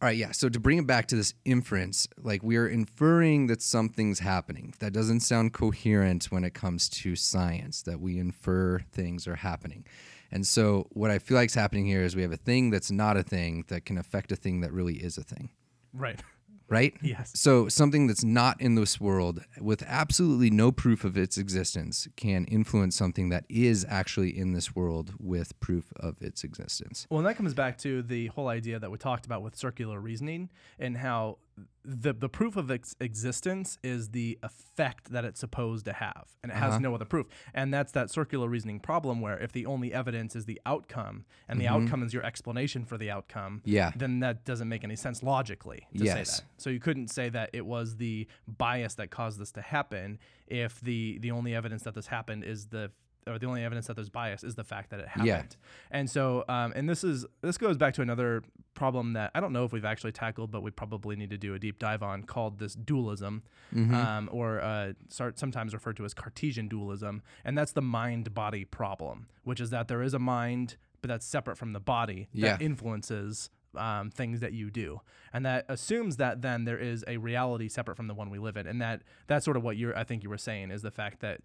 All 0.00 0.06
right, 0.08 0.16
yeah. 0.16 0.32
So 0.32 0.48
to 0.48 0.58
bring 0.58 0.78
it 0.78 0.86
back 0.86 1.06
to 1.08 1.16
this 1.16 1.32
inference, 1.44 2.08
like 2.20 2.42
we 2.42 2.56
are 2.56 2.66
inferring 2.66 3.46
that 3.46 3.62
something's 3.62 4.18
happening. 4.18 4.74
That 4.80 4.92
doesn't 4.92 5.20
sound 5.20 5.52
coherent 5.52 6.24
when 6.24 6.42
it 6.42 6.54
comes 6.54 6.88
to 6.88 7.14
science, 7.14 7.82
that 7.82 8.00
we 8.00 8.18
infer 8.18 8.80
things 8.90 9.28
are 9.28 9.36
happening. 9.36 9.84
And 10.32 10.46
so 10.46 10.88
what 10.90 11.10
I 11.10 11.18
feel 11.18 11.36
like 11.36 11.50
is 11.50 11.54
happening 11.54 11.86
here 11.86 12.02
is 12.02 12.16
we 12.16 12.22
have 12.22 12.32
a 12.32 12.36
thing 12.36 12.70
that's 12.70 12.90
not 12.90 13.16
a 13.16 13.22
thing 13.22 13.64
that 13.68 13.84
can 13.84 13.98
affect 13.98 14.32
a 14.32 14.36
thing 14.36 14.62
that 14.62 14.72
really 14.72 14.94
is 14.94 15.18
a 15.18 15.22
thing. 15.22 15.50
right 15.92 16.20
Right? 16.68 16.94
yes 17.02 17.32
So 17.34 17.68
something 17.68 18.06
that's 18.06 18.24
not 18.24 18.58
in 18.58 18.76
this 18.76 18.98
world 18.98 19.44
with 19.60 19.84
absolutely 19.86 20.48
no 20.48 20.72
proof 20.72 21.04
of 21.04 21.18
its 21.18 21.36
existence 21.36 22.08
can 22.16 22.46
influence 22.46 22.96
something 22.96 23.28
that 23.28 23.44
is 23.50 23.84
actually 23.90 24.30
in 24.38 24.52
this 24.52 24.74
world 24.74 25.12
with 25.18 25.58
proof 25.60 25.92
of 25.96 26.16
its 26.22 26.44
existence. 26.44 27.06
Well, 27.10 27.18
and 27.18 27.26
that 27.26 27.36
comes 27.36 27.52
back 27.52 27.76
to 27.78 28.02
the 28.02 28.28
whole 28.28 28.48
idea 28.48 28.78
that 28.78 28.90
we 28.90 28.96
talked 28.96 29.26
about 29.26 29.42
with 29.42 29.54
circular 29.54 30.00
reasoning 30.00 30.48
and 30.78 30.96
how 30.96 31.36
the 31.84 32.12
the 32.12 32.28
proof 32.28 32.56
of 32.56 32.70
its 32.70 32.94
existence 33.00 33.76
is 33.82 34.10
the 34.10 34.38
effect 34.42 35.10
that 35.10 35.24
it's 35.24 35.40
supposed 35.40 35.84
to 35.86 35.92
have, 35.92 36.28
and 36.42 36.52
it 36.52 36.54
Uh-huh. 36.54 36.70
has 36.70 36.80
no 36.80 36.94
other 36.94 37.04
proof. 37.04 37.26
And 37.52 37.74
that's 37.74 37.92
that 37.92 38.08
circular 38.10 38.48
reasoning 38.48 38.78
problem 38.80 39.20
where 39.20 39.38
if 39.38 39.52
the 39.52 39.66
only 39.66 39.92
evidence 39.92 40.36
is 40.36 40.44
the 40.46 40.60
outcome, 40.64 41.24
and 41.48 41.60
the 41.60 41.66
outcome 41.68 42.02
is 42.02 42.14
your 42.14 42.24
explanation 42.24 42.84
for 42.84 42.96
the 42.96 43.10
outcome, 43.10 43.58
Mm-hmm. 43.60 43.70
Yeah. 43.70 43.90
then 43.96 44.20
that 44.20 44.44
doesn't 44.44 44.68
make 44.68 44.84
any 44.84 44.96
sense 44.96 45.22
logically 45.22 45.86
to 45.96 46.04
Yes. 46.04 46.14
say 46.30 46.42
that. 46.42 46.48
So 46.58 46.70
you 46.70 46.78
couldn't 46.80 47.08
say 47.08 47.28
that 47.30 47.50
it 47.52 47.66
was 47.66 47.96
the 47.96 48.26
bias 48.46 48.94
that 48.94 49.10
caused 49.10 49.38
this 49.40 49.50
to 49.52 49.62
happen 49.62 50.18
if 50.46 50.80
the 50.80 51.18
the 51.18 51.30
only 51.32 51.54
evidence 51.54 51.82
that 51.82 51.94
this 51.94 52.06
happened 52.06 52.44
is 52.44 52.66
the 52.68 52.90
or 53.26 53.38
the 53.38 53.46
only 53.46 53.62
evidence 53.64 53.86
that 53.86 53.94
there's 53.94 54.08
bias 54.10 54.42
is 54.42 54.54
the 54.54 54.64
fact 54.64 54.90
that 54.90 55.00
it 55.00 55.08
happened. 55.08 55.26
Yeah. 55.26 55.42
And 55.90 56.10
so, 56.10 56.44
um, 56.48 56.72
and 56.74 56.88
this 56.88 57.04
is 57.04 57.24
this 57.40 57.56
goes 57.58 57.76
back 57.76 57.94
to 57.94 58.02
another 58.02 58.42
problem 58.74 59.12
that 59.12 59.30
I 59.34 59.40
don't 59.40 59.52
know 59.52 59.64
if 59.64 59.72
we've 59.72 59.84
actually 59.84 60.12
tackled, 60.12 60.50
but 60.50 60.62
we 60.62 60.70
probably 60.70 61.14
need 61.14 61.30
to 61.30 61.38
do 61.38 61.54
a 61.54 61.58
deep 61.58 61.78
dive 61.78 62.02
on, 62.02 62.22
called 62.24 62.58
this 62.58 62.74
dualism, 62.74 63.42
Mm-hmm. 63.74 63.94
um, 63.94 64.28
or 64.32 64.60
uh, 64.60 64.92
sometimes 65.08 65.72
referred 65.72 65.96
to 65.96 66.04
as 66.04 66.12
Cartesian 66.14 66.68
dualism, 66.68 67.22
and 67.44 67.56
that's 67.56 67.72
the 67.72 67.80
mind-body 67.82 68.64
problem, 68.66 69.28
which 69.44 69.60
is 69.60 69.70
that 69.70 69.88
there 69.88 70.02
is 70.02 70.12
a 70.14 70.18
mind, 70.18 70.76
but 71.00 71.08
that's 71.08 71.24
separate 71.24 71.56
from 71.56 71.72
the 71.72 71.80
body 71.80 72.28
that 72.34 72.60
Yeah. 72.60 72.66
influences 72.66 73.50
um, 73.74 74.10
things 74.10 74.40
that 74.40 74.52
you 74.52 74.70
do, 74.70 75.00
and 75.32 75.46
that 75.46 75.64
assumes 75.70 76.18
that 76.18 76.42
then 76.42 76.64
there 76.66 76.76
is 76.78 77.02
a 77.08 77.16
reality 77.16 77.68
separate 77.68 77.96
from 77.96 78.06
the 78.08 78.12
one 78.14 78.28
we 78.28 78.38
live 78.38 78.58
in, 78.58 78.66
and 78.66 78.82
that 78.82 79.02
that's 79.28 79.46
sort 79.46 79.56
of 79.56 79.62
what 79.62 79.78
you're 79.78 79.96
I 79.96 80.04
think 80.04 80.22
you 80.22 80.28
were 80.28 80.36
saying 80.36 80.70
is 80.70 80.82
the 80.82 80.90
fact 80.90 81.20
that 81.20 81.40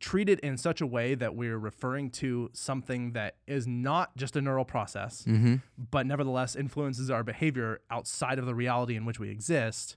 treated 0.00 0.38
in 0.40 0.56
such 0.56 0.80
a 0.80 0.86
way 0.86 1.14
that 1.14 1.34
we're 1.34 1.58
referring 1.58 2.10
to 2.10 2.50
something 2.52 3.12
that 3.12 3.36
is 3.46 3.66
not 3.66 4.16
just 4.16 4.36
a 4.36 4.40
neural 4.40 4.64
process, 4.64 5.24
Mm-hmm. 5.26 5.56
but 5.90 6.06
nevertheless 6.06 6.54
influences 6.56 7.10
our 7.10 7.22
behavior 7.24 7.80
outside 7.90 8.38
of 8.38 8.46
the 8.46 8.54
reality 8.54 8.96
in 8.96 9.04
which 9.04 9.18
we 9.20 9.30
exist, 9.30 9.96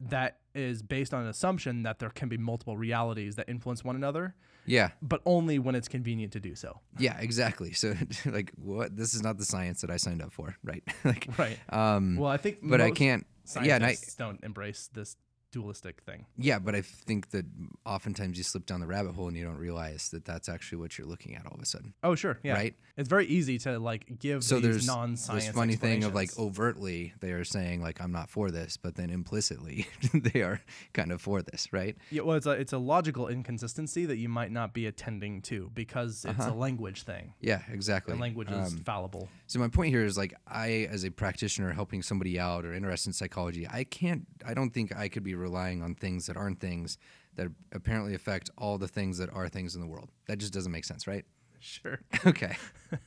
that 0.00 0.38
is 0.54 0.82
based 0.82 1.14
on 1.14 1.22
an 1.22 1.28
assumption 1.28 1.84
that 1.84 1.98
there 2.00 2.10
can 2.10 2.28
be 2.28 2.36
multiple 2.36 2.76
realities 2.76 3.36
that 3.36 3.48
influence 3.48 3.84
one 3.84 3.94
another, 3.96 4.34
Yeah. 4.66 4.90
but 5.00 5.22
only 5.24 5.58
when 5.60 5.74
it's 5.74 5.86
convenient 5.88 6.32
to 6.32 6.40
do 6.40 6.54
so. 6.56 6.80
Yeah, 6.98 7.16
exactly. 7.18 7.72
So 7.72 7.94
like 8.26 8.52
what 8.56 8.96
this 8.96 9.14
is 9.14 9.22
not 9.22 9.38
the 9.38 9.44
science 9.44 9.80
that 9.82 9.90
I 9.90 9.96
signed 9.96 10.20
up 10.20 10.32
for, 10.32 10.56
right? 10.64 10.82
like 11.04 11.28
Right. 11.38 11.58
um 11.72 12.16
Well, 12.16 12.30
I 12.30 12.36
think 12.36 12.58
but 12.62 12.80
I 12.80 12.90
can't 12.90 13.26
yeah, 13.62 13.76
and 13.76 13.84
I 13.86 13.96
don't 14.18 14.42
embrace 14.44 14.88
this 14.92 15.16
dualistic 15.52 16.00
thing. 16.02 16.26
yeah, 16.36 16.58
but 16.58 16.74
I 16.74 16.80
think 16.82 17.30
that 17.30 17.46
oftentimes 17.86 18.36
you 18.38 18.44
slip 18.44 18.66
down 18.66 18.80
the 18.80 18.86
rabbit 18.86 19.14
hole 19.14 19.28
and 19.28 19.36
you 19.36 19.44
don't 19.44 19.58
realize 19.58 20.08
that 20.10 20.24
that's 20.24 20.48
actually 20.48 20.78
what 20.78 20.98
you're 20.98 21.06
looking 21.06 21.36
at 21.36 21.46
all 21.46 21.54
of 21.54 21.60
a 21.62 21.66
sudden. 21.66 21.94
Oh, 22.02 22.14
sure. 22.14 22.38
Yeah. 22.42 22.54
Right. 22.54 22.74
It's 22.96 23.08
very 23.08 23.26
easy 23.26 23.58
to 23.60 23.78
like 23.78 24.18
give 24.18 24.42
So 24.44 24.56
these 24.56 24.62
there's 24.64 24.86
non-science 24.86 25.46
this 25.46 25.54
funny 25.54 25.76
thing 25.76 26.04
of 26.04 26.14
like 26.14 26.30
overtly 26.38 27.12
they 27.20 27.32
are 27.32 27.44
saying 27.44 27.82
like 27.82 28.00
I'm 28.00 28.12
not 28.12 28.28
for 28.30 28.50
this, 28.50 28.76
but 28.76 28.96
then 28.96 29.10
implicitly 29.10 29.86
they 30.14 30.42
are 30.42 30.60
kind 30.92 31.12
of 31.12 31.20
for 31.20 31.42
this, 31.42 31.72
right? 31.72 31.96
Yeah, 32.10 32.22
well, 32.22 32.36
it's 32.36 32.46
a 32.46 32.50
it's 32.52 32.72
a 32.72 32.78
logical 32.78 33.28
inconsistency 33.28 34.06
that 34.06 34.16
you 34.16 34.28
might 34.28 34.50
not 34.50 34.72
be 34.74 34.86
attending 34.86 35.42
to 35.42 35.70
because 35.74 36.24
it's 36.24 36.40
Uh-huh. 36.40 36.52
a 36.52 36.54
language 36.54 37.02
thing. 37.04 37.34
Yeah, 37.40 37.62
exactly. 37.70 38.12
And 38.12 38.20
language 38.20 38.50
is 38.50 38.72
Um, 38.72 38.78
fallible. 38.84 39.28
So 39.46 39.58
my 39.58 39.68
point 39.68 39.90
here 39.90 40.04
is 40.04 40.16
like 40.16 40.34
I 40.46 40.88
as 40.90 41.04
a 41.04 41.10
practitioner 41.10 41.72
helping 41.72 42.02
somebody 42.02 42.38
out 42.38 42.64
or 42.64 42.72
interested 42.74 43.10
in 43.10 43.12
psychology, 43.14 43.66
I 43.70 43.84
can't 43.84 44.26
I 44.46 44.54
don't 44.54 44.70
think 44.70 44.94
I 44.96 45.08
could 45.08 45.22
be 45.24 45.34
relying 45.42 45.82
on 45.82 45.94
things 45.94 46.26
that 46.26 46.36
aren't 46.36 46.60
things 46.60 46.98
that 47.36 47.48
apparently 47.72 48.14
affect 48.14 48.50
all 48.58 48.78
the 48.78 48.88
things 48.88 49.18
that 49.18 49.30
are 49.32 49.48
things 49.48 49.74
in 49.74 49.80
the 49.80 49.86
world. 49.86 50.10
That 50.26 50.38
just 50.38 50.52
doesn't 50.52 50.72
make 50.72 50.84
sense, 50.84 51.06
right? 51.06 51.24
Sure. 51.60 52.00
Okay. 52.26 52.56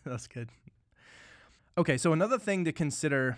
That's 0.06 0.28
good. 0.28 0.50
Okay, 1.78 1.98
so 1.98 2.14
another 2.14 2.40
thing 2.40 2.66
to 2.66 2.72
consider 2.72 3.38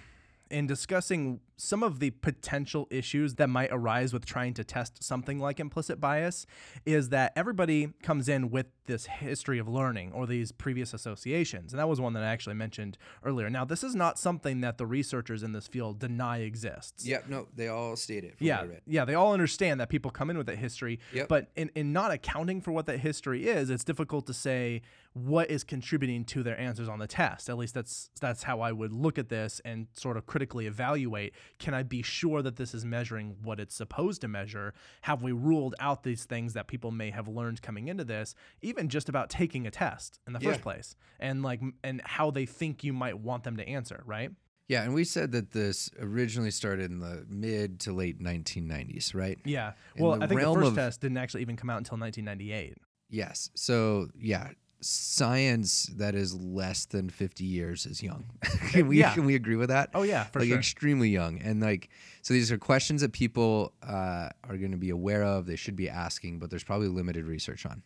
in 0.49 0.67
discussing 0.67 1.39
some 1.59 1.81
of 1.81 1.99
the 1.99 2.11
potential 2.11 2.87
issues 2.91 3.35
that 3.35 3.49
might 3.49 3.69
arise 3.71 4.13
with 4.13 4.25
trying 4.25 4.53
to 4.53 4.63
test 4.63 5.03
something 5.03 5.39
like 5.39 5.59
implicit 5.59 5.99
bias 5.99 6.45
is 6.85 7.09
that 7.09 7.33
everybody 7.35 7.89
comes 8.03 8.29
in 8.29 8.51
with 8.51 8.67
this 8.85 9.07
history 9.07 9.57
of 9.59 9.67
learning 9.67 10.11
or 10.13 10.25
these 10.27 10.51
previous 10.51 10.93
associations. 10.93 11.73
And 11.73 11.79
that 11.79 11.89
was 11.89 11.99
one 11.99 12.13
that 12.13 12.23
I 12.23 12.27
actually 12.27 12.55
mentioned 12.55 12.97
earlier. 13.23 13.49
Now, 13.49 13.65
this 13.65 13.83
is 13.83 13.95
not 13.95 14.17
something 14.19 14.61
that 14.61 14.77
the 14.77 14.85
researchers 14.85 15.41
in 15.43 15.51
this 15.51 15.67
field 15.67 15.99
deny 15.99 16.39
exists. 16.39 17.05
Yeah, 17.05 17.19
no, 17.27 17.47
they 17.55 17.67
all 17.67 17.95
state 17.95 18.23
it. 18.23 18.35
Yeah, 18.39 18.57
what 18.57 18.63
I 18.63 18.67
read. 18.69 18.81
yeah, 18.85 19.03
they 19.05 19.15
all 19.15 19.33
understand 19.33 19.79
that 19.81 19.89
people 19.89 20.11
come 20.11 20.29
in 20.29 20.37
with 20.37 20.47
that 20.47 20.57
history, 20.59 20.99
Yep. 21.13 21.27
but 21.27 21.47
in, 21.55 21.71
in 21.75 21.91
not 21.91 22.11
accounting 22.11 22.61
for 22.61 22.71
what 22.71 22.85
that 22.85 22.99
history 22.99 23.47
is, 23.47 23.69
it's 23.69 23.83
difficult 23.83 24.27
to 24.27 24.33
say 24.33 24.83
what 25.13 25.49
is 25.49 25.63
contributing 25.63 26.23
to 26.23 26.43
their 26.43 26.59
answers 26.59 26.87
on 26.87 26.99
the 26.99 27.07
test. 27.07 27.49
At 27.49 27.57
least 27.57 27.73
that's 27.73 28.11
that's 28.21 28.43
how 28.43 28.61
I 28.61 28.71
would 28.71 28.93
look 28.93 29.17
at 29.17 29.29
this 29.29 29.59
and 29.65 29.87
sort 29.93 30.15
of 30.15 30.27
critically 30.27 30.67
evaluate. 30.67 31.33
Can 31.59 31.73
I 31.73 31.83
be 31.83 32.01
sure 32.01 32.41
that 32.41 32.55
this 32.55 32.73
is 32.73 32.85
measuring 32.85 33.37
what 33.43 33.59
it's 33.59 33.75
supposed 33.75 34.21
to 34.21 34.27
measure? 34.27 34.73
Have 35.01 35.23
we 35.23 35.31
ruled 35.31 35.75
out 35.79 36.03
these 36.03 36.25
things 36.25 36.53
that 36.53 36.67
people 36.67 36.91
may 36.91 37.11
have 37.11 37.27
learned 37.27 37.61
coming 37.61 37.87
into 37.87 38.03
this, 38.03 38.35
even 38.61 38.89
just 38.89 39.09
about 39.09 39.29
taking 39.29 39.65
a 39.67 39.71
test 39.71 40.19
in 40.27 40.33
the 40.33 40.39
first 40.39 40.61
place, 40.61 40.95
and 41.19 41.43
like 41.43 41.61
and 41.83 42.01
how 42.05 42.31
they 42.31 42.45
think 42.45 42.83
you 42.83 42.93
might 42.93 43.19
want 43.19 43.43
them 43.43 43.57
to 43.57 43.67
answer, 43.67 44.03
right? 44.05 44.31
Yeah, 44.67 44.83
and 44.83 44.93
we 44.93 45.05
said 45.05 45.31
that 45.31 45.51
this 45.51 45.89
originally 45.97 46.51
started 46.51 46.91
in 46.91 46.99
the 46.99 47.25
mid 47.29 47.79
to 47.81 47.93
late 47.93 48.19
1990s, 48.21 49.15
right? 49.15 49.37
Yeah. 49.45 49.73
In 49.95 50.03
Well, 50.03 50.21
I 50.21 50.27
think 50.27 50.41
the 50.41 50.53
first 50.53 50.67
of- 50.67 50.75
test 50.75 51.01
didn't 51.01 51.17
actually 51.17 51.41
even 51.41 51.55
come 51.55 51.69
out 51.69 51.77
until 51.77 51.97
1998. 51.97 52.77
Yes. 53.09 53.49
So, 53.55 54.09
yeah, 54.19 54.49
science 54.81 55.87
that 55.97 56.15
is 56.15 56.33
less 56.35 56.85
than 56.85 57.09
50 57.09 57.43
years 57.43 57.85
is 57.85 58.01
young. 58.03 58.25
can 58.69 58.87
we 58.87 58.99
Yeah. 58.99 59.13
can 59.13 59.25
we 59.25 59.35
agree 59.35 59.55
with 59.55 59.69
that? 59.69 59.89
Oh 59.93 60.03
yeah, 60.03 60.25
for 60.25 60.39
like 60.39 60.49
sure. 60.49 60.57
extremely 60.57 61.09
young 61.09 61.39
and 61.39 61.61
like 61.61 61.89
so 62.21 62.33
these 62.33 62.51
are 62.51 62.57
questions 62.57 63.01
that 63.01 63.11
people 63.13 63.73
uh, 63.81 64.29
are 64.43 64.57
going 64.57 64.71
to 64.71 64.77
be 64.77 64.89
aware 64.89 65.23
of 65.23 65.45
they 65.45 65.55
should 65.55 65.75
be 65.75 65.89
asking 65.89 66.39
but 66.39 66.49
there's 66.49 66.63
probably 66.63 66.87
limited 66.87 67.25
research 67.25 67.65
on 67.65 67.83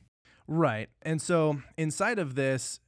Right. 0.47 0.89
And 1.03 1.21
so 1.21 1.61
inside 1.77 2.19
of 2.19 2.35
this, 2.35 2.81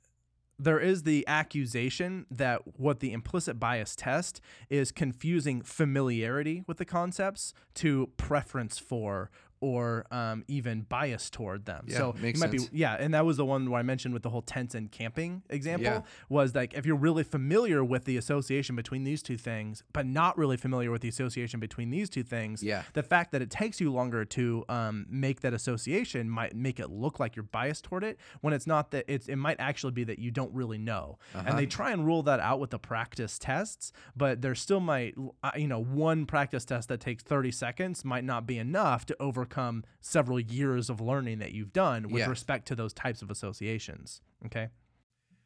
there 0.59 0.79
is 0.79 1.03
the 1.03 1.23
accusation 1.27 2.25
that 2.29 2.61
what 2.77 2.99
the 2.99 3.13
implicit 3.13 3.57
bias 3.59 3.95
test 3.95 4.41
is 4.69 4.91
confusing 4.91 5.61
familiarity 5.61 6.63
with 6.67 6.77
the 6.77 6.83
concepts 6.85 7.53
to 7.75 8.09
preference 8.17 8.79
for 8.79 9.29
or 9.63 10.05
um, 10.11 10.43
even 10.49 10.81
bias 10.81 11.29
toward 11.29 11.65
them. 11.65 11.85
Yeah, 11.87 11.97
so 11.97 12.15
makes 12.21 12.37
you 12.37 12.45
might 12.45 12.51
sense. 12.51 12.67
be 12.69 12.77
yeah, 12.77 12.95
and 12.99 13.13
that 13.13 13.25
was 13.25 13.37
the 13.37 13.45
one 13.45 13.69
where 13.69 13.79
I 13.79 13.83
mentioned 13.83 14.13
with 14.13 14.23
the 14.23 14.29
whole 14.29 14.41
tents 14.41 14.75
and 14.75 14.91
camping 14.91 15.41
example 15.49 15.85
Yeah. 15.85 16.01
was 16.27 16.53
like 16.53 16.73
if 16.73 16.85
you're 16.85 16.97
really 16.97 17.23
familiar 17.23 17.81
with 17.83 18.03
the 18.03 18.17
association 18.17 18.75
between 18.75 19.05
these 19.05 19.23
two 19.23 19.37
things, 19.37 19.83
but 19.93 20.05
not 20.05 20.37
really 20.37 20.57
familiar 20.57 20.91
with 20.91 21.01
the 21.01 21.07
association 21.07 21.61
between 21.61 21.91
these 21.91 22.09
two 22.09 22.23
things, 22.23 22.61
Yeah. 22.61 22.83
the 22.91 23.03
fact 23.03 23.31
that 23.31 23.41
it 23.41 23.49
takes 23.49 23.79
you 23.79 23.89
longer 23.91 24.25
to 24.25 24.65
um, 24.67 25.05
make 25.09 25.39
that 25.41 25.53
association 25.53 26.29
might 26.29 26.53
make 26.55 26.77
it 26.79 26.89
look 26.89 27.19
like 27.21 27.35
you're 27.37 27.43
biased 27.43 27.85
toward 27.85 28.03
it 28.03 28.19
when 28.41 28.53
it's 28.53 28.67
not 28.67 28.91
that 28.91 29.05
it's 29.07 29.27
it 29.29 29.37
might 29.37 29.59
actually 29.59 29.93
be 29.93 30.03
that 30.03 30.19
you 30.19 30.29
don't 30.31 30.53
really 30.53 30.77
know 30.77 31.17
Uh-huh. 31.33 31.45
and 31.47 31.57
they 31.57 31.65
try 31.65 31.91
and 31.91 32.05
rule 32.05 32.23
that 32.23 32.41
out 32.41 32.59
with 32.59 32.71
the 32.71 32.79
practice 32.79 33.39
tests 33.39 33.93
but 34.15 34.41
there 34.41 34.55
still 34.55 34.81
might 34.81 35.15
uh, 35.41 35.51
you 35.55 35.67
know 35.69 35.81
one 35.81 36.25
practice 36.25 36.65
test 36.65 36.89
that 36.89 36.99
takes 36.99 37.23
30 37.23 37.51
seconds 37.51 38.03
might 38.03 38.25
not 38.25 38.45
be 38.45 38.57
enough 38.57 39.05
to 39.05 39.15
overcome 39.21 39.52
several 40.01 40.39
years 40.39 40.89
of 40.89 40.99
learning 41.01 41.39
that 41.39 41.51
you've 41.51 41.73
done 41.73 42.03
with 42.09 42.21
Yeah. 42.21 42.29
respect 42.29 42.67
to 42.69 42.75
those 42.75 42.93
types 42.93 43.21
of 43.21 43.29
associations 43.31 44.21
okay? 44.45 44.69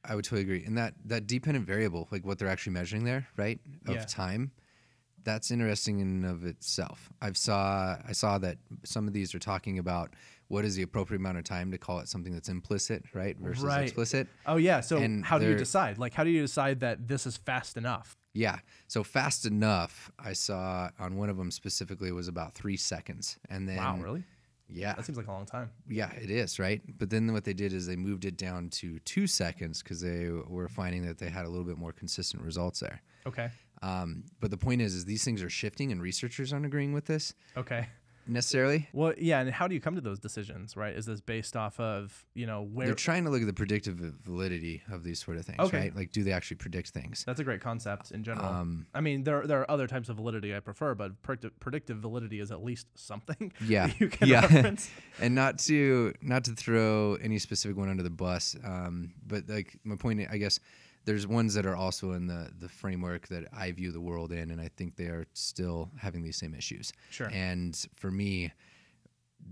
I 0.03 0.15
would 0.15 0.23
totally 0.25 0.41
agree. 0.43 0.63
And 0.63 0.77
that 0.77 0.93
that 1.05 1.27
dependent 1.27 1.65
variable 1.67 2.07
like 2.11 2.25
what 2.25 2.37
they're 2.39 2.47
actually 2.47 2.73
measuring 2.73 3.03
there 3.03 3.27
right 3.37 3.59
of 3.87 3.95
Yeah. 3.95 4.05
time 4.05 4.51
that's 5.23 5.51
interesting 5.51 5.99
in 5.99 6.07
and 6.07 6.25
of 6.25 6.45
itself. 6.45 7.09
I've 7.21 7.35
saw 7.37 7.97
i 8.07 8.13
saw 8.13 8.37
that 8.37 8.57
some 8.85 9.07
of 9.07 9.13
these 9.13 9.35
are 9.35 9.39
talking 9.39 9.77
about 9.77 10.13
what 10.47 10.63
is 10.63 10.75
the 10.75 10.83
appropriate 10.83 11.19
amount 11.19 11.37
of 11.37 11.43
time 11.43 11.71
to 11.71 11.77
call 11.77 11.99
it 11.99 12.07
something 12.07 12.31
that's 12.33 12.47
implicit 12.47 13.03
right 13.13 13.35
versus 13.37 13.63
Right. 13.65 13.83
explicit. 13.83 14.29
Oh 14.45 14.55
yeah. 14.55 14.79
So 14.79 14.97
And 14.99 15.25
how 15.25 15.37
do 15.37 15.49
you 15.49 15.55
decide? 15.55 15.97
Like 15.97 16.13
how 16.13 16.23
do 16.23 16.29
you 16.29 16.41
decide 16.41 16.79
that 16.79 17.07
this 17.09 17.25
is 17.27 17.35
fast 17.35 17.75
enough 17.75 18.15
Yeah. 18.37 18.59
So 18.87 19.03
fast 19.03 19.47
enough, 19.47 20.11
I 20.19 20.33
saw 20.33 20.91
on 20.99 21.17
one 21.17 21.29
of 21.29 21.37
them 21.37 21.49
specifically 21.49 22.11
was 22.11 22.27
about 22.27 22.53
three 22.53 22.77
seconds, 22.77 23.37
and 23.49 23.67
then 23.67 23.77
wow 23.77 23.97
really? 23.97 24.23
Yeah, 24.69 24.93
that 24.93 25.05
seems 25.05 25.17
like 25.17 25.27
a 25.27 25.31
long 25.31 25.45
time. 25.45 25.71
Yeah, 25.87 26.11
it 26.11 26.29
is 26.29 26.59
right. 26.59 26.81
But 26.99 27.09
then 27.09 27.31
what 27.31 27.45
they 27.45 27.53
did 27.53 27.71
is 27.71 27.87
they 27.87 27.95
moved 27.95 28.25
it 28.25 28.35
down 28.35 28.69
to 28.71 28.99
two 28.99 29.25
seconds 29.25 29.81
because 29.81 30.01
they 30.01 30.29
were 30.29 30.67
finding 30.67 31.05
that 31.05 31.17
they 31.17 31.29
had 31.29 31.45
a 31.45 31.49
little 31.49 31.63
bit 31.63 31.77
more 31.77 31.93
consistent 31.93 32.43
results 32.43 32.81
there. 32.81 33.01
okay. 33.25 33.49
Um, 33.81 34.23
but 34.39 34.51
the 34.51 34.57
point 34.57 34.81
is, 34.81 34.93
is 34.93 35.05
these 35.05 35.23
things 35.23 35.41
are 35.41 35.49
shifting, 35.49 35.91
and 35.91 36.01
researchers 36.01 36.51
aren't 36.51 36.65
agreeing 36.65 36.93
with 36.93 37.05
this. 37.05 37.33
Okay 37.55 37.87
necessarily. 38.27 38.87
Well, 38.93 39.13
yeah, 39.17 39.39
and 39.39 39.49
how 39.51 39.67
do 39.67 39.75
you 39.75 39.81
come 39.81 39.95
to 39.95 40.01
those 40.01 40.19
decisions, 40.19 40.75
right? 40.77 40.95
Is 40.95 41.05
this 41.05 41.21
based 41.21 41.55
off 41.55 41.79
of, 41.79 42.25
you 42.33 42.45
know, 42.45 42.61
where 42.63 42.85
They're 42.87 42.95
trying 42.95 43.23
to 43.25 43.29
look 43.29 43.41
at 43.41 43.47
the 43.47 43.53
predictive 43.53 43.95
validity 43.97 44.81
of 44.91 45.03
these 45.03 45.19
sort 45.23 45.37
of 45.37 45.45
things, 45.45 45.59
Okay. 45.59 45.77
right? 45.79 45.95
Like, 45.95 46.11
do 46.11 46.23
they 46.23 46.31
actually 46.31 46.57
predict 46.57 46.89
things? 46.89 47.23
that's 47.25 47.39
a 47.39 47.43
great 47.43 47.61
concept 47.61 48.11
in 48.11 48.23
general. 48.23 48.45
Um, 48.47 48.85
I 48.93 49.01
mean, 49.01 49.23
there 49.23 49.45
there 49.47 49.61
are 49.61 49.71
other 49.71 49.87
types 49.87 50.09
of 50.09 50.15
validity 50.17 50.55
I 50.55 50.59
prefer, 50.59 50.95
but 50.95 51.21
predictive, 51.23 51.59
predictive 51.59 51.97
validity 51.97 52.39
is 52.39 52.51
at 52.51 52.63
least 52.63 52.87
something 52.95 53.51
Yeah, 53.61 53.91
you 53.99 54.07
can 54.09 54.27
yeah. 54.27 54.41
reference. 54.53 54.89
and 55.21 55.33
not 55.35 55.59
to 55.59 56.13
not 56.21 56.43
to 56.45 56.51
throw 56.51 57.15
any 57.15 57.39
specific 57.39 57.77
one 57.77 57.89
under 57.89 58.03
the 58.03 58.09
bus 58.09 58.55
um, 58.63 59.13
but 59.25 59.47
like 59.47 59.77
my 59.83 59.95
point 59.95 60.21
i 60.31 60.37
guess 60.37 60.59
there's 61.07 61.25
ones 61.25 61.53
that 61.55 61.65
are 61.65 61.75
also 61.75 62.11
in 62.11 62.27
the 62.27 62.51
the 62.59 62.69
framework 62.69 63.27
that 63.29 63.45
I 63.51 63.71
view 63.71 63.91
the 63.91 64.01
world 64.01 64.31
in, 64.31 64.51
and 64.51 64.61
I 64.61 64.67
think 64.77 64.95
they 64.97 65.05
are 65.05 65.25
still 65.33 65.89
having 65.97 66.21
these 66.21 66.37
same 66.37 66.53
issues. 66.53 66.91
Sure. 67.09 67.29
And 67.33 67.73
for 67.95 68.11
me, 68.11 68.51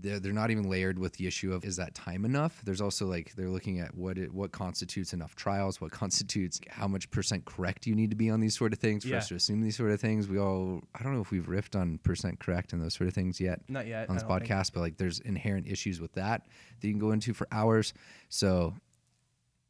they're, 0.00 0.20
they're 0.20 0.32
not 0.34 0.50
even 0.50 0.68
layered 0.68 0.98
with 0.98 1.14
the 1.14 1.26
issue 1.26 1.54
of 1.54 1.64
is 1.64 1.76
that 1.76 1.94
time 1.94 2.24
enough 2.24 2.60
there's 2.64 2.80
also 2.80 3.06
like 3.06 3.32
they're 3.36 3.48
looking 3.48 3.78
at 3.78 3.94
what 3.96 4.18
it, 4.18 4.34
what 4.34 4.50
constitutes 4.52 5.12
enough 5.14 5.34
trials 5.36 5.80
what 5.80 5.92
constitutes 5.92 6.60
how 6.68 6.88
much 6.88 7.08
percent 7.12 7.44
correct 7.44 7.86
you 7.86 7.94
need 7.94 8.10
to 8.10 8.16
be 8.16 8.28
on 8.28 8.40
these 8.40 8.54
sort 8.58 8.72
of 8.74 8.78
things 8.80 9.04
for 9.04 9.10
Yeah. 9.10 9.18
us 9.18 9.28
to 9.28 9.36
assume 9.36 9.62
these 9.62 9.76
sort 9.76 9.92
of 9.92 10.00
things 10.00 10.28
we 10.28 10.38
all 10.38 10.82
i 10.98 11.02
don't 11.02 11.14
know 11.14 11.20
if 11.22 11.30
we've 11.30 11.46
riffed 11.46 11.80
on 11.80 11.98
percent 11.98 12.40
correct 12.40 12.72
and 12.74 12.82
those 12.82 12.94
sort 12.94 13.06
of 13.08 13.14
things 13.14 13.40
yet 13.40 13.60
Not 13.68 13.86
yet. 13.86 14.10
on 14.10 14.16
this 14.16 14.24
podcast 14.24 14.72
but 14.74 14.80
like 14.80 14.96
there's 14.98 15.20
inherent 15.20 15.66
issues 15.68 16.00
with 16.00 16.12
that 16.14 16.46
that 16.80 16.86
you 16.86 16.92
can 16.92 17.00
go 17.00 17.12
into 17.12 17.32
for 17.32 17.46
hours 17.52 17.94
so 18.28 18.74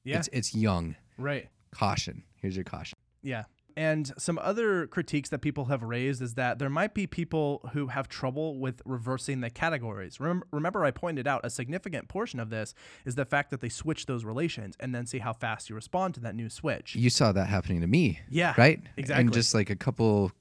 Yeah. 0.03 0.18
it's 0.18 0.28
it's 0.32 0.55
young 0.55 0.97
right. 1.18 1.47
Caution 1.70 2.22
here's 2.40 2.56
your 2.56 2.64
caution 2.64 2.96
Yeah. 3.22 3.44
And 3.78 4.10
some 4.16 4.38
other 4.38 4.86
critiques 4.86 5.28
that 5.28 5.40
people 5.40 5.66
have 5.66 5.82
raised 5.82 6.22
is 6.22 6.32
that 6.34 6.58
there 6.58 6.70
might 6.70 6.94
be 6.94 7.06
people 7.06 7.68
who 7.74 7.88
have 7.88 8.08
trouble 8.08 8.58
with 8.58 8.80
reversing 8.86 9.42
the 9.42 9.50
categories. 9.50 10.16
Remem- 10.16 10.40
Remember, 10.50 10.82
I 10.82 10.90
pointed 10.92 11.26
out 11.26 11.42
a 11.44 11.50
significant 11.50 12.08
portion 12.08 12.40
of 12.40 12.48
this 12.48 12.72
is 13.04 13.16
the 13.16 13.26
fact 13.26 13.50
that 13.50 13.60
they 13.60 13.68
switch 13.68 14.06
those 14.06 14.24
relations 14.24 14.76
and 14.80 14.94
then 14.94 15.04
see 15.04 15.18
how 15.18 15.34
fast 15.34 15.68
you 15.68 15.74
respond 15.76 16.14
to 16.14 16.20
that 16.20 16.34
new 16.34 16.48
switch. 16.48 16.96
you 16.96 17.10
saw 17.10 17.32
that 17.32 17.48
happening 17.48 17.82
to 17.82 17.86
me 17.86 18.20
Yeah. 18.30 18.54
right 18.56 18.80
exactly. 18.96 19.20
and 19.20 19.32
just 19.34 19.52
like 19.54 19.68
a 19.68 19.76
couple 19.76 20.32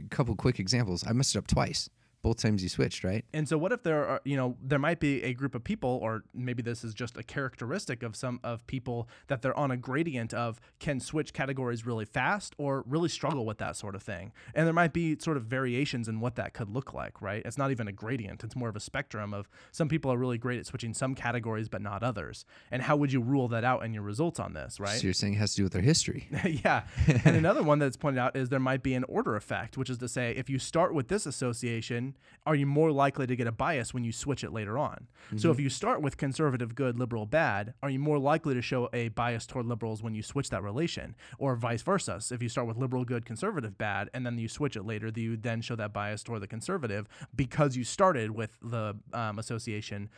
a 0.00 0.08
couple 0.08 0.34
quick 0.34 0.58
examples 0.58 1.04
i 1.06 1.12
messed 1.12 1.36
it 1.36 1.38
up 1.38 1.46
twice 1.46 1.88
both 2.22 2.38
times 2.38 2.62
you 2.62 2.68
switched 2.68 3.04
right 3.04 3.24
And 3.32 3.48
so, 3.48 3.56
what 3.58 3.72
if 3.72 3.82
there 3.82 4.06
are, 4.06 4.20
you 4.24 4.36
know, 4.36 4.56
there 4.62 4.78
might 4.78 5.00
be 5.00 5.22
a 5.22 5.34
group 5.34 5.54
of 5.54 5.62
people, 5.64 5.98
or 6.02 6.24
maybe 6.34 6.62
this 6.62 6.84
is 6.84 6.94
just 6.94 7.16
a 7.16 7.22
characteristic 7.22 8.02
of 8.02 8.16
some 8.16 8.40
of 8.42 8.66
people 8.66 9.08
that 9.28 9.42
they're 9.42 9.56
on 9.56 9.70
a 9.70 9.76
gradient 9.76 10.34
of 10.34 10.60
can 10.78 11.00
switch 11.00 11.32
categories 11.32 11.86
really 11.86 12.04
fast 12.04 12.54
or 12.58 12.84
really 12.86 13.08
struggle 13.08 13.46
with 13.46 13.58
that 13.58 13.76
sort 13.76 13.94
of 13.94 14.02
thing. 14.02 14.32
And 14.54 14.66
there 14.66 14.74
might 14.74 14.92
be 14.92 15.16
sort 15.18 15.36
of 15.36 15.44
variations 15.44 16.08
in 16.08 16.20
what 16.20 16.36
that 16.36 16.54
could 16.54 16.68
look 16.68 16.92
like, 16.92 17.20
right? 17.22 17.42
It's 17.44 17.58
not 17.58 17.70
even 17.70 17.88
a 17.88 17.92
gradient, 17.92 18.42
it's 18.44 18.56
more 18.56 18.68
of 18.68 18.76
a 18.76 18.80
spectrum 18.80 19.32
of 19.32 19.48
some 19.72 19.88
people 19.88 20.12
are 20.12 20.18
really 20.18 20.38
great 20.38 20.58
at 20.58 20.66
switching 20.66 20.94
some 20.94 21.14
categories, 21.14 21.68
but 21.68 21.82
not 21.82 22.02
others. 22.02 22.44
And 22.70 22.82
how 22.82 22.96
would 22.96 23.12
you 23.12 23.20
rule 23.20 23.48
that 23.48 23.64
out 23.64 23.84
in 23.84 23.94
your 23.94 24.02
results 24.02 24.40
on 24.40 24.52
this, 24.52 24.80
right? 24.80 24.98
So 24.98 25.04
you're 25.04 25.12
saying 25.12 25.34
it 25.34 25.38
has 25.38 25.52
to 25.52 25.58
do 25.58 25.62
with 25.64 25.72
their 25.72 25.82
history. 25.82 26.28
yeah. 26.44 26.84
And 27.24 27.36
another 27.36 27.62
one 27.62 27.78
that's 27.78 27.96
pointed 27.96 28.20
out 28.20 28.36
is 28.36 28.48
there 28.48 28.60
might 28.60 28.82
be 28.82 28.94
an 28.94 29.04
order 29.04 29.36
effect, 29.36 29.76
which 29.76 29.90
is 29.90 29.98
to 29.98 30.08
say, 30.08 30.32
if 30.32 30.50
you 30.50 30.58
start 30.58 30.94
with 30.94 31.08
this 31.08 31.26
association, 31.26 32.05
are 32.46 32.54
you 32.54 32.66
more 32.66 32.92
likely 32.92 33.26
to 33.26 33.34
get 33.34 33.46
a 33.46 33.52
bias 33.52 33.92
when 33.92 34.04
you 34.04 34.12
switch 34.12 34.44
it 34.44 34.52
later 34.52 34.78
on? 34.78 35.08
So 35.36 35.50
if 35.50 35.58
you 35.58 35.68
start 35.68 36.00
with 36.00 36.16
conservative 36.16 36.76
good, 36.76 36.98
liberal 36.98 37.26
bad, 37.26 37.74
are 37.82 37.90
you 37.90 37.98
more 37.98 38.18
likely 38.18 38.54
to 38.54 38.62
show 38.62 38.88
a 38.92 39.08
bias 39.08 39.46
toward 39.46 39.66
liberals 39.66 40.02
when 40.02 40.14
you 40.14 40.22
switch 40.22 40.50
that 40.50 40.62
relation? 40.62 41.16
Or 41.38 41.56
vice 41.56 41.82
versa. 41.82 42.20
So 42.20 42.34
if 42.36 42.42
you 42.42 42.48
start 42.48 42.68
with 42.68 42.76
liberal 42.76 43.04
good, 43.04 43.26
conservative 43.26 43.76
bad, 43.76 44.08
and 44.14 44.24
then 44.24 44.38
you 44.38 44.48
switch 44.48 44.76
it 44.76 44.84
later, 44.84 45.10
do 45.10 45.20
you 45.20 45.36
then 45.36 45.60
show 45.60 45.74
that 45.74 45.92
bias 45.92 46.22
toward 46.22 46.42
the 46.42 46.46
conservative 46.46 47.08
because 47.34 47.76
you 47.76 47.82
started 47.82 48.30
with 48.30 48.50
the 48.62 48.96
um, 49.12 49.38
association 49.40 50.08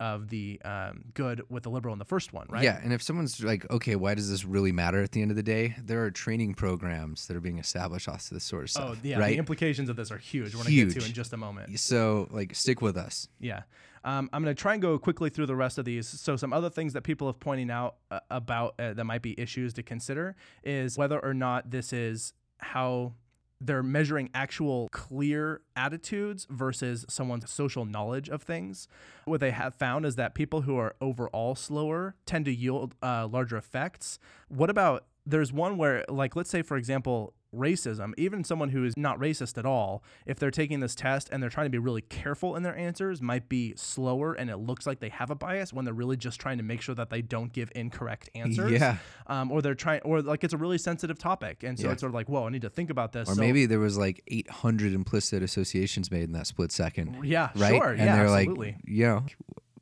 of 0.00 0.28
the 0.28 0.60
um, 0.64 1.04
good 1.14 1.42
with 1.48 1.62
the 1.62 1.70
liberal 1.70 1.92
in 1.92 1.98
the 1.98 2.04
first 2.04 2.32
one, 2.32 2.46
right? 2.48 2.64
Yeah, 2.64 2.80
and 2.82 2.92
if 2.92 3.02
someone's 3.02 3.42
like, 3.42 3.70
okay, 3.70 3.96
why 3.96 4.14
does 4.14 4.30
this 4.30 4.44
really 4.44 4.72
matter 4.72 5.02
at 5.02 5.12
the 5.12 5.22
end 5.22 5.30
of 5.30 5.36
the 5.36 5.42
day? 5.42 5.76
There 5.82 6.04
are 6.04 6.10
training 6.10 6.54
programs 6.54 7.26
that 7.26 7.36
are 7.36 7.40
being 7.40 7.58
established 7.58 8.08
off 8.08 8.26
to 8.28 8.34
this 8.34 8.44
sort 8.44 8.64
of 8.64 8.70
stuff. 8.70 8.90
Oh, 8.92 8.96
yeah. 9.02 9.18
right. 9.18 9.30
The 9.30 9.38
implications 9.38 9.88
of 9.88 9.96
this 9.96 10.10
are 10.10 10.18
huge. 10.18 10.54
We're 10.54 10.64
going 10.64 10.74
to 10.74 10.86
get 10.86 11.00
to 11.00 11.06
in 11.06 11.12
just 11.12 11.32
a 11.32 11.36
moment. 11.36 11.78
so 11.78 12.28
like, 12.30 12.54
stick 12.54 12.82
with 12.82 12.96
us. 12.96 13.28
Yeah. 13.40 13.62
Um, 14.04 14.28
I'm 14.32 14.42
going 14.42 14.54
to 14.54 14.60
try 14.60 14.74
and 14.74 14.82
go 14.82 14.98
quickly 14.98 15.30
through 15.30 15.46
the 15.46 15.56
rest 15.56 15.78
of 15.78 15.86
these. 15.86 16.06
So, 16.06 16.36
some 16.36 16.52
other 16.52 16.68
things 16.68 16.92
that 16.92 17.02
people 17.02 17.26
have 17.26 17.40
pointing 17.40 17.70
out 17.70 17.96
uh, 18.10 18.20
about 18.30 18.74
uh, 18.78 18.92
that 18.92 19.04
might 19.04 19.22
be 19.22 19.38
issues 19.40 19.72
to 19.74 19.82
consider 19.82 20.36
is 20.62 20.98
whether 20.98 21.18
or 21.18 21.32
not 21.32 21.70
this 21.70 21.92
is 21.92 22.34
how 22.58 23.14
they're 23.60 23.82
measuring 23.82 24.30
actual 24.34 24.88
clear 24.90 25.62
attitudes 25.76 26.46
versus 26.50 27.04
someone's 27.08 27.50
social 27.50 27.84
knowledge 27.84 28.28
of 28.28 28.42
things. 28.42 28.88
What 29.24 29.40
they 29.40 29.52
have 29.52 29.74
found 29.74 30.04
is 30.04 30.16
that 30.16 30.34
people 30.34 30.62
who 30.62 30.76
are 30.76 30.94
overall 31.00 31.54
slower 31.54 32.14
tend 32.26 32.44
to 32.46 32.54
yield 32.54 32.94
uh, 33.02 33.26
larger 33.26 33.56
effects. 33.56 34.18
What 34.48 34.70
about 34.70 35.06
there's 35.26 35.52
one 35.52 35.78
where, 35.78 36.04
like, 36.08 36.36
let's 36.36 36.50
say, 36.50 36.62
for 36.62 36.76
example, 36.76 37.32
racism, 37.54 38.12
even 38.18 38.44
someone 38.44 38.70
who 38.70 38.84
is 38.84 38.96
not 38.96 39.18
racist 39.18 39.56
at 39.58 39.64
all, 39.66 40.02
if 40.26 40.38
they're 40.38 40.50
taking 40.50 40.80
this 40.80 40.94
test 40.94 41.28
and 41.30 41.42
they're 41.42 41.50
trying 41.50 41.66
to 41.66 41.70
be 41.70 41.78
really 41.78 42.02
careful 42.02 42.56
in 42.56 42.62
their 42.62 42.76
answers, 42.76 43.20
might 43.22 43.48
be 43.48 43.74
slower 43.76 44.34
and 44.34 44.50
it 44.50 44.56
looks 44.58 44.86
like 44.86 45.00
they 45.00 45.08
have 45.08 45.30
a 45.30 45.34
bias 45.34 45.72
when 45.72 45.84
they're 45.84 45.94
really 45.94 46.16
just 46.16 46.40
trying 46.40 46.58
to 46.58 46.64
make 46.64 46.80
sure 46.80 46.94
that 46.94 47.10
they 47.10 47.22
don't 47.22 47.52
give 47.52 47.70
incorrect 47.74 48.28
answers. 48.34 48.72
Yeah. 48.72 48.96
Um, 49.26 49.50
or 49.52 49.62
they're 49.62 49.74
trying, 49.74 50.00
or 50.02 50.20
like 50.22 50.44
it's 50.44 50.54
a 50.54 50.58
really 50.58 50.78
sensitive 50.78 51.18
topic. 51.18 51.62
And 51.62 51.78
so 51.78 51.86
Yeah. 51.86 51.92
it's 51.92 52.00
sort 52.00 52.10
of 52.10 52.14
like, 52.14 52.28
whoa, 52.28 52.46
I 52.46 52.50
need 52.50 52.62
to 52.62 52.70
think 52.70 52.90
about 52.90 53.12
this. 53.12 53.28
Or 53.28 53.34
So- 53.34 53.40
maybe 53.40 53.66
there 53.66 53.78
was 53.80 53.96
like 53.96 54.22
800 54.28 54.92
implicit 54.92 55.42
associations 55.42 56.10
made 56.10 56.24
in 56.24 56.32
that 56.32 56.46
split 56.46 56.72
second. 56.72 57.24
yeah, 57.24 57.50
Right. 57.56 57.70
sure. 57.76 57.90
and 57.90 57.98
yeah, 58.00 58.16
they're 58.16 58.26
absolutely. 58.26 58.72
like, 58.72 58.80
you 58.84 59.04
know, 59.06 59.24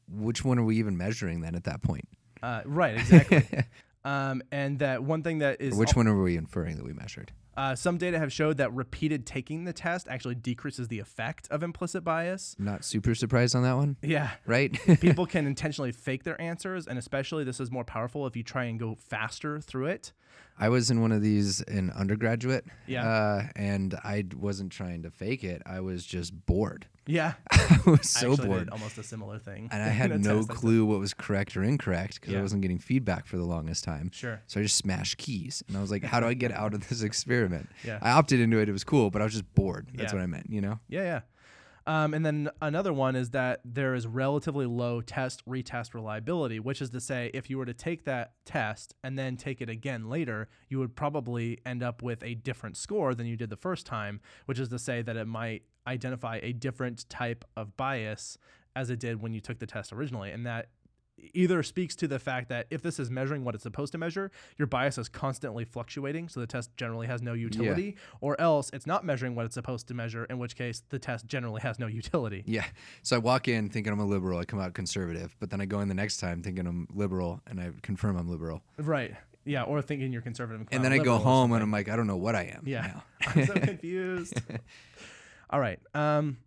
which 0.08 0.44
one 0.44 0.58
are 0.58 0.64
we 0.64 0.76
even 0.78 0.96
measuring 0.96 1.40
then 1.40 1.54
at 1.54 1.64
that 1.64 1.82
point? 1.82 2.06
uh, 2.42 2.60
right, 2.66 2.94
exactly. 2.98 3.44
um, 4.04 4.42
and 4.50 4.80
that 4.80 5.02
one 5.04 5.22
thing 5.22 5.38
that 5.38 5.60
is 5.60 5.74
Or 5.74 5.78
which 5.78 5.94
one 5.94 6.08
are 6.08 6.20
we 6.20 6.36
inferring 6.36 6.76
that 6.76 6.84
we 6.84 6.92
measured? 6.92 7.32
Uh, 7.56 7.74
some 7.74 7.98
data 7.98 8.18
have 8.18 8.32
showed 8.32 8.56
that 8.56 8.72
repeated 8.72 9.26
taking 9.26 9.64
the 9.64 9.72
test 9.72 10.08
actually 10.08 10.34
decreases 10.34 10.88
the 10.88 10.98
effect 10.98 11.46
of 11.50 11.62
implicit 11.62 12.02
bias. 12.02 12.56
Not 12.58 12.84
super 12.84 13.14
surprised 13.14 13.54
on 13.54 13.62
that 13.62 13.76
one, 13.76 13.96
Yeah. 14.02 14.30
right? 14.46 14.72
People 15.00 15.26
can 15.34 15.46
intentionally 15.46 15.92
fake 15.92 16.24
their 16.24 16.40
answers, 16.40 16.86
and 16.86 16.98
especially 16.98 17.44
this 17.44 17.60
is 17.60 17.70
more 17.70 17.84
powerful 17.84 18.26
if 18.26 18.36
you 18.36 18.42
try 18.42 18.64
and 18.64 18.78
go 18.80 18.94
faster 18.94 19.60
through 19.60 19.86
it. 19.86 20.12
I 20.58 20.68
was 20.68 20.90
in 20.90 21.00
one 21.00 21.12
of 21.12 21.22
these 21.22 21.60
in 21.62 21.90
undergraduate. 21.90 22.64
Yeah. 22.86 23.08
Uh, 23.08 23.42
and 23.56 23.94
I 24.04 24.24
wasn't 24.36 24.70
trying 24.72 25.02
to 25.02 25.10
fake 25.10 25.42
it. 25.44 25.62
I 25.66 25.80
was 25.80 26.04
just 26.04 26.46
bored. 26.46 26.86
Yeah. 27.06 27.32
I 27.50 27.80
was 27.84 28.08
so 28.08 28.32
actually 28.32 28.46
bored. 28.48 28.68
almost 28.70 28.96
a 28.96 29.02
similar 29.02 29.38
thing. 29.38 29.68
And 29.72 29.82
I 29.82 29.88
had 30.02 30.20
no 30.22 30.44
clue 30.44 30.84
what 30.84 31.00
was 31.00 31.14
correct 31.14 31.56
or 31.56 31.64
incorrect 31.64 32.20
because 32.20 32.32
Yeah. 32.32 32.38
I 32.38 32.42
wasn't 32.42 32.62
getting 32.62 32.78
feedback 32.78 33.26
for 33.26 33.36
the 33.36 33.44
longest 33.44 33.82
time. 33.82 34.10
Sure. 34.12 34.40
So 34.46 34.60
I 34.60 34.62
just 34.62 34.76
smashed 34.76 35.18
keys. 35.18 35.64
And 35.66 35.76
I 35.76 35.80
was 35.80 35.90
like, 35.90 36.04
how 36.12 36.20
do 36.20 36.26
I 36.26 36.34
get 36.34 36.52
out 36.52 36.74
of 36.74 36.88
this 36.88 37.02
experiment? 37.02 37.68
Yeah. 37.84 37.98
I 38.00 38.12
opted 38.12 38.38
into 38.38 38.58
it. 38.58 38.68
It 38.68 38.72
was 38.72 38.84
cool, 38.84 39.10
but 39.10 39.20
I 39.20 39.24
was 39.24 39.32
just 39.32 39.52
bored. 39.54 39.88
That's 39.94 40.12
Yeah. 40.12 40.18
what 40.18 40.22
I 40.22 40.26
meant, 40.26 40.46
you 40.50 40.60
know? 40.60 40.78
Yeah, 40.88 41.02
yeah. 41.02 41.20
Um, 41.86 42.14
and 42.14 42.24
then 42.24 42.50
another 42.60 42.92
one 42.92 43.16
is 43.16 43.30
that 43.30 43.60
there 43.64 43.94
is 43.94 44.06
relatively 44.06 44.66
low 44.66 45.00
test 45.00 45.44
retest 45.46 45.94
reliability, 45.94 46.60
which 46.60 46.80
is 46.80 46.90
to 46.90 47.00
say, 47.00 47.30
if 47.34 47.50
you 47.50 47.58
were 47.58 47.66
to 47.66 47.74
take 47.74 48.04
that 48.04 48.32
test 48.44 48.94
and 49.02 49.18
then 49.18 49.36
take 49.36 49.60
it 49.60 49.68
again 49.68 50.08
later, 50.08 50.48
you 50.68 50.78
would 50.78 50.94
probably 50.94 51.58
end 51.66 51.82
up 51.82 52.02
with 52.02 52.22
a 52.22 52.34
different 52.34 52.76
score 52.76 53.14
than 53.14 53.26
you 53.26 53.36
did 53.36 53.50
the 53.50 53.56
first 53.56 53.86
time, 53.86 54.20
which 54.46 54.58
is 54.58 54.68
to 54.68 54.78
say 54.78 55.02
that 55.02 55.16
it 55.16 55.26
might 55.26 55.62
identify 55.86 56.38
a 56.42 56.52
different 56.52 57.08
type 57.08 57.44
of 57.56 57.76
bias 57.76 58.38
as 58.74 58.88
it 58.90 59.00
did 59.00 59.20
when 59.20 59.32
you 59.32 59.40
took 59.40 59.58
the 59.58 59.66
test 59.66 59.92
originally. 59.92 60.30
And 60.30 60.46
that 60.46 60.68
either 61.34 61.62
speaks 61.62 61.94
to 61.96 62.08
the 62.08 62.18
fact 62.18 62.48
that 62.48 62.66
if 62.70 62.82
this 62.82 62.98
is 62.98 63.10
measuring 63.10 63.44
what 63.44 63.54
it's 63.54 63.62
supposed 63.62 63.92
to 63.92 63.98
measure, 63.98 64.30
your 64.58 64.66
bias 64.66 64.98
is 64.98 65.08
constantly 65.08 65.64
fluctuating, 65.64 66.28
so 66.28 66.40
the 66.40 66.46
test 66.46 66.76
generally 66.76 67.06
has 67.06 67.22
no 67.22 67.32
utility, 67.32 67.96
or 68.20 68.40
else 68.40 68.70
it's 68.72 68.86
not 68.86 69.04
measuring 69.04 69.34
what 69.34 69.44
it's 69.46 69.54
supposed 69.54 69.88
to 69.88 69.94
measure, 69.94 70.24
in 70.24 70.38
which 70.38 70.56
case 70.56 70.82
the 70.88 70.98
test 70.98 71.26
generally 71.26 71.60
has 71.60 71.78
no 71.78 71.86
utility. 71.86 72.42
Yeah. 72.46 72.64
So 73.02 73.16
I 73.16 73.18
walk 73.18 73.48
in 73.48 73.68
thinking 73.68 73.92
I'm 73.92 74.00
a 74.00 74.04
liberal. 74.04 74.38
I 74.38 74.44
come 74.44 74.60
out 74.60 74.74
conservative. 74.74 75.34
But 75.38 75.50
then 75.50 75.60
I 75.60 75.66
go 75.66 75.80
in 75.80 75.88
the 75.88 75.94
next 75.94 76.18
time 76.18 76.42
thinking 76.42 76.66
I'm 76.66 76.88
liberal 76.92 77.40
and 77.46 77.60
I 77.60 77.70
confirm 77.82 78.16
I'm 78.16 78.28
liberal. 78.28 78.62
Right. 78.78 79.14
Yeah, 79.44 79.62
or 79.62 79.82
thinking 79.82 80.12
you're 80.12 80.22
conservative. 80.22 80.66
And 80.70 80.84
then 80.84 80.92
I 80.92 80.98
go 80.98 81.18
home 81.18 81.52
and 81.52 81.62
I'm 81.62 81.72
like, 81.72 81.88
I 81.88 81.96
don't 81.96 82.06
know 82.06 82.16
what 82.16 82.36
I 82.36 82.44
am. 82.54 82.62
Yeah. 82.64 82.82
now. 82.82 83.04
I'm 83.34 83.46
so 83.46 83.54
confused. 83.54 84.40
All 85.50 85.60
right. 85.60 85.80
Um. 85.94 86.38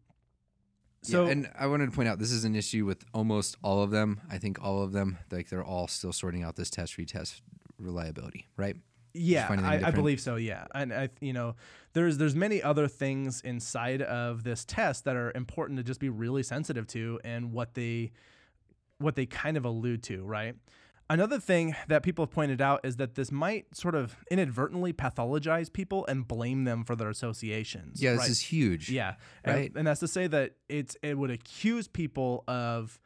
So 1.05 1.25
yeah, 1.25 1.31
and 1.31 1.49
I 1.57 1.67
wanted 1.67 1.89
to 1.89 1.91
point 1.95 2.09
out 2.09 2.19
this 2.19 2.31
is 2.31 2.45
an 2.45 2.55
issue 2.55 2.85
with 2.85 3.05
almost 3.13 3.57
all 3.63 3.83
of 3.83 3.91
them. 3.91 4.21
I 4.29 4.37
think 4.37 4.63
all 4.63 4.81
of 4.81 4.91
them, 4.91 5.17
like 5.31 5.49
they're 5.49 5.63
all 5.63 5.87
still 5.87 6.13
sorting 6.13 6.43
out 6.43 6.55
this 6.55 6.69
test 6.69 6.97
retest 6.97 7.41
reliability, 7.77 8.47
right? 8.57 8.75
Yeah, 9.13 9.47
I, 9.49 9.81
I 9.87 9.91
believe 9.91 10.19
so. 10.19 10.35
Yeah, 10.35 10.65
and 10.73 10.93
I, 10.93 11.09
you 11.21 11.31
know, 11.31 11.55
there's 11.93 12.17
there's 12.17 12.35
many 12.35 12.61
other 12.61 12.87
things 12.87 13.39
inside 13.41 14.01
of 14.01 14.43
this 14.43 14.65
test 14.65 15.05
that 15.05 15.15
are 15.15 15.31
important 15.35 15.77
to 15.77 15.83
just 15.83 15.99
be 15.99 16.09
really 16.09 16.43
sensitive 16.43 16.85
to, 16.87 17.19
and 17.23 17.53
what 17.53 17.75
they 17.75 18.11
what 18.97 19.15
they 19.15 19.25
kind 19.25 19.57
of 19.57 19.65
allude 19.65 20.03
to, 20.03 20.23
right? 20.23 20.55
Another 21.09 21.39
thing 21.39 21.75
that 21.87 22.01
people 22.01 22.25
have 22.25 22.31
pointed 22.31 22.61
out 22.61 22.81
is 22.83 22.95
that 22.95 23.13
this 23.13 23.31
might 23.31 23.75
sort 23.75 23.93
of 23.93 24.15
inadvertently 24.31 24.91
pathologize 24.91 25.71
people 25.71 26.05
and 26.07 26.27
blame 26.27 26.63
them 26.63 26.83
for 26.83 26.95
their 26.95 27.09
associations. 27.09 28.01
Yeah, 28.01 28.13
this 28.13 28.21
right? 28.21 28.29
is 28.29 28.39
huge. 28.41 28.89
Yeah, 28.89 29.15
and, 29.43 29.55
Right. 29.55 29.71
and 29.75 29.85
that's 29.85 29.99
to 29.99 30.07
say 30.07 30.25
that 30.27 30.55
it's 30.67 30.97
it 31.03 31.17
would 31.17 31.29
accuse 31.29 31.87
people 31.87 32.43
of 32.47 32.99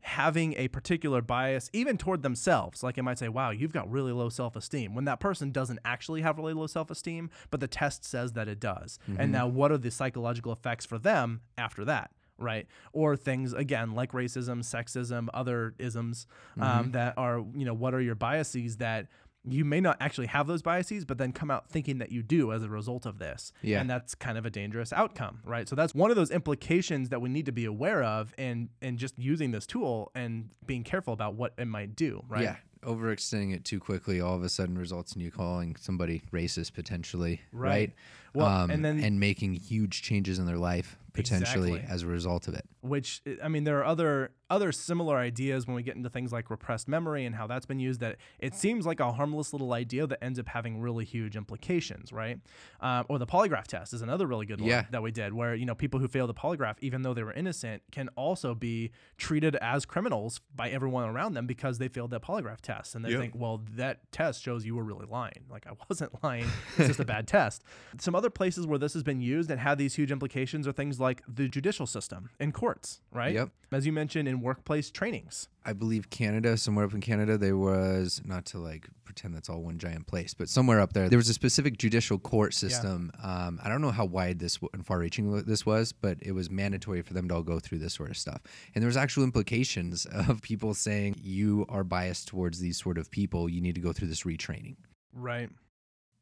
having 0.00 0.54
a 0.54 0.68
particular 0.68 1.20
bias 1.20 1.68
even 1.72 1.98
toward 1.98 2.22
themselves 2.22 2.82
like 2.82 2.96
it 2.96 3.02
might 3.02 3.18
say 3.18 3.28
wow 3.28 3.50
you've 3.50 3.72
got 3.72 3.90
really 3.90 4.12
low 4.12 4.28
self-esteem 4.28 4.94
when 4.94 5.04
that 5.04 5.18
person 5.18 5.50
doesn't 5.50 5.78
actually 5.84 6.22
have 6.22 6.38
really 6.38 6.54
low 6.54 6.66
self-esteem 6.68 7.28
but 7.50 7.58
the 7.58 7.66
test 7.66 8.04
says 8.04 8.32
that 8.32 8.46
it 8.48 8.60
does 8.60 8.98
and 9.06 9.18
mm-hmm. 9.18 9.32
now 9.32 9.46
what 9.46 9.72
are 9.72 9.76
the 9.76 9.90
psychological 9.90 10.52
effects 10.52 10.86
for 10.86 10.98
them 10.98 11.40
after 11.58 11.84
that 11.84 12.12
right 12.38 12.66
or 12.92 13.16
things 13.16 13.52
again 13.52 13.94
like 13.94 14.12
racism 14.12 14.60
sexism 14.60 15.28
other 15.34 15.74
isms 15.78 16.26
um, 16.60 16.92
that 16.92 17.14
are 17.16 17.44
you 17.54 17.64
know 17.64 17.74
what 17.74 17.94
are 17.94 18.00
your 18.00 18.14
biases 18.14 18.76
that 18.76 19.06
you 19.44 19.64
may 19.64 19.80
not 19.80 19.96
actually 20.00 20.26
have 20.26 20.46
those 20.46 20.60
biases, 20.60 21.06
but 21.06 21.16
then 21.16 21.32
come 21.32 21.50
out 21.50 21.70
thinking 21.70 21.98
that 21.98 22.12
you 22.12 22.22
do 22.22 22.52
as 22.52 22.62
a 22.62 22.68
result 22.68 23.06
of 23.06 23.18
this. 23.18 23.52
Yeah. 23.62 23.80
And 23.80 23.88
that's 23.88 24.14
kind 24.14 24.36
of 24.36 24.44
a 24.44 24.50
dangerous 24.50 24.92
outcome, 24.92 25.38
right? 25.46 25.66
So 25.66 25.74
that's 25.74 25.94
one 25.94 26.10
of 26.10 26.16
those 26.16 26.30
implications 26.30 27.08
that 27.10 27.22
we 27.22 27.30
need 27.30 27.46
to 27.46 27.52
be 27.52 27.64
aware 27.64 28.02
of 28.02 28.34
and 28.36 28.68
and 28.82 28.98
just 28.98 29.18
using 29.18 29.52
this 29.52 29.64
tool 29.64 30.10
and 30.14 30.50
being 30.66 30.82
careful 30.84 31.14
about 31.14 31.34
what 31.34 31.54
it 31.56 31.66
might 31.66 31.96
do, 31.96 32.22
right? 32.28 32.42
Yeah. 32.42 32.56
Overextending 32.82 33.54
it 33.54 33.64
too 33.64 33.80
quickly 33.80 34.20
all 34.20 34.34
of 34.34 34.42
a 34.42 34.48
sudden 34.48 34.76
results 34.76 35.14
in 35.14 35.20
you 35.22 35.30
calling 35.30 35.76
somebody 35.76 36.22
racist 36.32 36.74
potentially, 36.74 37.40
Right. 37.52 37.68
right? 37.70 37.92
Well, 38.34 38.46
um, 38.46 38.70
and 38.70 38.84
then- 38.84 39.00
and 39.00 39.18
making 39.18 39.54
huge 39.54 40.02
changes 40.02 40.38
in 40.38 40.46
their 40.46 40.58
life 40.58 40.98
potentially 41.12 41.70
Exactly. 41.72 41.94
as 41.94 42.02
a 42.02 42.06
result 42.06 42.48
of 42.48 42.54
it. 42.54 42.64
which 42.80 43.22
I 43.42 43.48
mean 43.48 43.64
there 43.64 43.78
are 43.80 43.84
other 43.84 44.30
other 44.50 44.72
similar 44.72 45.18
ideas 45.18 45.66
when 45.66 45.76
we 45.76 45.82
get 45.82 45.94
into 45.94 46.08
things 46.08 46.32
like 46.32 46.48
repressed 46.48 46.88
memory 46.88 47.26
and 47.26 47.34
how 47.34 47.46
that's 47.46 47.66
been 47.66 47.78
used 47.80 48.00
that 48.00 48.16
it 48.38 48.54
seems 48.54 48.86
like 48.86 48.98
a 48.98 49.12
harmless 49.12 49.52
little 49.52 49.74
idea 49.74 50.06
that 50.06 50.22
ends 50.24 50.38
up 50.38 50.46
having 50.48 50.80
really 50.80 51.04
huge 51.04 51.36
implications 51.36 52.12
right 52.12 52.38
um, 52.80 53.04
or 53.08 53.18
the 53.18 53.26
polygraph 53.26 53.64
test 53.66 53.92
is 53.92 54.00
another 54.00 54.26
really 54.26 54.46
good 54.46 54.60
one 54.60 54.70
Yeah. 54.70 54.84
that 54.90 55.02
we 55.02 55.10
did 55.10 55.32
where 55.34 55.54
you 55.54 55.66
know 55.66 55.74
people 55.74 56.00
who 56.00 56.08
fail 56.08 56.26
the 56.26 56.34
polygraph 56.34 56.76
even 56.80 57.02
though 57.02 57.12
they 57.14 57.22
were 57.24 57.32
innocent 57.32 57.82
can 57.92 58.08
also 58.16 58.54
be 58.54 58.90
treated 59.18 59.56
as 59.56 59.84
criminals 59.84 60.40
by 60.54 60.70
everyone 60.70 61.08
around 61.08 61.34
them 61.34 61.46
because 61.46 61.78
they 61.78 61.88
failed 61.88 62.10
that 62.12 62.22
polygraph 62.22 62.60
test 62.62 62.94
and 62.94 63.04
they 63.04 63.10
Yep. 63.10 63.20
think 63.20 63.34
well 63.36 63.62
that 63.76 64.10
test 64.12 64.42
shows 64.42 64.64
you 64.64 64.74
were 64.76 64.84
really 64.84 65.06
lying 65.06 65.44
like 65.50 65.66
I 65.66 65.72
wasn't 65.90 66.22
lying 66.22 66.46
it's 66.78 66.88
just 66.88 67.00
a 67.00 67.04
bad 67.04 67.26
test 67.26 67.64
some 67.98 68.14
other 68.14 68.30
places 68.30 68.66
where 68.66 68.78
this 68.78 68.94
has 68.94 69.02
been 69.02 69.20
used 69.20 69.50
and 69.50 69.60
had 69.60 69.76
these 69.78 69.94
huge 69.94 70.12
implications 70.12 70.66
are 70.68 70.72
things 70.72 70.98
like 71.00 71.07
the 71.28 71.48
judicial 71.48 71.86
system 71.86 72.30
in 72.38 72.52
courts 72.52 73.00
right 73.12 73.34
Yep. 73.34 73.50
as 73.72 73.86
you 73.86 73.92
mentioned 73.92 74.28
in 74.28 74.40
workplace 74.40 74.90
trainings. 74.90 75.48
I 75.64 75.72
believe 75.72 76.08
Canada, 76.10 76.56
somewhere 76.56 76.84
up 76.86 76.94
in 76.94 77.00
Canada, 77.00 77.36
there 77.36 77.56
was 77.56 78.22
not 78.24 78.44
to 78.46 78.58
like 78.58 78.88
pretend 79.04 79.34
that's 79.34 79.48
all 79.50 79.62
one 79.62 79.78
giant 79.78 80.06
place, 80.06 80.32
but 80.34 80.48
somewhere 80.48 80.80
up 80.80 80.92
there, 80.94 81.08
there 81.08 81.18
was 81.18 81.28
a 81.28 81.34
specific 81.34 81.76
judicial 81.78 82.18
court 82.18 82.54
system. 82.54 83.10
Um, 83.22 83.58
I 83.62 83.68
don't 83.68 83.80
know 83.82 83.90
how 83.90 84.04
wide 84.06 84.38
this 84.38 84.54
w- 84.56 84.70
and 84.72 84.84
far-reaching 84.86 85.42
this 85.44 85.66
was, 85.66 85.92
but 85.92 86.16
it 86.22 86.32
was 86.32 86.50
mandatory 86.50 87.02
for 87.02 87.12
them 87.14 87.28
to 87.28 87.34
all 87.36 87.42
go 87.42 87.58
through 87.60 87.78
this 87.78 87.94
sort 87.94 88.10
of 88.10 88.16
stuff. 88.16 88.40
And 88.74 88.82
there 88.82 88.86
was 88.88 88.96
actual 88.96 89.24
implications 89.24 90.06
of 90.12 90.40
people 90.42 90.72
saying 90.74 91.16
you 91.22 91.66
are 91.68 91.84
biased 91.84 92.28
towards 92.28 92.60
these 92.60 92.78
sort 92.78 92.96
of 92.98 93.10
people. 93.10 93.48
You 93.48 93.60
need 93.60 93.74
to 93.74 93.80
go 93.80 93.92
through 93.92 94.08
this 94.08 94.22
retraining. 94.22 94.76
Right. 95.12 95.50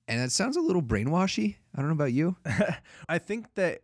And 0.09 0.21
that 0.21 0.31
sounds 0.33 0.57
a 0.57 0.61
little 0.61 0.83
brainwashy. 0.83 1.57
I 1.75 1.79
don't 1.81 1.89
know 1.89 1.95
about 1.95 2.13
you. 2.13 2.37
I 3.09 3.19
think 3.19 3.47
that 3.57 3.83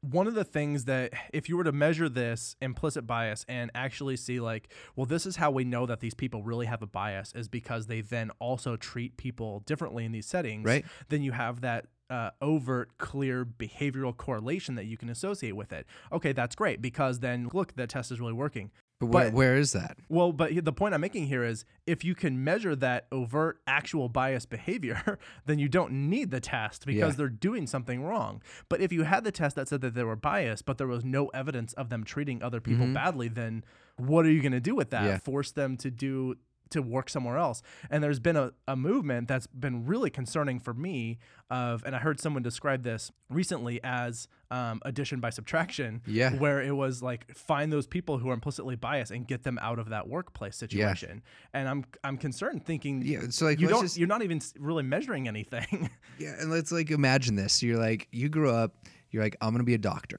one 0.00 0.26
of 0.28 0.34
the 0.34 0.44
things 0.44 0.84
that 0.84 1.12
if 1.32 1.48
you 1.48 1.56
were 1.56 1.64
to 1.64 1.72
measure 1.72 2.08
this 2.08 2.54
implicit 2.62 3.06
bias 3.06 3.44
and 3.48 3.70
actually 3.74 4.16
see 4.16 4.38
like 4.38 4.72
well 4.94 5.06
this 5.06 5.26
is 5.26 5.36
how 5.36 5.50
we 5.50 5.64
know 5.64 5.86
that 5.86 6.00
these 6.00 6.14
people 6.14 6.42
really 6.42 6.66
have 6.66 6.82
a 6.82 6.86
bias 6.86 7.32
is 7.34 7.48
because 7.48 7.86
they 7.86 8.00
then 8.00 8.30
also 8.38 8.76
treat 8.76 9.16
people 9.16 9.60
differently 9.66 10.04
in 10.04 10.12
these 10.12 10.26
settings 10.26 10.64
Right. 10.64 10.84
then 11.08 11.22
you 11.22 11.32
have 11.32 11.62
that 11.62 11.86
uh, 12.10 12.30
overt 12.40 12.96
clear 12.98 13.44
behavioral 13.44 14.16
correlation 14.16 14.76
that 14.76 14.86
you 14.86 14.96
can 14.96 15.08
associate 15.10 15.52
with 15.56 15.72
it 15.72 15.84
okay 16.12 16.32
that's 16.32 16.54
great 16.54 16.80
because 16.80 17.18
then 17.20 17.48
look 17.52 17.74
the 17.74 17.86
test 17.86 18.10
is 18.12 18.20
really 18.20 18.32
working 18.32 18.70
But, 19.00 19.06
where, 19.06 19.24
But- 19.26 19.32
where 19.34 19.56
is 19.56 19.72
that? 19.72 19.96
Well, 20.08 20.32
but 20.32 20.64
the 20.64 20.72
point 20.72 20.92
I'm 20.94 21.00
making 21.00 21.26
here 21.28 21.44
is 21.44 21.64
if 21.86 22.04
you 22.04 22.14
can 22.16 22.42
measure 22.42 22.74
that 22.76 23.06
overt 23.12 23.60
actual 23.66 24.08
bias 24.08 24.44
behavior, 24.44 25.18
then 25.46 25.58
you 25.60 25.68
don't 25.68 25.92
need 26.10 26.30
the 26.32 26.40
test 26.40 26.84
because 26.84 27.12
Yeah. 27.12 27.16
they're 27.16 27.28
doing 27.28 27.66
something 27.68 28.02
wrong. 28.02 28.42
But 28.68 28.80
if 28.80 28.92
you 28.92 29.04
had 29.04 29.22
the 29.22 29.30
test 29.32 29.54
that 29.56 29.68
said 29.68 29.82
that 29.82 29.94
they 29.94 30.02
were 30.04 30.16
biased, 30.16 30.64
but 30.66 30.78
there 30.78 30.88
was 30.88 31.04
no 31.04 31.28
evidence 31.28 31.72
of 31.74 31.90
them 31.90 32.02
treating 32.02 32.42
other 32.42 32.60
people 32.60 32.92
badly, 32.92 33.28
then 33.28 33.64
what 33.96 34.26
are 34.26 34.30
you 34.30 34.40
going 34.42 34.52
to 34.52 34.60
do 34.60 34.74
with 34.74 34.90
that? 34.90 35.02
Mm-hmm. 35.02 35.08
Yeah. 35.10 35.18
Force 35.18 35.52
them 35.52 35.76
to 35.78 35.90
do 35.90 36.36
to 36.70 36.82
work 36.82 37.08
somewhere 37.08 37.38
else. 37.38 37.62
And 37.88 38.04
there's 38.04 38.20
been 38.20 38.36
a, 38.36 38.52
a 38.66 38.76
movement 38.76 39.26
that's 39.26 39.46
been 39.46 39.86
really 39.86 40.10
concerning 40.10 40.60
for 40.60 40.74
me 40.74 41.18
of 41.48 41.82
and 41.86 41.96
I 41.96 41.98
heard 41.98 42.20
someone 42.20 42.42
describe 42.42 42.82
this 42.82 43.10
recently 43.30 43.80
as 43.82 44.28
um, 44.50 44.80
addition 44.84 45.20
by 45.20 45.30
subtraction 45.30 46.00
Yeah. 46.06 46.34
where 46.36 46.62
it 46.62 46.74
was 46.74 47.02
like 47.02 47.34
find 47.36 47.72
those 47.72 47.86
people 47.86 48.18
who 48.18 48.30
are 48.30 48.34
implicitly 48.34 48.76
biased 48.76 49.10
and 49.10 49.26
get 49.26 49.42
them 49.42 49.58
out 49.60 49.78
of 49.78 49.90
that 49.90 50.08
workplace 50.08 50.56
situation. 50.56 51.22
Yeah. 51.54 51.60
And 51.60 51.68
I'm 51.68 51.84
I'm 52.02 52.16
concerned 52.16 52.64
thinking 52.64 53.02
Yeah, 53.04 53.20
so, 53.30 53.44
like, 53.44 53.60
you 53.60 53.68
don't 53.68 53.82
just, 53.82 53.98
you're 53.98 54.08
not 54.08 54.22
even 54.22 54.40
really 54.58 54.82
measuring 54.82 55.28
anything. 55.28 55.90
Yeah, 56.18 56.34
and 56.40 56.50
let's 56.50 56.72
like 56.72 56.90
imagine 56.90 57.36
this. 57.36 57.62
You're 57.62 57.78
like, 57.78 58.08
you 58.10 58.28
grew 58.28 58.50
up, 58.50 58.74
you're 59.10 59.22
like, 59.22 59.36
I'm 59.40 59.52
gonna 59.52 59.64
be 59.64 59.74
a 59.74 59.78
doctor. 59.78 60.18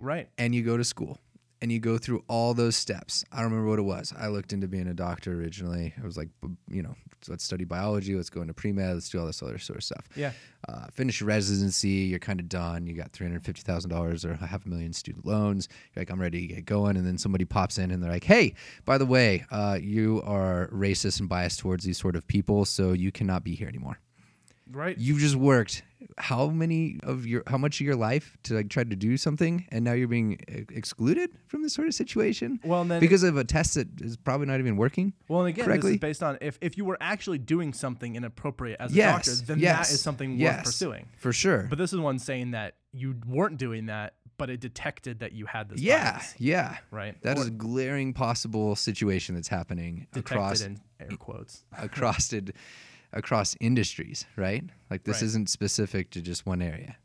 right. 0.00 0.28
and 0.38 0.54
you 0.54 0.62
go 0.62 0.76
to 0.76 0.84
school 0.84 1.20
and 1.62 1.72
you 1.72 1.78
go 1.78 1.98
through 1.98 2.22
all 2.28 2.54
those 2.54 2.76
steps. 2.76 3.24
I 3.32 3.36
don't 3.36 3.50
remember 3.50 3.68
what 3.68 3.78
it 3.78 3.82
was. 3.82 4.12
I 4.18 4.28
looked 4.28 4.52
into 4.52 4.68
being 4.68 4.88
a 4.88 4.94
doctor 4.94 5.32
originally. 5.32 5.94
I 6.00 6.04
was 6.04 6.16
like, 6.16 6.28
you 6.68 6.82
know, 6.82 6.94
let's 7.28 7.44
study 7.44 7.64
biology, 7.64 8.14
let's 8.14 8.30
go 8.30 8.42
into 8.42 8.54
pre 8.54 8.72
med, 8.72 8.94
let's 8.94 9.08
do 9.08 9.18
all 9.18 9.26
this 9.26 9.42
other 9.42 9.58
sort 9.58 9.78
of 9.78 9.84
stuff. 9.84 10.06
Yeah. 10.14 10.32
Uh, 10.68 10.86
finish 10.92 11.20
your 11.20 11.28
residency, 11.28 11.88
you're 11.88 12.18
kind 12.18 12.40
of 12.40 12.48
done. 12.48 12.86
You 12.86 12.94
got 12.94 13.12
three 13.12 13.26
hundred 13.26 13.44
fifty 13.44 13.62
thousand 13.62 13.90
dollars 13.90 14.24
or 14.24 14.34
half 14.34 14.66
a 14.66 14.68
million 14.68 14.92
student 14.92 15.24
loans. 15.24 15.68
You're 15.94 16.02
like, 16.02 16.10
I'm 16.10 16.20
ready 16.20 16.46
to 16.46 16.54
get 16.54 16.64
going, 16.64 16.96
and 16.96 17.06
then 17.06 17.18
somebody 17.18 17.44
pops 17.44 17.78
in 17.78 17.90
and 17.90 18.02
they're 18.02 18.10
like, 18.10 18.24
Hey, 18.24 18.54
by 18.84 18.98
the 18.98 19.06
way, 19.06 19.44
uh, 19.50 19.78
you 19.80 20.22
are 20.24 20.68
racist 20.72 21.20
and 21.20 21.28
biased 21.28 21.60
towards 21.60 21.84
these 21.84 21.98
sort 21.98 22.16
of 22.16 22.26
people, 22.26 22.64
so 22.64 22.92
you 22.92 23.12
cannot 23.12 23.44
be 23.44 23.54
here 23.54 23.68
anymore 23.68 23.98
Right. 24.70 24.98
you've 24.98 25.18
just 25.20 25.36
worked 25.36 25.82
how 26.18 26.48
many 26.48 26.98
of 27.04 27.26
your 27.26 27.42
how 27.46 27.56
much 27.56 27.80
of 27.80 27.86
your 27.86 27.96
life 27.96 28.36
to 28.44 28.54
like 28.54 28.68
try 28.68 28.84
to 28.84 28.96
do 28.96 29.16
something 29.16 29.66
and 29.70 29.84
now 29.84 29.92
you're 29.92 30.08
being 30.08 30.38
excluded 30.48 31.30
from 31.46 31.62
this 31.62 31.72
sort 31.74 31.88
of 31.88 31.94
situation 31.94 32.60
Well, 32.64 32.84
then 32.84 33.00
because 33.00 33.22
of 33.22 33.36
a 33.36 33.44
test 33.44 33.74
that 33.74 33.88
is 34.00 34.16
probably 34.16 34.46
not 34.46 34.58
even 34.60 34.76
working 34.76 35.12
Well, 35.28 35.40
and 35.40 35.48
again, 35.48 35.64
this 35.64 35.66
correctly? 35.66 35.92
is 35.94 35.98
based 36.00 36.22
on 36.22 36.38
if, 36.40 36.58
if 36.60 36.76
you 36.76 36.84
were 36.84 36.98
actually 37.00 37.38
doing 37.38 37.72
something 37.72 38.16
inappropriate 38.16 38.78
as 38.80 38.92
a 38.92 38.94
yes 38.96 39.26
doctor, 39.26 39.46
then 39.46 39.58
yes 39.60 39.88
that 39.88 39.94
is 39.94 40.00
something 40.02 40.32
yes, 40.38 40.56
worth 40.56 40.64
pursuing. 40.64 41.06
for 41.16 41.32
sure 41.32 41.66
But 41.70 41.78
this 41.78 41.92
is 41.92 42.00
one 42.00 42.18
saying 42.18 42.50
that 42.52 42.74
you 42.92 43.14
weren't 43.26 43.58
doing 43.58 43.86
that, 43.86 44.14
but 44.38 44.50
it 44.50 44.60
detected 44.60 45.20
that 45.20 45.32
you 45.32 45.46
had 45.46 45.68
this 45.68 45.80
yeah 45.80 46.12
bias, 46.12 46.34
yeah 46.38 46.76
right? 46.90 47.20
that 47.22 47.38
Or 47.38 47.42
is 47.42 47.46
a 47.48 47.50
glaring 47.52 48.12
possible 48.12 48.74
situation 48.76 49.34
that's 49.34 49.48
happening 49.48 50.06
detected 50.12 50.18
across 50.34 50.60
in 50.62 50.80
air 51.00 51.08
quotes. 51.18 51.64
across 51.78 52.32
it, 52.32 52.54
across 53.16 53.56
industries 53.60 54.24
right 54.36 54.64
like 54.90 55.04
this 55.04 55.16
Right. 55.16 55.26
isn't 55.26 55.48
specific 55.50 56.10
to 56.10 56.20
just 56.22 56.46
one 56.46 56.62
area 56.62 56.96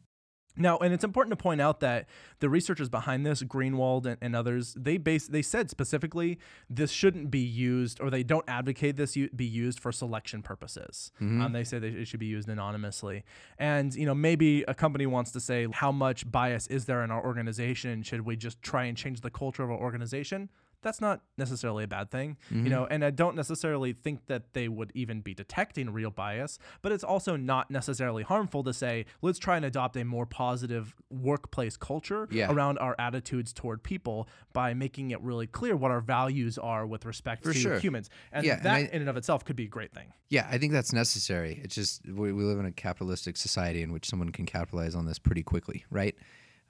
Now, 0.57 0.77
and 0.79 0.93
it's 0.93 1.05
important 1.05 1.31
to 1.31 1.41
point 1.41 1.61
out 1.61 1.79
that 1.79 2.09
the 2.41 2.49
researchers 2.49 2.89
behind 2.89 3.25
this, 3.25 3.41
Greenwald 3.41 4.05
and, 4.05 4.17
and 4.21 4.35
others, 4.35 4.75
they 4.77 4.97
base 4.97 5.25
they 5.29 5.41
said 5.41 5.69
specifically 5.69 6.37
this 6.69 6.91
shouldn't 6.91 7.31
be 7.31 7.39
used, 7.39 8.01
or 8.01 8.09
they 8.09 8.21
don't 8.21 8.43
advocate 8.49 8.97
this 8.97 9.15
u- 9.15 9.29
be 9.33 9.45
used 9.45 9.79
for 9.79 9.93
selection 9.93 10.41
purposes. 10.43 11.13
Um, 11.21 11.53
they 11.53 11.63
say 11.63 11.79
that 11.79 11.93
it 12.01 12.05
should 12.05 12.19
be 12.19 12.25
used 12.37 12.49
anonymously. 12.49 13.23
And 13.57 13.95
you 13.95 14.05
know, 14.05 14.13
maybe 14.13 14.63
a 14.67 14.73
company 14.73 15.05
wants 15.05 15.31
to 15.31 15.39
say 15.39 15.67
how 15.71 15.91
much 15.93 16.29
bias 16.29 16.67
is 16.67 16.83
there 16.85 17.01
in 17.05 17.11
our 17.11 17.23
organization? 17.25 18.03
Should 18.03 18.21
we 18.29 18.35
just 18.35 18.61
try 18.61 18.83
and 18.89 18.97
change 18.97 19.21
the 19.21 19.31
culture 19.31 19.63
of 19.63 19.71
our 19.71 19.79
organization? 19.79 20.49
That's 20.81 20.99
not 20.99 21.21
necessarily 21.37 21.83
a 21.83 21.87
bad 21.87 22.09
thing, 22.09 22.37
you 22.49 22.57
mm-hmm. 22.57 22.69
know, 22.69 22.87
and 22.89 23.05
I 23.05 23.11
don't 23.11 23.35
necessarily 23.35 23.93
think 23.93 24.25
that 24.27 24.53
they 24.53 24.67
would 24.67 24.91
even 24.95 25.21
be 25.21 25.33
detecting 25.33 25.91
real 25.91 26.09
bias, 26.09 26.57
but 26.81 26.91
it's 26.91 27.03
also 27.03 27.35
not 27.35 27.69
necessarily 27.69 28.23
harmful 28.23 28.63
to 28.63 28.73
say, 28.73 29.05
let's 29.21 29.37
try 29.37 29.57
and 29.57 29.65
adopt 29.65 29.95
a 29.97 30.03
more 30.03 30.25
positive 30.25 30.95
workplace 31.09 31.77
culture 31.77 32.27
Yeah. 32.31 32.51
around 32.51 32.79
our 32.79 32.95
attitudes 32.97 33.53
toward 33.53 33.83
people 33.83 34.27
by 34.53 34.73
making 34.73 35.11
it 35.11 35.21
really 35.21 35.47
clear 35.47 35.75
what 35.75 35.91
our 35.91 36.01
values 36.01 36.57
are 36.57 36.85
with 36.87 37.05
respect 37.05 37.43
For 37.43 37.53
to 37.53 37.59
sure. 37.59 37.79
humans. 37.79 38.09
And 38.31 38.45
Yeah, 38.45 38.55
and 38.55 38.63
that 38.63 38.75
I- 38.75 38.89
in 38.91 39.01
and 39.01 39.09
of 39.09 39.17
itself 39.17 39.45
could 39.45 39.55
be 39.55 39.65
a 39.65 39.69
great 39.69 39.93
thing. 39.93 40.13
Yeah, 40.29 40.47
I 40.49 40.57
think 40.57 40.71
that's 40.71 40.93
necessary. 40.93 41.59
It's 41.63 41.75
just 41.75 42.05
we, 42.07 42.31
we 42.31 42.43
live 42.43 42.57
in 42.57 42.65
a 42.65 42.71
capitalistic 42.71 43.37
society 43.37 43.81
in 43.81 43.91
which 43.91 44.07
someone 44.07 44.29
can 44.31 44.45
capitalize 44.45 44.95
on 44.95 45.05
this 45.05 45.19
pretty 45.19 45.43
quickly, 45.43 45.85
right? 45.91 46.15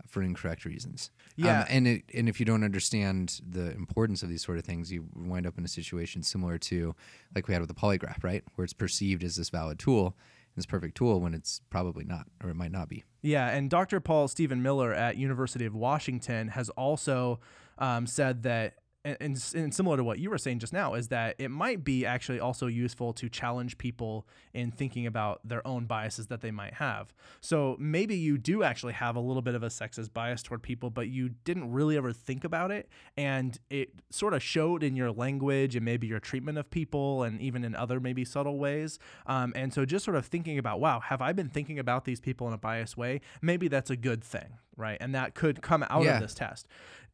For 0.08 0.22
incorrect 0.22 0.66
reasons. 0.66 1.10
Um, 1.38 1.46
Yeah. 1.46 1.66
and 1.70 1.88
it, 1.88 2.04
and 2.14 2.28
if 2.28 2.40
you 2.40 2.46
don't 2.46 2.64
understand 2.64 3.42
the 3.48 3.72
importance 3.72 4.24
of 4.24 4.30
these 4.30 4.44
sort 4.44 4.58
of 4.58 4.66
things, 4.66 4.92
you 4.92 5.06
wind 5.16 5.46
up 5.48 5.58
in 5.58 5.64
a 5.66 5.68
situation 5.70 6.24
similar 6.24 6.58
to 6.58 6.96
like 7.36 7.48
we 7.48 7.54
had 7.54 7.62
with 7.62 7.70
the 7.70 7.76
polygraph, 7.76 8.24
right? 8.24 8.44
Where 8.56 8.64
it's 8.64 8.74
perceived 8.74 9.24
as 9.24 9.36
this 9.38 9.50
valid 9.50 9.80
tool, 9.80 10.18
this 10.56 10.66
perfect 10.66 10.96
tool 10.98 11.22
when 11.22 11.34
it's 11.34 11.62
probably 11.70 12.04
not, 12.04 12.26
or 12.44 12.50
it 12.50 12.56
might 12.56 12.72
not 12.72 12.90
be. 12.90 13.04
Yeah, 13.22 13.48
and 13.50 13.70
Dr. 13.70 14.00
Paul 14.02 14.28
Steven 14.28 14.62
Miller 14.62 14.94
at 14.94 15.16
University 15.16 15.66
of 15.66 15.74
Washington 15.76 16.50
has 16.50 16.70
also 16.72 17.40
um, 17.78 18.06
said 18.06 18.44
that, 18.44 18.76
and, 19.04 19.18
and, 19.20 19.52
and 19.56 19.74
similar 19.74 19.98
to 19.98 20.04
what 20.04 20.20
you 20.20 20.30
were 20.30 20.38
saying 20.38 20.60
just 20.60 20.74
now, 20.74 20.94
is 20.94 21.08
that 21.08 21.36
it 21.40 21.50
might 21.50 21.84
be 21.84 22.06
actually 22.06 22.40
also 22.40 22.68
useful 22.68 23.14
to 23.14 23.30
challenge 23.30 23.78
people 23.78 24.28
in 24.54 24.72
thinking 24.72 25.06
about 25.08 25.40
their 25.44 25.66
own 25.66 25.86
biases 25.86 26.28
that 26.28 26.42
they 26.42 26.52
might 26.52 26.76
have. 26.76 27.14
So 27.40 27.76
maybe 27.80 28.16
you 28.16 28.38
do 28.38 28.64
actually 28.64 28.94
have 28.94 29.16
a 29.16 29.20
little 29.20 29.42
bit 29.42 29.56
of 29.56 29.64
a 29.64 29.68
sexist 29.68 30.14
bias 30.14 30.44
toward 30.44 30.62
people, 30.62 30.90
but 30.90 31.08
you 31.08 31.30
didn't 31.44 31.72
really 31.72 31.98
ever 31.98 32.14
think 32.14 32.44
about 32.44 32.72
it, 32.72 32.90
and 33.18 33.58
it 33.70 33.90
sort 34.10 34.34
of 34.34 34.44
showed 34.44 34.84
in 34.84 34.96
your 34.96 35.12
language 35.12 35.76
and 35.76 35.84
maybe 35.84 36.08
your 36.08 36.20
treatment 36.20 36.58
of 36.58 36.70
people, 36.70 37.24
and 37.24 37.42
even 37.42 37.64
in 37.64 37.76
other 37.76 38.00
maybe 38.00 38.24
subtle 38.24 38.60
ways. 38.60 39.00
Um, 39.26 39.54
and 39.56 39.74
so 39.74 39.86
just 39.86 40.06
sort 40.06 40.18
of 40.18 40.26
thinking 40.26 40.58
about, 40.58 40.80
wow, 40.80 41.00
have 41.00 41.22
I 41.22 41.34
been 41.34 41.50
thinking 41.50 41.80
about 41.80 42.06
these 42.06 42.20
people 42.20 42.48
in 42.48 42.54
a 42.54 42.58
biased 42.58 42.98
way? 42.98 43.22
Maybe 43.42 43.68
that's 43.68 43.90
a 43.90 43.96
good 43.96 44.24
thing, 44.24 44.58
right? 44.78 44.98
And 45.02 45.16
that 45.16 45.34
could 45.36 45.62
come 45.62 45.84
out 45.90 46.04
Yeah. 46.04 46.16
of 46.16 46.22
this 46.22 46.34
test. 46.34 46.68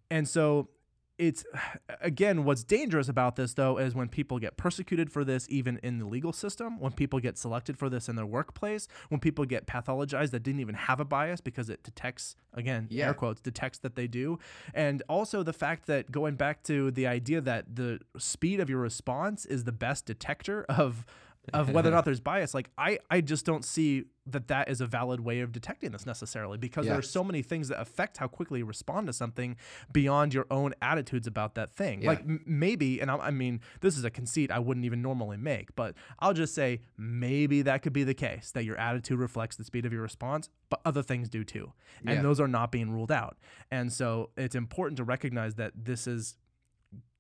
And 0.10 0.28
so 0.28 0.70
it's 1.18 1.44
again 2.02 2.44
what's 2.44 2.64
dangerous 2.64 3.10
about 3.10 3.36
this 3.36 3.54
though 3.56 3.78
is 3.78 3.96
when 3.96 4.08
people 4.08 4.40
get 4.40 4.56
persecuted 4.58 5.12
for 5.12 5.24
this 5.24 5.48
even 5.50 5.80
in 5.84 5.98
the 6.00 6.06
legal 6.06 6.32
system 6.32 6.80
when 6.80 6.92
people 6.92 7.20
get 7.20 7.38
selected 7.38 7.78
for 7.78 7.90
this 7.90 8.08
in 8.08 8.16
their 8.16 8.26
workplace 8.26 8.88
when 9.10 9.20
people 9.20 9.46
get 9.46 9.66
pathologized 9.66 10.32
that 10.32 10.44
didn't 10.44 10.60
even 10.62 10.76
have 10.76 11.00
a 11.00 11.06
bias 11.06 11.42
because 11.42 11.70
it 11.70 11.82
detects 11.84 12.36
again 12.54 12.88
Yeah. 12.90 13.08
air 13.08 13.14
quotes 13.14 13.42
detects 13.42 13.80
that 13.80 13.96
they 13.96 14.08
do 14.08 14.38
and 14.74 15.02
also 15.10 15.44
the 15.44 15.54
fact 15.54 15.88
that 15.88 16.12
going 16.12 16.36
back 16.36 16.64
to 16.64 16.92
the 16.92 17.08
idea 17.08 17.42
that 17.42 17.76
the 17.76 18.00
speed 18.18 18.60
of 18.60 18.70
your 18.70 18.80
response 18.80 19.46
is 19.46 19.64
the 19.64 19.72
best 19.72 20.06
detector 20.06 20.66
of 20.70 21.06
of 21.54 21.70
whether 21.74 21.90
or 21.90 21.92
not 21.92 22.06
there's 22.06 22.20
bias 22.20 22.54
like 22.54 22.70
i 22.78 22.98
i 23.10 23.22
just 23.22 23.46
don't 23.46 23.64
see 23.66 24.04
that 24.26 24.48
that 24.50 24.70
is 24.70 24.82
a 24.82 24.86
valid 24.86 25.22
way 25.22 25.40
of 25.40 25.52
detecting 25.54 25.92
this 25.92 26.06
necessarily 26.06 26.58
because 26.58 26.86
there 26.86 26.98
are 26.98 27.02
so 27.02 27.24
many 27.24 27.42
things 27.42 27.70
that 27.70 27.80
affect 27.80 28.18
how 28.18 28.28
quickly 28.28 28.60
you 28.60 28.66
respond 28.66 29.08
to 29.08 29.14
something 29.14 29.56
beyond 29.94 30.34
your 30.34 30.46
own 30.52 30.74
attitudes 30.82 31.28
about 31.28 31.56
that 31.56 31.70
thing 31.70 32.02
Yeah. 32.02 32.10
like 32.10 32.20
m- 32.20 32.44
maybe 32.46 33.00
and 33.00 33.10
I, 33.10 33.16
I 33.18 33.32
mean 33.32 33.62
this 33.80 33.98
is 33.98 34.04
a 34.04 34.10
conceit 34.10 34.52
i 34.52 34.60
wouldn't 34.60 34.86
even 34.86 35.02
normally 35.02 35.38
make 35.38 35.74
but 35.76 35.96
i'll 36.20 36.34
just 36.34 36.54
say 36.54 36.82
maybe 36.98 37.62
that 37.62 37.82
could 37.82 37.94
be 37.94 38.04
the 38.04 38.14
case 38.14 38.52
that 38.52 38.66
your 38.66 38.78
attitude 38.78 39.18
reflects 39.20 39.56
the 39.56 39.64
speed 39.64 39.86
of 39.86 39.94
your 39.94 40.02
response 40.02 40.50
but 40.70 40.82
other 40.84 41.02
things 41.02 41.30
do 41.30 41.44
too 41.46 41.72
and 42.06 42.16
Yeah. 42.18 42.22
those 42.22 42.42
are 42.42 42.48
not 42.50 42.72
being 42.72 42.92
ruled 42.92 43.12
out 43.12 43.38
and 43.72 43.94
so 43.94 44.32
it's 44.36 44.56
important 44.56 44.98
to 44.98 45.06
recognize 45.06 45.56
that 45.56 45.72
this 45.76 46.06
is 46.08 46.36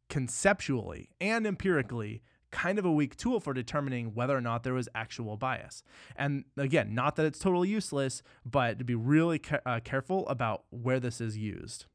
conceptually 0.10 1.10
and 1.20 1.46
empirically 1.46 2.22
kind 2.58 2.80
of 2.80 2.86
a 2.86 2.92
weak 2.92 3.16
tool 3.16 3.40
for 3.40 3.54
determining 3.54 4.16
whether 4.16 4.36
or 4.36 4.42
not 4.42 4.64
there 4.64 4.74
was 4.74 4.90
actual 4.96 5.38
bias. 5.38 5.84
And 6.16 6.44
again, 6.58 6.96
not 6.96 7.16
that 7.18 7.26
it's 7.28 7.38
totally 7.38 7.70
useless, 7.70 8.24
but 8.44 8.80
to 8.80 8.84
be 8.84 8.96
really 8.96 9.38
ca- 9.38 9.60
uh, 9.64 9.80
careful 9.84 10.28
about 10.28 10.64
where 10.72 11.00
this 11.00 11.22
is 11.22 11.38
used. 11.38 11.86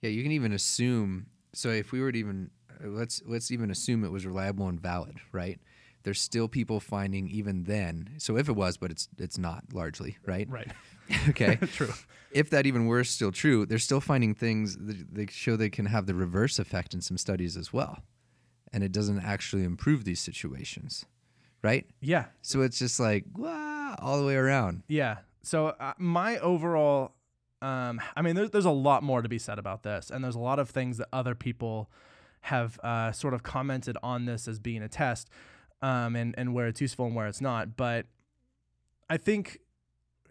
Yeah, 0.00 0.08
you 0.08 0.22
can 0.22 0.32
even 0.32 0.52
assume. 0.52 1.26
So 1.52 1.68
if 1.68 1.92
we 1.92 2.00
were 2.00 2.10
to 2.10 2.18
even 2.18 2.50
uh, 2.70 2.88
let's 2.88 3.20
let's 3.26 3.50
even 3.50 3.70
assume 3.70 4.02
it 4.02 4.10
was 4.10 4.24
reliable 4.24 4.66
and 4.68 4.80
valid, 4.80 5.18
right? 5.30 5.60
There's 6.04 6.20
still 6.20 6.48
people 6.48 6.80
finding 6.80 7.28
even 7.28 7.64
then. 7.64 8.14
So 8.16 8.38
if 8.38 8.48
it 8.48 8.56
was, 8.56 8.78
but 8.78 8.90
it's 8.90 9.08
it's 9.18 9.36
not 9.36 9.64
largely, 9.74 10.16
right? 10.26 10.48
Right. 10.48 10.72
Okay. 11.28 11.56
True. 11.74 11.92
if 12.30 12.48
that 12.50 12.64
even 12.64 12.86
were 12.86 13.04
still 13.04 13.32
true, 13.32 13.66
they're 13.66 13.78
still 13.78 14.00
finding 14.00 14.34
things 14.34 14.78
that 14.78 15.14
they 15.14 15.26
show 15.26 15.56
they 15.56 15.68
can 15.68 15.84
have 15.84 16.06
the 16.06 16.14
reverse 16.14 16.58
effect 16.58 16.94
in 16.94 17.02
some 17.02 17.18
studies 17.18 17.54
as 17.56 17.70
well, 17.70 17.98
and 18.72 18.82
it 18.82 18.92
doesn't 18.92 19.20
actually 19.20 19.64
improve 19.64 20.04
these 20.04 20.20
situations, 20.20 21.04
right? 21.62 21.86
Yeah. 22.00 22.26
So 22.40 22.62
it's 22.62 22.78
just 22.78 22.98
like 22.98 23.24
wow, 23.36 23.96
all 23.98 24.18
the 24.18 24.26
way 24.26 24.36
around. 24.36 24.82
Yeah. 24.88 25.18
So 25.42 25.68
uh, 25.68 25.92
my 25.98 26.38
overall, 26.38 27.12
um, 27.60 28.00
I 28.16 28.22
mean, 28.22 28.36
there's 28.36 28.50
there's 28.50 28.64
a 28.64 28.70
lot 28.70 29.02
more 29.02 29.22
to 29.22 29.28
be 29.28 29.38
said 29.38 29.58
about 29.58 29.82
this, 29.82 30.10
and 30.10 30.22
there's 30.22 30.34
a 30.34 30.40
lot 30.40 30.58
of 30.58 30.70
things 30.70 30.98
that 30.98 31.08
other 31.12 31.34
people 31.34 31.90
have 32.42 32.78
uh, 32.80 33.12
sort 33.12 33.34
of 33.34 33.42
commented 33.42 33.96
on 34.02 34.24
this 34.24 34.48
as 34.48 34.58
being 34.58 34.82
a 34.82 34.88
test, 34.88 35.28
um, 35.80 36.16
and 36.16 36.34
and 36.38 36.54
where 36.54 36.66
it's 36.66 36.80
useful 36.80 37.06
and 37.06 37.14
where 37.14 37.26
it's 37.26 37.40
not. 37.40 37.76
But 37.76 38.06
I 39.10 39.16
think 39.16 39.58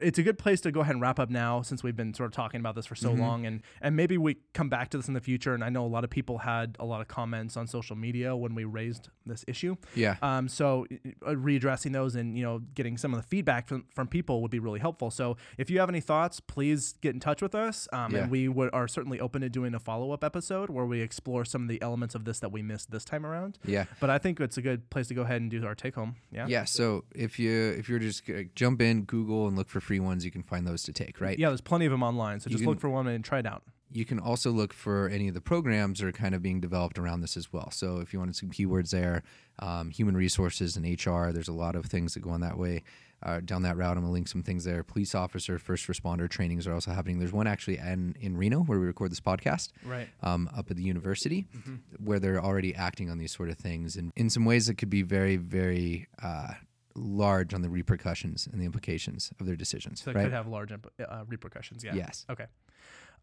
it's 0.02 0.18
a 0.20 0.24
good 0.24 0.38
place 0.38 0.62
to 0.62 0.72
go 0.72 0.82
ahead 0.82 0.96
and 0.96 1.02
wrap 1.02 1.20
up 1.20 1.30
now 1.30 1.62
since 1.62 1.84
we've 1.84 1.96
been 1.96 2.14
sort 2.14 2.28
of 2.28 2.34
talking 2.34 2.60
about 2.60 2.76
this 2.76 2.86
for 2.86 2.96
so 2.96 3.12
Mhm. 3.14 3.20
long 3.20 3.46
and 3.46 3.62
and 3.82 3.96
maybe 3.96 4.18
we 4.18 4.38
come 4.54 4.70
back 4.70 4.90
to 4.90 4.98
this 4.98 5.08
in 5.08 5.14
the 5.14 5.22
future 5.22 5.54
and 5.54 5.64
I 5.64 5.70
know 5.70 5.86
a 5.86 5.88
lot 5.88 6.04
of 6.04 6.10
people 6.10 6.40
had 6.40 6.76
a 6.80 6.86
lot 6.86 7.02
of 7.02 7.08
comments 7.08 7.56
on 7.58 7.68
social 7.68 7.96
media 7.96 8.36
when 8.36 8.56
we 8.56 8.64
raised 8.64 9.10
this 9.26 9.46
issue 9.48 9.76
Yeah. 9.96 10.16
um, 10.22 10.48
so 10.48 10.86
uh, 11.26 11.32
readdressing 11.32 11.94
those 11.94 12.16
and 12.16 12.38
you 12.38 12.44
know 12.44 12.60
getting 12.76 12.98
some 12.98 13.14
of 13.14 13.22
the 13.22 13.28
feedback 13.28 13.68
from, 13.68 13.86
from 13.94 14.08
people 14.08 14.42
would 14.42 14.52
be 14.52 14.60
really 14.60 14.80
helpful. 14.80 15.12
So 15.12 15.38
if 15.58 15.70
you 15.70 15.80
have 15.80 15.90
any 15.90 16.02
thoughts, 16.02 16.40
please 16.40 16.96
get 17.02 17.14
in 17.14 17.20
touch 17.20 17.42
with 17.42 17.54
us, 17.56 17.88
um, 17.94 18.12
Yeah. 18.14 18.20
and 18.24 18.32
we 18.32 18.48
would, 18.48 18.70
are 18.74 18.88
certainly 18.88 19.20
open 19.20 19.42
to 19.42 19.50
doing 19.50 19.74
a 19.76 19.80
follow 19.80 20.12
up 20.12 20.24
episode 20.24 20.70
where 20.70 20.86
we 20.86 21.02
explore 21.02 21.46
some 21.46 21.64
of 21.64 21.68
the 21.68 21.82
elements 21.82 22.16
of 22.16 22.26
this 22.26 22.40
that 22.40 22.52
we 22.52 22.62
missed 22.62 22.92
this 22.92 23.06
time 23.06 23.26
around. 23.26 23.60
Yeah. 23.66 23.86
But 24.00 24.10
I 24.10 24.18
think 24.18 24.40
it's 24.40 24.58
a 24.58 24.62
good 24.62 24.90
place 24.90 25.08
to 25.10 25.14
go 25.14 25.22
ahead 25.22 25.42
and 25.42 25.52
do 25.52 25.66
our 25.66 25.76
take 25.76 25.96
home. 25.96 26.16
Yeah. 26.32 26.48
Yeah. 26.48 26.64
So 26.66 27.04
if 27.14 27.38
you 27.40 27.52
if 27.78 27.88
you're 27.90 28.00
just 28.00 28.24
jump 28.56 28.82
in 28.82 29.04
Google 29.04 29.48
and 29.48 29.58
look 29.58 29.70
for 29.70 29.80
free 29.92 30.00
ones, 30.00 30.24
you 30.24 30.32
can 30.32 30.44
find 30.44 30.66
those 30.66 30.84
to 30.84 30.94
take, 30.94 31.20
right? 31.20 31.38
Yeah, 31.38 31.50
there's 31.50 31.62
plenty 31.62 31.86
of 31.86 31.92
them 31.92 32.04
online. 32.04 32.40
So 32.40 32.50
You 32.50 32.54
just 32.56 32.64
can- 32.64 32.70
look 32.72 32.80
for 32.80 32.90
one 32.90 33.08
and 33.08 33.24
try 33.24 33.40
it 33.40 33.46
out. 33.46 33.64
You 33.94 34.06
can 34.06 34.20
also 34.20 34.52
look 34.52 34.72
for 34.72 35.10
any 35.10 35.28
of 35.28 35.34
the 35.34 35.42
programs 35.42 36.00
that 36.00 36.08
are 36.08 36.14
kind 36.14 36.34
of 36.34 36.42
being 36.42 36.62
developed 36.62 36.98
around 36.98 37.20
this 37.20 37.36
as 37.36 37.52
well. 37.52 37.72
So 37.72 37.98
if 37.98 38.14
you 38.14 38.20
wanted 38.20 38.38
some 38.38 38.50
keywords 38.50 38.92
there, 38.92 39.22
um, 39.60 39.90
human 39.90 40.16
resources 40.16 40.78
and 40.78 40.86
HR, 40.86 41.34
there's 41.34 41.50
a 41.50 41.54
lot 41.66 41.76
of 41.76 41.88
things 41.88 42.14
that 42.14 42.22
go 42.22 42.30
on 42.30 42.40
that 42.40 42.58
way, 42.58 42.84
uh, 43.22 43.42
down 43.44 43.64
that 43.64 43.76
route. 43.76 43.98
I'm 43.98 44.04
gonna 44.04 44.14
link 44.14 44.30
some 44.30 44.44
things 44.44 44.64
there. 44.64 44.82
Police 44.82 45.14
officer, 45.14 45.60
first 45.60 45.88
responder 45.90 46.30
trainings 46.30 46.66
are 46.68 46.74
also 46.74 46.92
happening. 46.92 47.20
There's 47.20 47.34
one 47.34 47.48
actually 47.48 47.80
in, 47.80 48.16
in 48.22 48.38
Reno 48.38 48.62
where 48.64 48.80
we 48.80 48.86
record 48.86 49.12
this 49.12 49.20
podcast. 49.20 49.72
Right. 49.86 50.08
um, 50.24 50.50
up 50.56 50.72
at 50.72 50.78
the 50.78 50.84
university 50.84 51.48
Mm-hmm. 51.58 51.76
where 52.08 52.20
they're 52.22 52.42
already 52.42 52.74
acting 52.74 53.10
on 53.10 53.18
these 53.18 53.34
sort 53.36 53.50
of 53.50 53.58
things 53.58 53.98
and 53.98 54.14
in 54.16 54.30
some 54.30 54.46
ways 54.46 54.70
it 54.70 54.76
could 54.76 54.90
be 54.90 55.02
very 55.02 55.36
very 55.36 56.08
uh, 56.24 56.54
large 56.96 57.54
on 57.54 57.62
the 57.62 57.70
repercussions 57.70 58.48
and 58.52 58.62
the 58.62 58.66
implications 58.66 59.32
of 59.40 59.46
their 59.46 59.56
decisions 59.56 60.02
So 60.04 60.12
it 60.12 60.16
right 60.16 60.24
could 60.24 60.34
have 60.34 60.48
large 60.48 60.72
imp- 60.72 60.92
uh, 61.00 61.24
repercussions. 61.28 61.84
Yeah. 61.84 61.96
yes 61.96 62.26
Okay. 62.30 62.46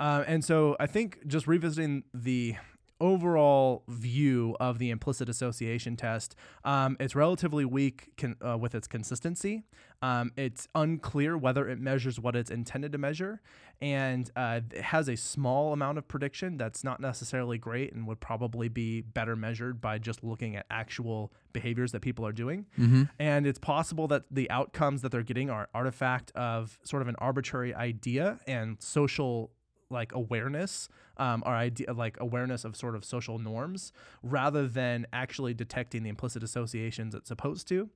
Um, 0.00 0.24
and 0.26 0.44
so 0.44 0.76
I 0.78 0.86
think 0.86 1.26
just 1.26 1.46
revisiting 1.46 2.04
the 2.14 2.54
overall 3.01 3.84
view 3.88 4.57
of 4.61 4.78
the 4.78 4.90
implicit 4.90 5.28
association 5.28 5.96
test, 5.96 6.34
um, 6.64 6.96
it's 7.01 7.14
relatively 7.14 7.64
weak 7.64 8.11
con- 8.16 8.36
uh, 8.46 8.57
with 8.59 8.74
its 8.74 8.86
consistency. 8.86 9.64
Um, 10.01 10.32
it's 10.36 10.68
unclear 10.74 11.36
whether 11.36 11.68
it 11.68 11.80
measures 11.80 12.20
what 12.20 12.36
it's 12.36 12.51
intended 12.51 12.92
to 12.92 12.99
measure, 12.99 13.40
and 13.80 14.30
uh, 14.36 14.61
it 14.72 14.82
has 14.82 15.09
a 15.09 15.16
small 15.16 15.72
amount 15.72 15.99
of 15.99 16.07
prediction 16.07 16.57
that's 16.57 16.84
not 16.84 17.01
necessarily 17.01 17.59
great 17.59 17.92
and 17.92 18.07
would 18.07 18.20
probably 18.20 18.68
be 18.68 19.01
better 19.01 19.34
measured 19.34 19.80
by 19.80 19.99
just 19.99 20.22
looking 20.22 20.57
at 20.57 20.66
actual 20.70 21.32
behaviors 21.53 21.92
that 21.92 22.01
people 22.01 22.24
are 22.26 22.32
doing. 22.32 22.66
mm-hmm. 22.78 23.05
And 23.18 23.46
it's 23.46 23.59
possible 23.59 24.07
that 24.09 24.24
the 24.30 24.51
outcomes 24.51 25.03
that 25.03 25.11
they're 25.11 25.22
getting 25.22 25.51
are 25.51 25.68
artifact 25.74 26.30
of 26.36 26.78
sort 26.84 27.03
of 27.03 27.09
an 27.09 27.16
arbitrary 27.18 27.74
idea 27.74 28.38
and 28.46 28.76
social 28.80 29.51
like 29.91 30.12
awareness 30.12 30.89
um, 31.16 31.43
or 31.47 31.55
idea 31.55 31.93
like 31.93 32.16
awareness 32.20 32.64
of 32.64 32.76
sort 32.76 32.95
of 32.95 33.05
social 33.05 33.39
norms 33.39 33.93
rather 34.22 34.68
than 34.68 35.07
actually 35.12 35.55
detecting 35.55 36.03
the 36.03 36.09
implicit 36.09 36.43
associations 36.43 37.14
it's 37.14 37.28
supposed 37.28 37.66
to. 37.68 37.89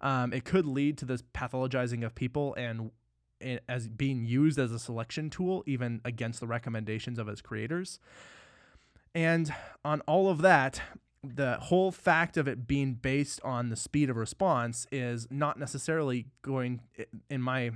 Um, 0.00 0.32
it 0.32 0.44
could 0.44 0.66
lead 0.66 0.96
to 0.98 1.04
this 1.04 1.22
pathologizing 1.34 2.04
of 2.04 2.14
people 2.14 2.54
and 2.54 2.90
as 3.68 3.88
being 3.88 4.24
used 4.24 4.58
as 4.58 4.70
a 4.70 4.78
selection 4.78 5.30
tool 5.30 5.62
even 5.66 6.00
against 6.04 6.40
the 6.40 6.46
recommendations 6.46 7.18
of 7.18 7.28
its 7.28 7.40
creators. 7.40 7.98
And 9.14 9.52
on 9.84 10.02
all 10.02 10.28
of 10.28 10.42
that, 10.42 10.80
the 11.22 11.58
whole 11.60 11.90
fact 11.90 12.36
of 12.36 12.48
it 12.48 12.66
being 12.66 12.94
based 12.94 13.40
on 13.42 13.68
the 13.68 13.76
speed 13.76 14.08
of 14.08 14.16
response 14.16 14.86
is 14.90 15.26
not 15.30 15.58
necessarily 15.58 16.26
going, 16.42 16.80
in 17.28 17.42
my 17.42 17.72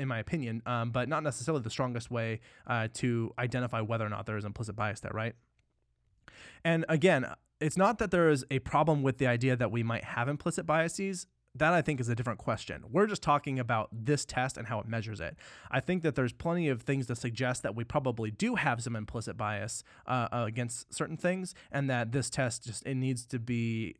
in 0.00 0.08
my 0.08 0.18
opinion, 0.18 0.62
um, 0.66 0.90
but 0.90 1.08
not 1.08 1.22
necessarily 1.22 1.62
the 1.62 1.70
strongest 1.70 2.10
way 2.10 2.40
uh, 2.66 2.88
to 2.94 3.32
identify 3.38 3.80
whether 3.80 4.04
or 4.04 4.08
not 4.08 4.26
there 4.26 4.38
is 4.38 4.44
implicit 4.44 4.74
bias 4.74 5.00
there, 5.00 5.12
right? 5.12 5.34
And 6.64 6.84
again, 6.88 7.26
it's 7.60 7.76
not 7.76 7.98
that 7.98 8.10
there 8.10 8.30
is 8.30 8.44
a 8.50 8.58
problem 8.60 9.02
with 9.02 9.18
the 9.18 9.26
idea 9.26 9.56
that 9.56 9.70
we 9.70 9.82
might 9.82 10.04
have 10.04 10.28
implicit 10.28 10.66
biases. 10.66 11.26
That 11.56 11.72
I 11.72 11.82
think 11.82 11.98
is 12.00 12.08
a 12.08 12.14
different 12.14 12.38
question. 12.38 12.84
We're 12.88 13.08
just 13.08 13.22
talking 13.22 13.58
about 13.58 13.88
this 13.92 14.24
test 14.24 14.56
and 14.56 14.68
how 14.68 14.78
it 14.78 14.86
measures 14.86 15.20
it. 15.20 15.36
I 15.68 15.80
think 15.80 16.04
that 16.04 16.14
there's 16.14 16.32
plenty 16.32 16.68
of 16.68 16.82
things 16.82 17.08
to 17.08 17.16
suggest 17.16 17.64
that 17.64 17.74
we 17.74 17.82
probably 17.82 18.30
do 18.30 18.54
have 18.54 18.80
some 18.80 18.94
implicit 18.94 19.36
bias 19.36 19.82
uh, 20.06 20.28
against 20.30 20.94
certain 20.94 21.16
things, 21.16 21.54
and 21.72 21.90
that 21.90 22.12
this 22.12 22.30
test 22.30 22.64
just 22.64 22.86
it 22.86 22.94
needs 22.94 23.26
to 23.26 23.40
be. 23.40 23.96